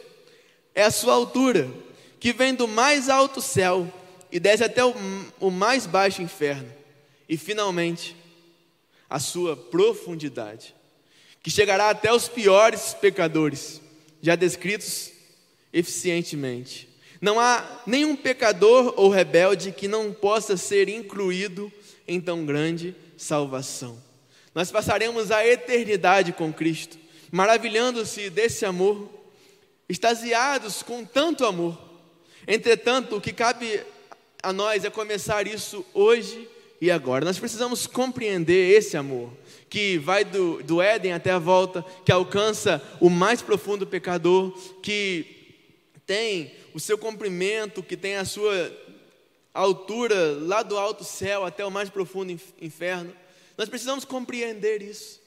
é 0.75 0.83
a 0.83 0.91
sua 0.91 1.13
altura, 1.13 1.69
que 2.19 2.33
vem 2.33 2.53
do 2.53 2.67
mais 2.67 3.09
alto 3.09 3.41
céu 3.41 3.91
e 4.31 4.39
desce 4.39 4.63
até 4.63 4.83
o, 4.83 4.93
o 5.39 5.49
mais 5.49 5.85
baixo 5.85 6.21
inferno. 6.21 6.71
E, 7.29 7.37
finalmente, 7.37 8.15
a 9.09 9.19
sua 9.19 9.55
profundidade 9.55 10.75
que 11.41 11.51
chegará 11.51 11.89
até 11.89 12.11
os 12.11 12.27
piores 12.27 12.93
pecadores, 12.99 13.79
já 14.21 14.35
descritos 14.35 15.13
eficientemente. 15.71 16.89
Não 17.21 17.39
há 17.39 17.83
nenhum 17.87 18.17
pecador 18.17 18.93
ou 18.97 19.09
rebelde 19.09 19.71
que 19.71 19.87
não 19.87 20.11
possa 20.11 20.57
ser 20.57 20.89
incluído 20.89 21.71
em 22.07 22.21
tão 22.21 22.45
grande 22.45 22.95
salvação. 23.17 24.01
Nós 24.55 24.71
passaremos 24.71 25.31
a 25.31 25.45
eternidade 25.45 26.31
com 26.31 26.51
Cristo, 26.53 26.97
maravilhando-se 27.31 28.29
desse 28.29 28.65
amor, 28.65 29.09
extasiados 29.87 30.81
com 30.81 31.03
tanto 31.03 31.45
amor. 31.45 31.77
Entretanto, 32.47 33.17
o 33.17 33.21
que 33.21 33.33
cabe 33.33 33.81
a 34.41 34.53
nós 34.53 34.85
é 34.85 34.89
começar 34.89 35.45
isso 35.45 35.85
hoje 35.93 36.47
e 36.79 36.89
agora. 36.89 37.25
Nós 37.25 37.39
precisamos 37.39 37.87
compreender 37.87 38.75
esse 38.75 38.95
amor 38.95 39.31
que 39.69 39.97
vai 39.97 40.23
do, 40.23 40.63
do 40.63 40.81
Éden 40.81 41.13
até 41.13 41.31
a 41.31 41.39
volta, 41.39 41.83
que 42.05 42.11
alcança 42.11 42.81
o 43.01 43.09
mais 43.09 43.41
profundo 43.41 43.85
pecador, 43.85 44.57
que 44.81 45.25
tem 46.05 46.53
o 46.73 46.79
seu 46.79 46.97
comprimento, 46.97 47.83
que 47.83 47.97
tem 47.97 48.15
a 48.15 48.23
sua 48.23 48.71
altura 49.59 50.37
lá 50.41 50.63
do 50.63 50.77
alto 50.77 51.03
céu 51.03 51.45
até 51.45 51.65
o 51.65 51.71
mais 51.71 51.89
profundo 51.89 52.31
inferno. 52.61 53.13
Nós 53.57 53.69
precisamos 53.69 54.05
compreender 54.05 54.81
isso. 54.81 55.19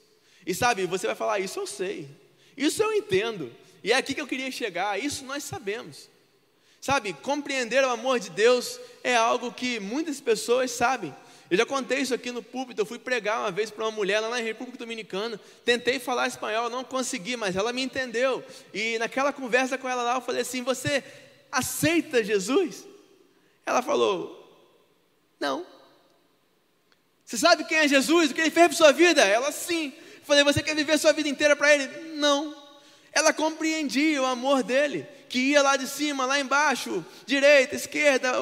E 0.47 0.55
sabe, 0.55 0.87
você 0.87 1.07
vai 1.07 1.17
falar, 1.17 1.39
isso 1.39 1.59
eu 1.59 1.67
sei, 1.67 2.09
isso 2.57 2.83
eu 2.83 2.93
entendo, 2.93 3.53
e 3.85 3.93
é 3.93 3.97
aqui 3.97 4.15
que 4.15 4.21
eu 4.21 4.27
queria 4.27 4.51
chegar, 4.51 4.99
isso 4.99 5.25
nós 5.25 5.45
sabemos. 5.45 6.09
Sabe, 6.81 7.13
compreender 7.13 7.85
o 7.85 7.91
amor 7.91 8.19
de 8.19 8.31
Deus 8.31 8.81
é 9.05 9.15
algo 9.15 9.53
que 9.53 9.79
muitas 9.79 10.19
pessoas 10.19 10.71
sabem, 10.71 11.15
eu 11.51 11.57
já 11.57 11.67
contei 11.67 11.99
isso 11.99 12.15
aqui 12.15 12.31
no 12.31 12.45
púlpito. 12.45 12.81
Eu 12.81 12.87
fui 12.87 12.99
pregar 12.99 13.41
uma 13.41 13.51
vez 13.51 13.73
para 13.73 13.85
uma 13.85 13.91
mulher 13.91 14.21
lá 14.21 14.29
na 14.29 14.37
República 14.37 14.79
Dominicana. 14.79 15.39
Tentei 15.65 15.99
falar 15.99 16.29
espanhol, 16.29 16.71
não 16.71 16.85
consegui, 16.85 17.37
mas 17.37 17.57
ela 17.57 17.73
me 17.73 17.83
entendeu. 17.83 18.45
E 18.73 18.97
naquela 18.99 19.33
conversa 19.33 19.77
com 19.77 19.89
ela 19.89 20.05
lá, 20.05 20.15
eu 20.15 20.21
falei 20.21 20.43
assim: 20.43 20.63
Você 20.63 21.03
aceita 21.51 22.23
Jesus? 22.23 22.87
Ela 23.71 23.83
falou: 23.83 24.37
Não. 25.39 25.65
Você 27.25 27.39
sabe 27.39 27.63
quem 27.65 27.79
é 27.79 27.89
Jesus? 27.89 28.31
O 28.31 28.35
que 28.35 28.41
ele 28.41 28.51
fez 28.51 28.67
para 28.67 28.77
sua 28.77 28.93
vida? 28.93 29.23
Ela 29.23 29.53
sim. 29.53 29.93
Eu 30.19 30.25
falei: 30.25 30.43
Você 30.43 30.61
quer 30.61 30.75
viver 30.75 30.99
sua 30.99 31.13
vida 31.13 31.29
inteira 31.29 31.55
para 31.55 31.73
ele? 31.73 32.17
Não. 32.17 32.53
Ela 33.13 33.33
compreendia 33.33 34.21
o 34.21 34.27
amor 34.27 34.65
dele, 34.65 35.07
que 35.29 35.39
ia 35.39 35.63
lá 35.63 35.77
de 35.77 35.87
cima, 35.87 36.27
lá 36.27 36.41
embaixo, 36.41 37.05
direita, 37.25 37.77
esquerda, 37.77 38.33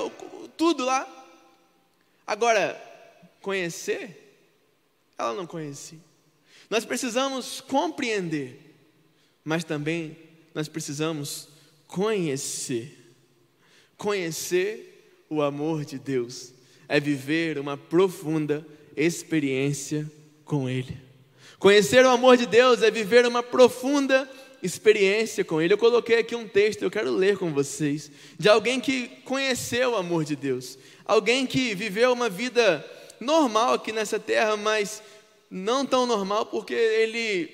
tudo 0.56 0.84
lá. 0.84 1.06
Agora, 2.26 2.80
conhecer, 3.42 4.40
ela 5.18 5.34
não 5.34 5.46
conhecia. 5.46 5.98
Nós 6.70 6.86
precisamos 6.86 7.60
compreender, 7.60 8.74
mas 9.44 9.62
também 9.62 10.18
nós 10.54 10.68
precisamos 10.68 11.48
conhecer. 11.86 12.94
Conhecer 13.96 14.97
o 15.28 15.42
amor 15.42 15.84
de 15.84 15.98
Deus 15.98 16.52
é 16.88 16.98
viver 16.98 17.58
uma 17.58 17.76
profunda 17.76 18.66
experiência 18.96 20.10
com 20.44 20.68
Ele. 20.68 20.96
Conhecer 21.58 22.04
o 22.04 22.10
amor 22.10 22.36
de 22.36 22.46
Deus 22.46 22.82
é 22.82 22.90
viver 22.90 23.26
uma 23.26 23.42
profunda 23.42 24.28
experiência 24.62 25.44
com 25.44 25.60
Ele. 25.60 25.74
Eu 25.74 25.78
coloquei 25.78 26.18
aqui 26.18 26.34
um 26.34 26.48
texto, 26.48 26.82
eu 26.82 26.90
quero 26.90 27.10
ler 27.10 27.36
com 27.36 27.52
vocês, 27.52 28.10
de 28.38 28.48
alguém 28.48 28.80
que 28.80 29.08
conheceu 29.24 29.92
o 29.92 29.96
amor 29.96 30.24
de 30.24 30.34
Deus, 30.34 30.78
alguém 31.04 31.46
que 31.46 31.74
viveu 31.74 32.12
uma 32.12 32.28
vida 32.28 32.84
normal 33.20 33.74
aqui 33.74 33.92
nessa 33.92 34.18
terra, 34.18 34.56
mas 34.56 35.02
não 35.50 35.84
tão 35.84 36.06
normal 36.06 36.46
porque 36.46 36.74
ele 36.74 37.50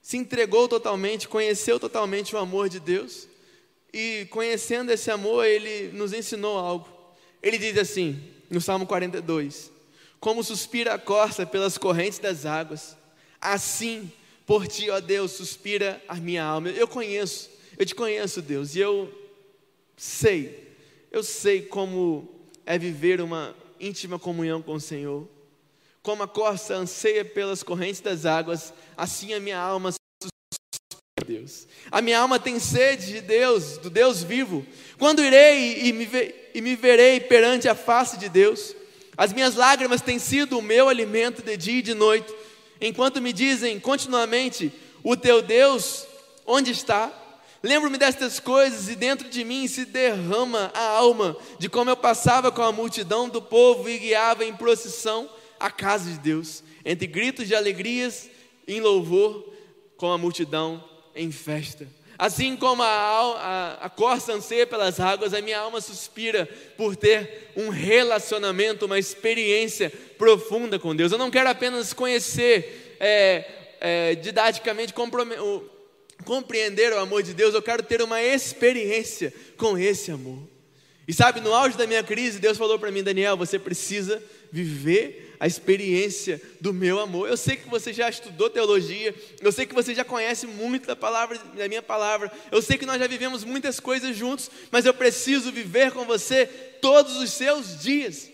se 0.00 0.16
entregou 0.16 0.66
totalmente, 0.68 1.28
conheceu 1.28 1.78
totalmente 1.78 2.34
o 2.34 2.38
amor 2.38 2.68
de 2.68 2.80
Deus 2.80 3.27
e 3.92 4.26
conhecendo 4.30 4.90
esse 4.90 5.10
amor, 5.10 5.44
ele 5.44 5.96
nos 5.96 6.12
ensinou 6.12 6.58
algo. 6.58 6.88
Ele 7.42 7.58
diz 7.58 7.76
assim, 7.78 8.22
no 8.50 8.60
Salmo 8.60 8.86
42: 8.86 9.72
Como 10.20 10.42
suspira 10.44 10.94
a 10.94 10.98
corça 10.98 11.46
pelas 11.46 11.78
correntes 11.78 12.18
das 12.18 12.44
águas, 12.44 12.96
assim 13.40 14.10
por 14.46 14.66
ti, 14.66 14.88
ó 14.90 15.00
Deus, 15.00 15.32
suspira 15.32 16.02
a 16.08 16.14
minha 16.14 16.42
alma. 16.42 16.70
Eu 16.70 16.88
conheço, 16.88 17.50
eu 17.76 17.84
te 17.84 17.94
conheço, 17.94 18.40
Deus, 18.40 18.74
e 18.74 18.80
eu 18.80 19.12
sei, 19.96 20.74
eu 21.10 21.22
sei 21.22 21.62
como 21.62 22.28
é 22.64 22.78
viver 22.78 23.20
uma 23.20 23.54
íntima 23.80 24.18
comunhão 24.18 24.60
com 24.62 24.74
o 24.74 24.80
Senhor. 24.80 25.28
Como 26.02 26.22
a 26.22 26.28
corça 26.28 26.74
anseia 26.74 27.24
pelas 27.24 27.62
correntes 27.62 28.00
das 28.00 28.24
águas, 28.24 28.72
assim 28.96 29.34
a 29.34 29.40
minha 29.40 29.58
alma 29.58 29.92
Deus. 31.38 31.68
A 31.90 32.02
minha 32.02 32.18
alma 32.18 32.38
tem 32.38 32.58
sede 32.58 33.06
de 33.06 33.20
Deus, 33.20 33.78
do 33.78 33.88
Deus 33.88 34.22
vivo. 34.22 34.66
Quando 34.98 35.24
irei 35.24 35.86
e 35.86 35.92
me, 35.92 36.08
e 36.52 36.60
me 36.60 36.74
verei 36.74 37.20
perante 37.20 37.68
a 37.68 37.74
face 37.74 38.16
de 38.18 38.28
Deus? 38.28 38.74
As 39.16 39.32
minhas 39.32 39.54
lágrimas 39.54 40.00
têm 40.00 40.18
sido 40.18 40.58
o 40.58 40.62
meu 40.62 40.88
alimento 40.88 41.42
de 41.42 41.56
dia 41.56 41.78
e 41.78 41.82
de 41.82 41.94
noite, 41.94 42.32
enquanto 42.80 43.22
me 43.22 43.32
dizem 43.32 43.78
continuamente: 43.78 44.72
O 45.02 45.16
teu 45.16 45.40
Deus, 45.40 46.06
onde 46.44 46.72
está? 46.72 47.12
Lembro-me 47.62 47.98
destas 47.98 48.38
coisas 48.38 48.88
e 48.88 48.94
dentro 48.94 49.28
de 49.28 49.44
mim 49.44 49.66
se 49.66 49.84
derrama 49.84 50.70
a 50.74 50.88
alma 50.88 51.36
de 51.58 51.68
como 51.68 51.90
eu 51.90 51.96
passava 51.96 52.52
com 52.52 52.62
a 52.62 52.72
multidão 52.72 53.28
do 53.28 53.42
povo 53.42 53.88
e 53.88 53.98
guiava 53.98 54.44
em 54.44 54.54
procissão 54.54 55.28
a 55.58 55.70
casa 55.70 56.08
de 56.10 56.18
Deus, 56.18 56.62
entre 56.84 57.08
gritos 57.08 57.48
de 57.48 57.56
alegrias 57.56 58.30
em 58.66 58.80
louvor 58.80 59.52
com 59.96 60.12
a 60.12 60.18
multidão 60.18 60.97
em 61.18 61.30
festa. 61.30 61.86
Assim 62.18 62.56
como 62.56 62.82
a, 62.82 62.88
a, 62.88 63.86
a 63.86 63.90
corça 63.90 64.32
anseia 64.32 64.66
pelas 64.66 64.98
águas, 64.98 65.32
a 65.32 65.40
minha 65.40 65.60
alma 65.60 65.80
suspira 65.80 66.48
por 66.76 66.96
ter 66.96 67.52
um 67.56 67.68
relacionamento, 67.68 68.86
uma 68.86 68.98
experiência 68.98 69.92
profunda 70.18 70.78
com 70.78 70.96
Deus. 70.96 71.12
Eu 71.12 71.18
não 71.18 71.30
quero 71.30 71.48
apenas 71.48 71.92
conhecer 71.92 72.96
é, 72.98 73.44
é, 73.80 74.14
didaticamente, 74.16 74.92
compreender 76.24 76.92
o 76.92 76.98
amor 76.98 77.22
de 77.22 77.34
Deus, 77.34 77.54
eu 77.54 77.62
quero 77.62 77.84
ter 77.84 78.02
uma 78.02 78.20
experiência 78.20 79.32
com 79.56 79.78
esse 79.78 80.10
amor. 80.10 80.40
E 81.06 81.14
sabe, 81.14 81.40
no 81.40 81.54
auge 81.54 81.76
da 81.76 81.86
minha 81.86 82.02
crise, 82.02 82.40
Deus 82.40 82.58
falou 82.58 82.78
para 82.78 82.90
mim, 82.90 83.02
Daniel, 83.02 83.36
você 83.36 83.58
precisa 83.58 84.22
viver 84.50 85.27
a 85.40 85.46
experiência 85.46 86.40
do 86.60 86.72
meu 86.72 86.98
amor. 86.98 87.28
Eu 87.28 87.36
sei 87.36 87.56
que 87.56 87.68
você 87.68 87.92
já 87.92 88.08
estudou 88.08 88.50
teologia, 88.50 89.14
eu 89.40 89.52
sei 89.52 89.66
que 89.66 89.74
você 89.74 89.94
já 89.94 90.04
conhece 90.04 90.46
muito 90.46 90.86
da 90.86 90.96
palavra, 90.96 91.38
da 91.38 91.68
minha 91.68 91.82
palavra. 91.82 92.30
Eu 92.50 92.60
sei 92.60 92.76
que 92.76 92.86
nós 92.86 92.98
já 92.98 93.06
vivemos 93.06 93.44
muitas 93.44 93.78
coisas 93.78 94.16
juntos, 94.16 94.50
mas 94.70 94.84
eu 94.84 94.94
preciso 94.94 95.52
viver 95.52 95.92
com 95.92 96.04
você 96.04 96.46
todos 96.46 97.16
os 97.16 97.30
seus 97.32 97.80
dias. 97.80 98.30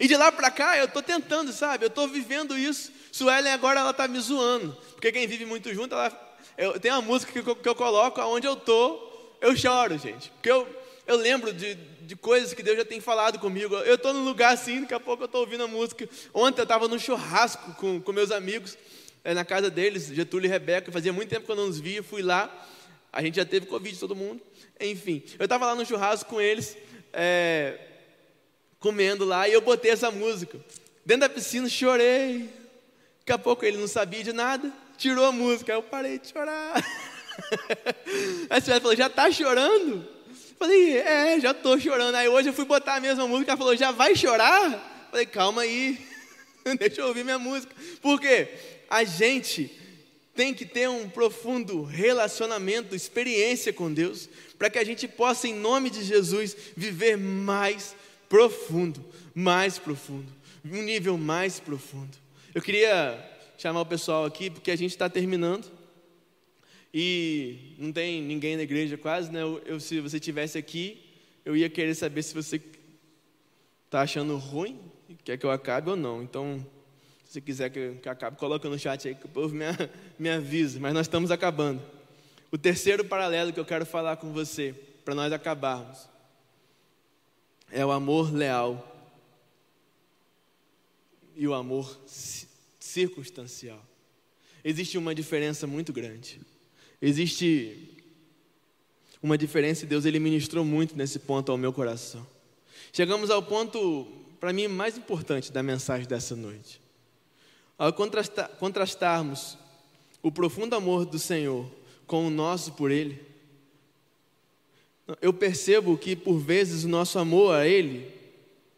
E 0.00 0.08
de 0.08 0.16
lá 0.16 0.32
para 0.32 0.50
cá 0.50 0.76
eu 0.78 0.86
estou 0.86 1.02
tentando, 1.02 1.52
sabe? 1.52 1.84
Eu 1.84 1.88
estou 1.88 2.08
vivendo 2.08 2.56
isso. 2.56 2.92
Suelen 3.12 3.52
agora 3.52 3.80
ela 3.80 3.90
está 3.90 4.08
me 4.08 4.18
zoando, 4.18 4.76
porque 4.92 5.12
quem 5.12 5.26
vive 5.26 5.46
muito 5.46 5.72
junto, 5.72 5.94
ela, 5.94 6.36
eu, 6.58 6.80
tem 6.80 6.90
uma 6.90 7.02
música 7.02 7.32
que 7.32 7.48
eu, 7.48 7.54
que 7.54 7.68
eu 7.68 7.74
coloco 7.74 8.20
aonde 8.20 8.46
eu 8.46 8.56
tô, 8.56 9.08
eu 9.40 9.56
choro, 9.56 9.96
gente, 9.98 10.30
porque 10.30 10.50
eu 10.50 10.83
eu 11.06 11.16
lembro 11.16 11.52
de, 11.52 11.74
de 11.74 12.16
coisas 12.16 12.54
que 12.54 12.62
Deus 12.62 12.76
já 12.78 12.84
tem 12.84 13.00
falado 13.00 13.38
comigo. 13.38 13.74
Eu 13.76 13.96
estou 13.96 14.12
num 14.12 14.24
lugar 14.24 14.54
assim, 14.54 14.82
daqui 14.82 14.94
a 14.94 15.00
pouco 15.00 15.22
eu 15.22 15.26
estou 15.26 15.42
ouvindo 15.42 15.64
a 15.64 15.68
música. 15.68 16.08
Ontem 16.32 16.60
eu 16.60 16.64
estava 16.64 16.88
no 16.88 16.98
churrasco 16.98 17.74
com, 17.74 18.00
com 18.00 18.12
meus 18.12 18.30
amigos, 18.30 18.76
é, 19.22 19.34
na 19.34 19.44
casa 19.44 19.70
deles, 19.70 20.06
Getúlio 20.08 20.48
e 20.48 20.50
Rebeca. 20.50 20.90
Fazia 20.90 21.12
muito 21.12 21.28
tempo 21.28 21.44
que 21.44 21.52
eu 21.52 21.56
não 21.56 21.68
os 21.68 21.78
via, 21.78 22.02
fui 22.02 22.22
lá. 22.22 22.50
A 23.12 23.22
gente 23.22 23.36
já 23.36 23.44
teve 23.44 23.66
Covid, 23.66 23.98
todo 23.98 24.16
mundo. 24.16 24.40
Enfim, 24.80 25.22
eu 25.38 25.44
estava 25.44 25.66
lá 25.66 25.74
no 25.74 25.86
churrasco 25.86 26.28
com 26.28 26.40
eles, 26.40 26.76
é, 27.12 27.78
comendo 28.80 29.24
lá, 29.24 29.48
e 29.48 29.52
eu 29.52 29.60
botei 29.60 29.90
essa 29.90 30.10
música. 30.10 30.58
Dentro 31.04 31.20
da 31.20 31.28
piscina, 31.28 31.68
chorei. 31.68 32.48
Daqui 33.20 33.32
a 33.32 33.38
pouco 33.38 33.64
ele 33.64 33.78
não 33.78 33.88
sabia 33.88 34.22
de 34.22 34.32
nada, 34.32 34.70
tirou 34.98 35.24
a 35.24 35.32
música. 35.32 35.72
Aí 35.72 35.78
eu 35.78 35.82
parei 35.82 36.18
de 36.18 36.28
chorar. 36.28 36.74
Aí 38.50 38.60
você 38.60 38.80
falou: 38.80 38.96
já 38.96 39.06
está 39.06 39.30
chorando? 39.30 40.13
Falei, 40.58 40.98
é, 40.98 41.40
já 41.40 41.50
estou 41.50 41.78
chorando. 41.78 42.14
Aí 42.14 42.28
hoje 42.28 42.48
eu 42.48 42.52
fui 42.52 42.64
botar 42.64 42.96
a 42.96 43.00
mesma 43.00 43.26
música, 43.26 43.52
ela 43.52 43.58
falou, 43.58 43.76
já 43.76 43.90
vai 43.90 44.14
chorar? 44.14 45.08
Falei, 45.10 45.26
calma 45.26 45.62
aí, 45.62 45.98
deixa 46.78 47.00
eu 47.00 47.08
ouvir 47.08 47.24
minha 47.24 47.38
música. 47.38 47.74
Por 48.00 48.20
quê? 48.20 48.48
A 48.88 49.04
gente 49.04 49.70
tem 50.34 50.52
que 50.52 50.64
ter 50.64 50.88
um 50.88 51.08
profundo 51.08 51.82
relacionamento, 51.82 52.94
experiência 52.94 53.72
com 53.72 53.92
Deus, 53.92 54.28
para 54.58 54.68
que 54.68 54.78
a 54.78 54.84
gente 54.84 55.06
possa, 55.06 55.46
em 55.46 55.54
nome 55.54 55.90
de 55.90 56.02
Jesus, 56.02 56.56
viver 56.76 57.16
mais 57.16 57.94
profundo, 58.28 59.04
mais 59.34 59.78
profundo, 59.78 60.32
um 60.64 60.82
nível 60.82 61.16
mais 61.16 61.60
profundo. 61.60 62.16
Eu 62.54 62.62
queria 62.62 63.18
chamar 63.56 63.82
o 63.82 63.86
pessoal 63.86 64.24
aqui, 64.24 64.50
porque 64.50 64.70
a 64.70 64.76
gente 64.76 64.90
está 64.90 65.08
terminando. 65.08 65.70
E 66.96 67.74
não 67.76 67.90
tem 67.92 68.22
ninguém 68.22 68.56
na 68.56 68.62
igreja 68.62 68.96
quase, 68.96 69.32
né? 69.32 69.42
Eu, 69.42 69.60
eu, 69.66 69.80
se 69.80 69.98
você 69.98 70.20
tivesse 70.20 70.56
aqui, 70.56 71.04
eu 71.44 71.56
ia 71.56 71.68
querer 71.68 71.92
saber 71.96 72.22
se 72.22 72.32
você 72.32 72.62
está 73.84 74.02
achando 74.02 74.36
ruim, 74.36 74.78
quer 75.24 75.36
que 75.36 75.44
eu 75.44 75.50
acabe 75.50 75.90
ou 75.90 75.96
não. 75.96 76.22
Então, 76.22 76.64
se 77.24 77.32
você 77.32 77.40
quiser 77.40 77.70
que, 77.70 77.96
que 78.00 78.06
eu 78.06 78.12
acabe, 78.12 78.36
coloca 78.36 78.68
no 78.68 78.78
chat 78.78 79.08
aí 79.08 79.16
que 79.16 79.26
o 79.26 79.28
povo 79.28 79.52
me, 79.52 79.64
me 80.16 80.30
avisa. 80.30 80.78
Mas 80.78 80.94
nós 80.94 81.06
estamos 81.06 81.32
acabando. 81.32 81.82
O 82.52 82.56
terceiro 82.56 83.04
paralelo 83.04 83.52
que 83.52 83.58
eu 83.58 83.64
quero 83.64 83.84
falar 83.84 84.16
com 84.18 84.32
você, 84.32 84.72
para 85.04 85.16
nós 85.16 85.32
acabarmos, 85.32 86.08
é 87.72 87.84
o 87.84 87.90
amor 87.90 88.32
leal 88.32 89.12
e 91.34 91.48
o 91.48 91.54
amor 91.54 92.00
circunstancial. 92.78 93.84
Existe 94.62 94.96
uma 94.96 95.12
diferença 95.12 95.66
muito 95.66 95.92
grande. 95.92 96.40
Existe 97.06 97.98
uma 99.22 99.36
diferença 99.36 99.84
e 99.84 99.86
Deus 99.86 100.06
ele 100.06 100.18
ministrou 100.18 100.64
muito 100.64 100.96
nesse 100.96 101.18
ponto 101.18 101.52
ao 101.52 101.58
meu 101.58 101.70
coração. 101.70 102.26
Chegamos 102.94 103.28
ao 103.28 103.42
ponto, 103.42 104.06
para 104.40 104.54
mim, 104.54 104.68
mais 104.68 104.96
importante 104.96 105.52
da 105.52 105.62
mensagem 105.62 106.08
dessa 106.08 106.34
noite. 106.34 106.80
Ao 107.76 107.92
contrastar, 107.92 108.48
contrastarmos 108.58 109.58
o 110.22 110.32
profundo 110.32 110.74
amor 110.76 111.04
do 111.04 111.18
Senhor 111.18 111.70
com 112.06 112.26
o 112.26 112.30
nosso 112.30 112.72
por 112.72 112.90
Ele, 112.90 113.20
eu 115.20 115.34
percebo 115.34 115.98
que 115.98 116.16
por 116.16 116.38
vezes 116.38 116.84
o 116.84 116.88
nosso 116.88 117.18
amor 117.18 117.54
a 117.54 117.66
Ele 117.66 118.10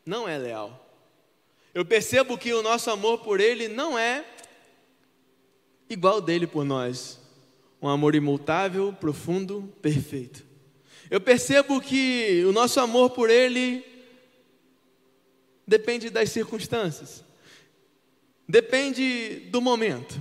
não 0.05 0.29
é 0.29 0.37
leal. 0.37 0.85
Eu 1.73 1.85
percebo 1.85 2.37
que 2.37 2.53
o 2.53 2.61
nosso 2.61 2.91
amor 2.91 3.21
por 3.21 3.39
Ele 3.39 3.69
não 3.69 3.97
é 3.97 4.25
igual 5.89 6.21
dele 6.21 6.49
por 6.49 6.65
nós 6.65 7.25
um 7.87 7.89
amor 7.89 8.17
imutável, 8.17 8.93
profundo, 8.93 9.73
perfeito. 9.81 10.45
Eu 11.09 11.21
percebo 11.21 11.81
que 11.81 12.43
o 12.45 12.53
nosso 12.53 12.81
amor 12.81 13.11
por 13.11 13.31
Ele 13.31 13.85
depende 15.65 16.11
das 16.11 16.31
circunstâncias, 16.31 17.25
depende 18.49 19.41
do 19.51 19.61
momento, 19.61 20.21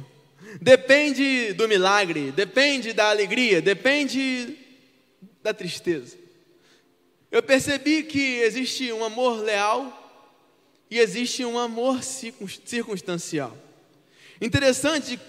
depende 0.61 1.53
do 1.53 1.67
milagre, 1.67 2.31
depende 2.31 2.93
da 2.93 3.09
alegria, 3.09 3.61
depende 3.61 4.57
da 5.41 5.53
tristeza. 5.53 6.17
Eu 7.31 7.41
percebi 7.41 8.03
que 8.03 8.41
existe 8.41 8.93
um 8.93 9.03
amor 9.03 9.41
leal 9.41 10.03
e 10.89 10.99
existe 10.99 11.43
um 11.43 11.57
amor 11.57 12.03
circunstancial. 12.03 13.57
Interessante 14.39 15.19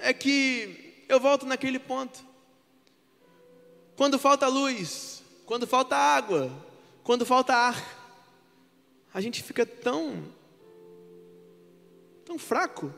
é 0.00 0.12
que 0.12 0.87
eu 1.08 1.18
volto 1.18 1.46
naquele 1.46 1.78
ponto. 1.78 2.22
Quando 3.96 4.18
falta 4.18 4.46
luz, 4.46 5.22
quando 5.46 5.66
falta 5.66 5.96
água, 5.96 6.52
quando 7.02 7.24
falta 7.24 7.54
ar, 7.54 7.98
a 9.12 9.20
gente 9.20 9.42
fica 9.42 9.64
tão 9.64 10.36
tão 12.24 12.38
fraco. 12.38 12.92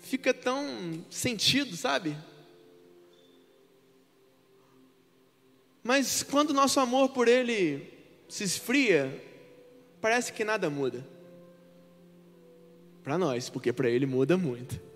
fica 0.00 0.32
tão 0.34 1.04
sentido, 1.10 1.76
sabe? 1.76 2.16
Mas 5.82 6.22
quando 6.22 6.52
nosso 6.52 6.80
amor 6.80 7.10
por 7.10 7.28
Ele 7.28 7.92
se 8.28 8.42
esfria, 8.42 9.24
parece 10.00 10.32
que 10.32 10.44
nada 10.44 10.68
muda. 10.68 11.06
Para 13.04 13.16
nós, 13.16 13.48
porque 13.48 13.72
para 13.72 13.88
Ele 13.88 14.06
muda 14.06 14.36
muito. 14.36 14.87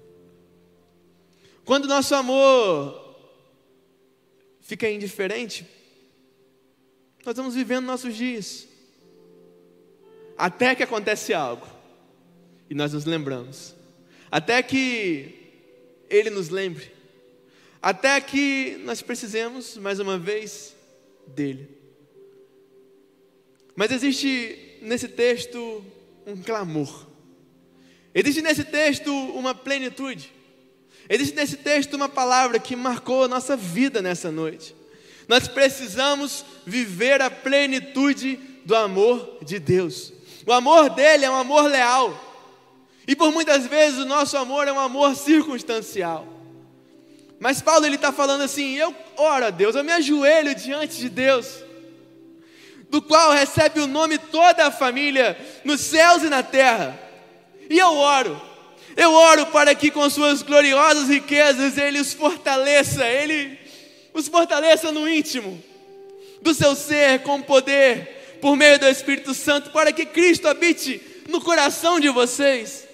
Quando 1.64 1.86
nosso 1.86 2.14
amor 2.14 3.00
fica 4.60 4.90
indiferente, 4.90 5.66
nós 7.24 7.36
vamos 7.36 7.54
vivendo 7.54 7.84
nossos 7.84 8.16
dias. 8.16 8.66
Até 10.36 10.74
que 10.74 10.82
acontece 10.82 11.32
algo. 11.32 11.66
E 12.68 12.74
nós 12.74 12.92
nos 12.92 13.04
lembramos. 13.04 13.74
Até 14.30 14.62
que 14.62 15.34
Ele 16.10 16.30
nos 16.30 16.48
lembre. 16.48 16.90
Até 17.80 18.20
que 18.20 18.80
nós 18.84 19.02
precisemos, 19.02 19.76
mais 19.76 20.00
uma 20.00 20.18
vez, 20.18 20.74
dele. 21.26 21.68
Mas 23.76 23.90
existe 23.92 24.78
nesse 24.82 25.08
texto 25.08 25.84
um 26.26 26.40
clamor. 26.42 27.06
Existe 28.14 28.42
nesse 28.42 28.64
texto 28.64 29.12
uma 29.12 29.54
plenitude. 29.54 30.32
Existe 31.08 31.34
nesse 31.34 31.56
texto 31.56 31.94
uma 31.94 32.08
palavra 32.08 32.58
que 32.58 32.76
marcou 32.76 33.24
a 33.24 33.28
nossa 33.28 33.56
vida 33.56 34.00
nessa 34.00 34.30
noite. 34.30 34.74
Nós 35.28 35.48
precisamos 35.48 36.44
viver 36.66 37.20
a 37.20 37.30
plenitude 37.30 38.38
do 38.64 38.74
amor 38.74 39.38
de 39.42 39.58
Deus. 39.58 40.12
O 40.46 40.52
amor 40.52 40.90
dele 40.90 41.24
é 41.24 41.30
um 41.30 41.36
amor 41.36 41.64
leal. 41.64 42.30
E 43.06 43.16
por 43.16 43.32
muitas 43.32 43.66
vezes 43.66 43.98
o 43.98 44.04
nosso 44.04 44.36
amor 44.36 44.68
é 44.68 44.72
um 44.72 44.78
amor 44.78 45.16
circunstancial. 45.16 46.26
Mas 47.38 47.60
Paulo 47.60 47.84
ele 47.84 47.96
está 47.96 48.12
falando 48.12 48.42
assim: 48.42 48.74
eu 48.74 48.94
oro 49.16 49.46
a 49.46 49.50
Deus, 49.50 49.74
eu 49.74 49.82
me 49.82 49.92
ajoelho 49.92 50.54
diante 50.54 50.98
de 50.98 51.08
Deus, 51.08 51.46
do 52.88 53.02
qual 53.02 53.32
recebe 53.32 53.80
o 53.80 53.86
nome 53.86 54.18
toda 54.18 54.66
a 54.66 54.70
família 54.70 55.36
nos 55.64 55.80
céus 55.80 56.22
e 56.22 56.28
na 56.28 56.42
terra. 56.42 56.98
E 57.68 57.78
eu 57.78 57.96
oro, 57.96 58.40
eu 58.96 59.12
oro 59.12 59.46
para 59.46 59.74
que 59.74 59.90
com 59.90 60.08
suas 60.10 60.42
gloriosas 60.42 61.08
riquezas 61.08 61.78
Ele 61.78 62.00
os 62.00 62.12
fortaleça, 62.12 63.06
Ele 63.06 63.58
os 64.12 64.28
fortaleça 64.28 64.92
no 64.92 65.08
íntimo 65.08 65.62
do 66.42 66.52
seu 66.52 66.74
ser 66.74 67.20
com 67.20 67.40
poder, 67.40 68.38
por 68.40 68.56
meio 68.56 68.78
do 68.78 68.88
Espírito 68.88 69.32
Santo, 69.32 69.70
para 69.70 69.92
que 69.92 70.04
Cristo 70.04 70.48
habite 70.48 71.00
no 71.28 71.40
coração 71.40 72.00
de 72.00 72.08
vocês, 72.08 72.86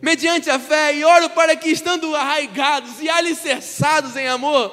mediante 0.00 0.48
a 0.48 0.58
fé, 0.58 0.94
e 0.94 1.04
oro 1.04 1.28
para 1.30 1.56
que, 1.56 1.68
estando 1.68 2.14
arraigados 2.14 3.00
e 3.00 3.10
alicerçados 3.10 4.16
em 4.16 4.28
amor, 4.28 4.72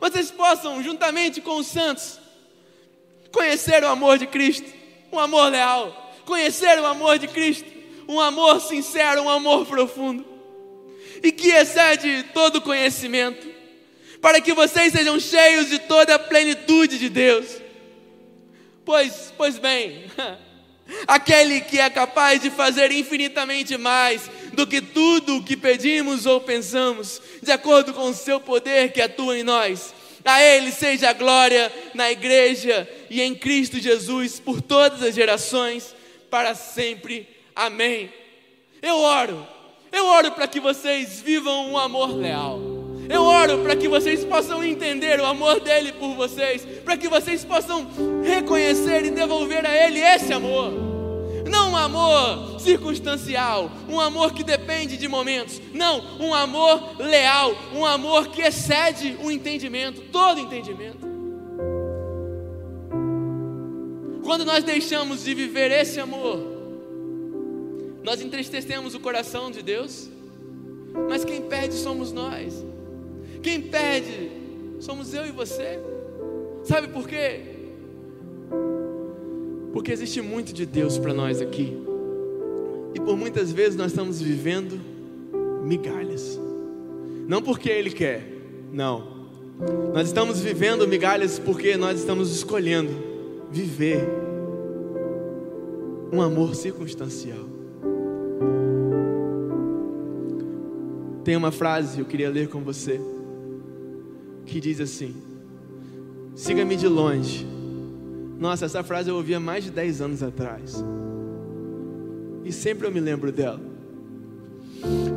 vocês 0.00 0.30
possam, 0.30 0.82
juntamente 0.82 1.40
com 1.40 1.56
os 1.56 1.66
santos, 1.66 2.18
conhecer 3.30 3.84
o 3.84 3.88
amor 3.88 4.18
de 4.18 4.26
Cristo, 4.26 4.72
um 5.12 5.18
amor 5.18 5.50
leal, 5.50 6.14
conhecer 6.24 6.78
o 6.80 6.86
amor 6.86 7.18
de 7.18 7.28
Cristo, 7.28 7.70
um 8.08 8.18
amor 8.18 8.60
sincero, 8.62 9.22
um 9.22 9.28
amor 9.28 9.66
profundo, 9.66 10.24
e 11.22 11.30
que 11.30 11.50
excede 11.50 12.24
todo 12.32 12.62
conhecimento, 12.62 13.46
para 14.20 14.40
que 14.40 14.54
vocês 14.54 14.92
sejam 14.92 15.20
cheios 15.20 15.68
de 15.68 15.78
toda 15.78 16.14
a 16.14 16.18
plenitude 16.18 16.98
de 16.98 17.10
Deus. 17.10 17.46
Pois, 18.84 19.32
pois 19.36 19.58
bem, 19.58 20.06
aquele 21.06 21.60
que 21.60 21.78
é 21.78 21.90
capaz 21.90 22.40
de 22.40 22.50
fazer 22.50 22.90
infinitamente 22.90 23.76
mais 23.76 24.30
do 24.54 24.66
que 24.66 24.80
tudo 24.80 25.36
o 25.36 25.44
que 25.44 25.56
pedimos 25.56 26.24
ou 26.24 26.40
pensamos, 26.40 27.20
de 27.42 27.52
acordo 27.52 27.92
com 27.92 28.08
o 28.08 28.14
seu 28.14 28.40
poder 28.40 28.92
que 28.92 29.02
atua 29.02 29.38
em 29.38 29.42
nós. 29.42 29.94
A 30.24 30.42
Ele 30.42 30.72
seja 30.72 31.10
a 31.10 31.12
glória 31.12 31.72
na 31.94 32.10
igreja 32.10 32.88
e 33.08 33.22
em 33.22 33.34
Cristo 33.34 33.78
Jesus 33.78 34.40
por 34.40 34.60
todas 34.60 35.02
as 35.02 35.14
gerações, 35.14 35.94
para 36.30 36.54
sempre. 36.54 37.37
Amém. 37.58 38.08
Eu 38.80 38.98
oro, 38.98 39.44
eu 39.90 40.06
oro 40.06 40.30
para 40.30 40.46
que 40.46 40.60
vocês 40.60 41.20
vivam 41.20 41.72
um 41.72 41.76
amor 41.76 42.16
leal. 42.16 42.60
Eu 43.10 43.24
oro 43.24 43.64
para 43.64 43.74
que 43.74 43.88
vocês 43.88 44.24
possam 44.24 44.62
entender 44.62 45.18
o 45.18 45.26
amor 45.26 45.58
dele 45.58 45.90
por 45.90 46.14
vocês, 46.14 46.64
para 46.84 46.96
que 46.96 47.08
vocês 47.08 47.44
possam 47.44 47.84
reconhecer 48.22 49.06
e 49.06 49.10
devolver 49.10 49.66
a 49.66 49.74
ele 49.74 49.98
esse 49.98 50.32
amor. 50.32 50.72
Não 51.50 51.72
um 51.72 51.76
amor 51.76 52.60
circunstancial, 52.60 53.72
um 53.88 53.98
amor 53.98 54.32
que 54.32 54.44
depende 54.44 54.96
de 54.96 55.08
momentos. 55.08 55.60
Não, 55.74 56.20
um 56.20 56.32
amor 56.32 56.96
leal, 57.00 57.52
um 57.74 57.84
amor 57.84 58.28
que 58.28 58.40
excede 58.40 59.16
o 59.20 59.32
entendimento, 59.32 60.02
todo 60.12 60.38
entendimento. 60.38 61.08
Quando 64.22 64.44
nós 64.44 64.62
deixamos 64.62 65.24
de 65.24 65.34
viver 65.34 65.72
esse 65.72 65.98
amor, 65.98 66.57
nós 68.08 68.22
entristecemos 68.22 68.94
o 68.94 69.00
coração 69.00 69.50
de 69.50 69.62
Deus, 69.62 70.08
mas 71.10 71.26
quem 71.26 71.42
perde 71.42 71.74
somos 71.74 72.10
nós. 72.10 72.64
Quem 73.42 73.60
perde 73.60 74.30
somos 74.80 75.12
eu 75.12 75.26
e 75.26 75.30
você. 75.30 75.78
Sabe 76.64 76.88
por 76.88 77.06
quê? 77.06 77.42
Porque 79.74 79.92
existe 79.92 80.22
muito 80.22 80.54
de 80.54 80.64
Deus 80.64 80.96
para 80.96 81.12
nós 81.12 81.42
aqui. 81.42 81.76
E 82.94 83.00
por 83.00 83.14
muitas 83.14 83.52
vezes 83.52 83.76
nós 83.76 83.92
estamos 83.92 84.22
vivendo 84.22 84.80
migalhas. 85.62 86.40
Não 87.28 87.42
porque 87.42 87.68
Ele 87.68 87.90
quer, 87.90 88.26
não. 88.72 89.18
Nós 89.92 90.06
estamos 90.06 90.40
vivendo 90.40 90.88
migalhas 90.88 91.38
porque 91.38 91.76
nós 91.76 92.00
estamos 92.00 92.34
escolhendo 92.34 92.90
viver 93.50 94.08
um 96.10 96.22
amor 96.22 96.54
circunstancial. 96.54 97.47
Tem 101.28 101.36
uma 101.36 101.52
frase 101.52 101.96
que 101.96 102.00
eu 102.00 102.06
queria 102.06 102.30
ler 102.30 102.48
com 102.48 102.62
você 102.62 102.98
que 104.46 104.58
diz 104.58 104.80
assim: 104.80 105.14
Siga-me 106.34 106.74
de 106.74 106.88
longe. 106.88 107.46
Nossa, 108.38 108.64
essa 108.64 108.82
frase 108.82 109.10
eu 109.10 109.16
ouvi 109.16 109.34
há 109.34 109.38
mais 109.38 109.64
de 109.64 109.70
10 109.70 110.00
anos 110.00 110.22
atrás. 110.22 110.82
E 112.46 112.50
sempre 112.50 112.86
eu 112.86 112.90
me 112.90 112.98
lembro 112.98 113.30
dela. 113.30 113.60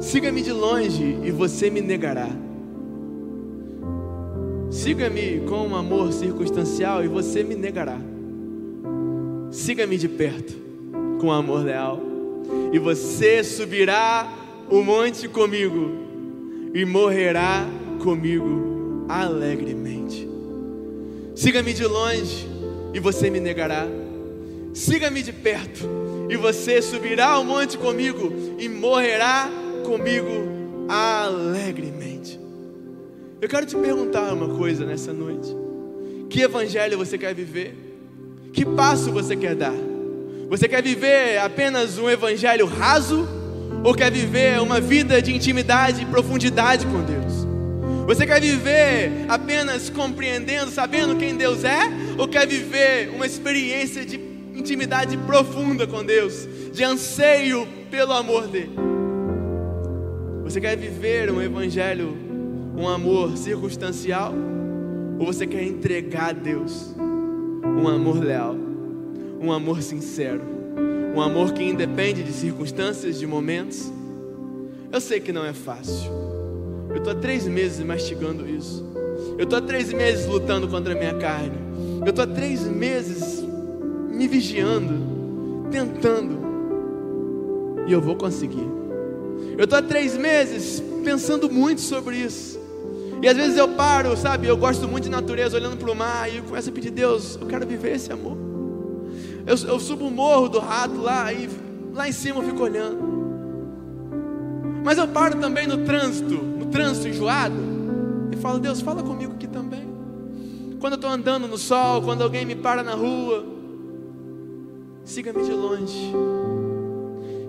Siga-me 0.01 0.41
de 0.41 0.51
longe 0.51 1.17
e 1.23 1.31
você 1.31 1.69
me 1.69 1.79
negará. 1.79 2.27
Siga-me 4.69 5.39
com 5.47 5.65
um 5.65 5.75
amor 5.77 6.11
circunstancial 6.11 7.05
e 7.05 7.07
você 7.07 7.41
me 7.41 7.55
negará. 7.55 7.97
Siga-me 9.49 9.97
de 9.97 10.09
perto 10.09 10.53
com 11.21 11.27
um 11.27 11.31
amor 11.31 11.63
leal 11.63 12.01
e 12.73 12.79
você 12.79 13.45
subirá 13.45 14.41
o 14.71 14.81
monte 14.81 15.27
comigo 15.27 15.91
e 16.73 16.85
morrerá 16.85 17.67
comigo 18.01 19.05
alegremente. 19.09 20.27
Siga-me 21.35 21.73
de 21.73 21.85
longe 21.85 22.47
e 22.93 22.99
você 22.99 23.29
me 23.29 23.41
negará. 23.41 23.85
Siga-me 24.73 25.21
de 25.21 25.33
perto 25.33 25.85
e 26.29 26.37
você 26.37 26.81
subirá 26.81 27.31
ao 27.31 27.43
monte 27.43 27.77
comigo 27.77 28.31
e 28.57 28.69
morrerá 28.69 29.49
comigo 29.83 30.87
alegremente. 30.87 32.39
Eu 33.41 33.49
quero 33.49 33.65
te 33.65 33.75
perguntar 33.75 34.33
uma 34.33 34.55
coisa 34.55 34.85
nessa 34.85 35.11
noite: 35.11 35.53
que 36.29 36.39
evangelho 36.39 36.97
você 36.97 37.17
quer 37.17 37.35
viver? 37.35 37.75
Que 38.53 38.63
passo 38.63 39.11
você 39.11 39.35
quer 39.35 39.55
dar? 39.55 39.75
Você 40.47 40.69
quer 40.69 40.81
viver 40.81 41.39
apenas 41.39 41.97
um 41.97 42.09
evangelho 42.09 42.65
raso 42.65 43.40
ou 43.83 43.93
quer 43.93 44.11
viver 44.11 44.61
uma 44.61 44.79
vida 44.79 45.21
de 45.21 45.35
intimidade 45.35 46.01
e 46.01 46.05
profundidade 46.05 46.85
com 46.85 47.01
Deus? 47.03 47.47
Você 48.05 48.25
quer 48.25 48.41
viver 48.41 49.25
apenas 49.29 49.89
compreendendo, 49.89 50.71
sabendo 50.71 51.15
quem 51.15 51.35
Deus 51.35 51.63
é? 51.63 51.89
Ou 52.17 52.27
quer 52.27 52.45
viver 52.47 53.09
uma 53.09 53.25
experiência 53.25 54.05
de 54.05 54.19
intimidade 54.53 55.17
profunda 55.17 55.87
com 55.87 56.03
Deus, 56.03 56.47
de 56.73 56.83
anseio 56.83 57.67
pelo 57.89 58.11
amor 58.11 58.47
dele? 58.47 58.75
Você 60.43 60.59
quer 60.59 60.75
viver 60.75 61.31
um 61.31 61.41
evangelho, 61.41 62.17
um 62.75 62.87
amor 62.87 63.37
circunstancial? 63.37 64.33
Ou 65.17 65.25
você 65.25 65.47
quer 65.47 65.63
entregar 65.63 66.29
a 66.29 66.33
Deus 66.33 66.93
um 66.97 67.87
amor 67.87 68.19
leal, 68.19 68.55
um 69.39 69.51
amor 69.51 69.81
sincero, 69.81 70.41
um 71.13 71.21
amor 71.21 71.53
que 71.53 71.63
independe 71.63 72.23
de 72.23 72.31
circunstâncias, 72.31 73.19
de 73.19 73.27
momentos? 73.27 73.91
Eu 74.91 75.01
sei 75.01 75.19
que 75.19 75.31
não 75.31 75.45
é 75.45 75.53
fácil. 75.53 76.11
Eu 76.89 76.97
estou 76.97 77.13
há 77.13 77.15
três 77.15 77.47
meses 77.47 77.83
mastigando 77.83 78.47
isso. 78.47 78.85
Eu 79.37 79.43
estou 79.43 79.59
há 79.59 79.61
três 79.61 79.91
meses 79.91 80.25
lutando 80.25 80.67
contra 80.67 80.93
a 80.93 80.95
minha 80.95 81.13
carne. 81.15 81.57
Eu 82.03 82.09
estou 82.09 82.23
há 82.23 82.27
três 82.27 82.61
meses 82.63 83.43
me 84.09 84.27
vigiando, 84.27 85.67
tentando. 85.71 86.39
E 87.87 87.91
eu 87.91 88.01
vou 88.01 88.15
conseguir. 88.15 88.67
Eu 89.57 89.63
estou 89.63 89.79
há 89.79 89.81
três 89.81 90.17
meses 90.17 90.81
pensando 91.03 91.49
muito 91.49 91.81
sobre 91.81 92.17
isso. 92.17 92.59
E 93.21 93.27
às 93.27 93.37
vezes 93.37 93.57
eu 93.57 93.69
paro, 93.69 94.15
sabe? 94.17 94.47
Eu 94.47 94.57
gosto 94.57 94.87
muito 94.87 95.03
de 95.03 95.09
natureza, 95.09 95.55
olhando 95.55 95.77
para 95.77 95.91
o 95.91 95.95
mar, 95.95 96.31
e 96.31 96.37
eu 96.37 96.43
começo 96.43 96.69
a 96.69 96.71
pedir, 96.71 96.89
Deus, 96.89 97.37
eu 97.39 97.47
quero 97.47 97.67
viver 97.67 97.95
esse 97.95 98.11
amor. 98.11 98.50
Eu, 99.45 99.55
eu 99.67 99.79
subo 99.79 100.07
o 100.07 100.11
morro 100.11 100.49
do 100.49 100.59
rato 100.59 100.97
lá, 100.97 101.31
e 101.33 101.49
lá 101.93 102.07
em 102.07 102.11
cima 102.11 102.39
eu 102.39 102.43
fico 102.43 102.63
olhando. 102.63 103.11
Mas 104.83 104.97
eu 104.97 105.07
paro 105.07 105.39
também 105.39 105.67
no 105.67 105.79
trânsito, 105.85 106.35
no 106.35 106.65
trânsito 106.67 107.07
enjoado, 107.07 107.55
e 108.31 108.35
falo, 108.37 108.59
Deus, 108.59 108.81
fala 108.81 109.03
comigo 109.03 109.33
aqui 109.33 109.47
também. 109.47 109.87
Quando 110.79 110.93
eu 110.93 110.97
estou 110.97 111.11
andando 111.11 111.47
no 111.47 111.57
sol, 111.57 112.01
quando 112.01 112.23
alguém 112.23 112.45
me 112.45 112.55
para 112.55 112.81
na 112.81 112.93
rua, 112.93 113.45
siga-me 115.03 115.43
de 115.43 115.51
longe. 115.51 116.13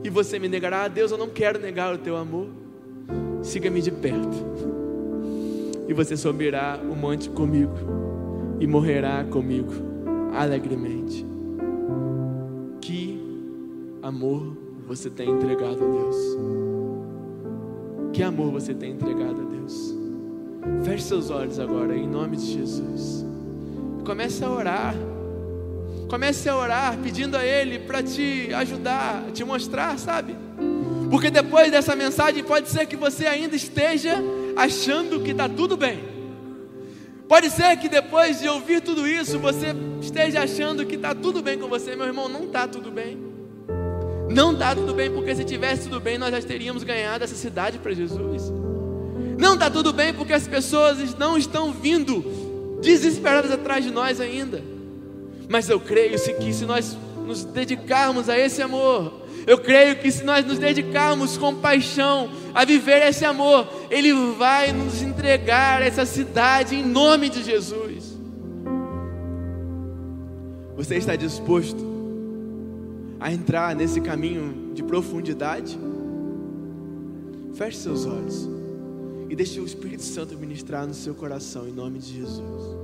E 0.04 0.10
você 0.10 0.38
me 0.38 0.48
negará, 0.48 0.88
Deus, 0.88 1.10
eu 1.12 1.18
não 1.18 1.28
quero 1.28 1.58
negar 1.58 1.94
o 1.94 1.98
teu 1.98 2.16
amor. 2.16 2.48
Siga-me 3.42 3.80
de 3.80 3.90
perto. 3.90 4.36
E 5.88 5.94
você 5.94 6.16
subirá 6.16 6.78
o 6.82 6.94
monte 6.94 7.30
comigo 7.30 7.74
e 8.60 8.66
morrerá 8.66 9.24
comigo 9.24 9.72
alegremente. 10.34 11.31
Amor 14.02 14.56
você 14.88 15.08
tem 15.08 15.30
entregado 15.30 15.84
a 15.84 15.88
Deus. 15.88 16.16
Que 18.12 18.22
amor 18.22 18.50
você 18.50 18.74
tem 18.74 18.90
entregado 18.90 19.40
a 19.40 19.44
Deus. 19.44 19.94
Feche 20.84 21.04
seus 21.04 21.30
olhos 21.30 21.60
agora, 21.60 21.96
em 21.96 22.08
nome 22.08 22.36
de 22.36 22.52
Jesus. 22.52 23.24
Comece 24.04 24.44
a 24.44 24.50
orar. 24.50 24.94
Comece 26.08 26.48
a 26.48 26.56
orar, 26.56 26.98
pedindo 26.98 27.36
a 27.36 27.44
Ele 27.44 27.78
para 27.78 28.02
te 28.02 28.52
ajudar, 28.52 29.30
te 29.32 29.44
mostrar, 29.44 29.96
sabe? 29.98 30.36
Porque 31.08 31.30
depois 31.30 31.70
dessa 31.70 31.94
mensagem, 31.94 32.42
pode 32.42 32.68
ser 32.70 32.86
que 32.86 32.96
você 32.96 33.26
ainda 33.26 33.54
esteja 33.54 34.16
achando 34.56 35.20
que 35.20 35.30
está 35.30 35.48
tudo 35.48 35.76
bem. 35.76 36.00
Pode 37.28 37.50
ser 37.50 37.76
que 37.76 37.88
depois 37.88 38.40
de 38.40 38.48
ouvir 38.48 38.82
tudo 38.82 39.06
isso, 39.06 39.38
você 39.38 39.68
esteja 40.00 40.42
achando 40.42 40.84
que 40.84 40.96
está 40.96 41.14
tudo 41.14 41.40
bem 41.40 41.56
com 41.56 41.68
você, 41.68 41.94
meu 41.94 42.06
irmão. 42.06 42.28
Não 42.28 42.44
está 42.44 42.66
tudo 42.66 42.90
bem. 42.90 43.31
Não 44.32 44.52
está 44.52 44.74
tudo 44.74 44.94
bem, 44.94 45.10
porque 45.10 45.34
se 45.36 45.44
tivesse 45.44 45.84
tudo 45.84 46.00
bem, 46.00 46.16
nós 46.16 46.30
já 46.30 46.40
teríamos 46.40 46.82
ganhado 46.82 47.22
essa 47.22 47.34
cidade 47.34 47.78
para 47.78 47.92
Jesus. 47.92 48.50
Não 49.38 49.54
está 49.54 49.68
tudo 49.68 49.92
bem, 49.92 50.14
porque 50.14 50.32
as 50.32 50.48
pessoas 50.48 51.14
não 51.18 51.36
estão 51.36 51.70
vindo 51.70 52.78
desesperadas 52.80 53.50
atrás 53.50 53.84
de 53.84 53.90
nós 53.90 54.20
ainda. 54.20 54.62
Mas 55.48 55.68
eu 55.68 55.78
creio 55.78 56.18
que 56.18 56.52
se 56.52 56.64
nós 56.64 56.96
nos 57.26 57.44
dedicarmos 57.44 58.28
a 58.28 58.38
esse 58.38 58.62
amor, 58.62 59.22
eu 59.46 59.58
creio 59.58 59.96
que 59.96 60.10
se 60.10 60.24
nós 60.24 60.46
nos 60.46 60.58
dedicarmos 60.58 61.36
com 61.36 61.54
paixão 61.56 62.30
a 62.54 62.64
viver 62.64 63.06
esse 63.06 63.24
amor, 63.24 63.68
Ele 63.90 64.14
vai 64.38 64.72
nos 64.72 65.02
entregar 65.02 65.82
essa 65.82 66.06
cidade 66.06 66.76
em 66.76 66.84
nome 66.84 67.28
de 67.28 67.42
Jesus. 67.42 68.16
Você 70.74 70.96
está 70.96 71.16
disposto 71.16 71.91
a 73.22 73.32
entrar 73.32 73.76
nesse 73.76 74.00
caminho 74.00 74.74
de 74.74 74.82
profundidade, 74.82 75.78
feche 77.54 77.78
seus 77.78 78.04
olhos 78.04 78.48
e 79.30 79.36
deixe 79.36 79.60
o 79.60 79.64
Espírito 79.64 80.02
Santo 80.02 80.36
ministrar 80.36 80.88
no 80.88 80.92
seu 80.92 81.14
coração, 81.14 81.68
em 81.68 81.72
nome 81.72 82.00
de 82.00 82.16
Jesus. 82.16 82.81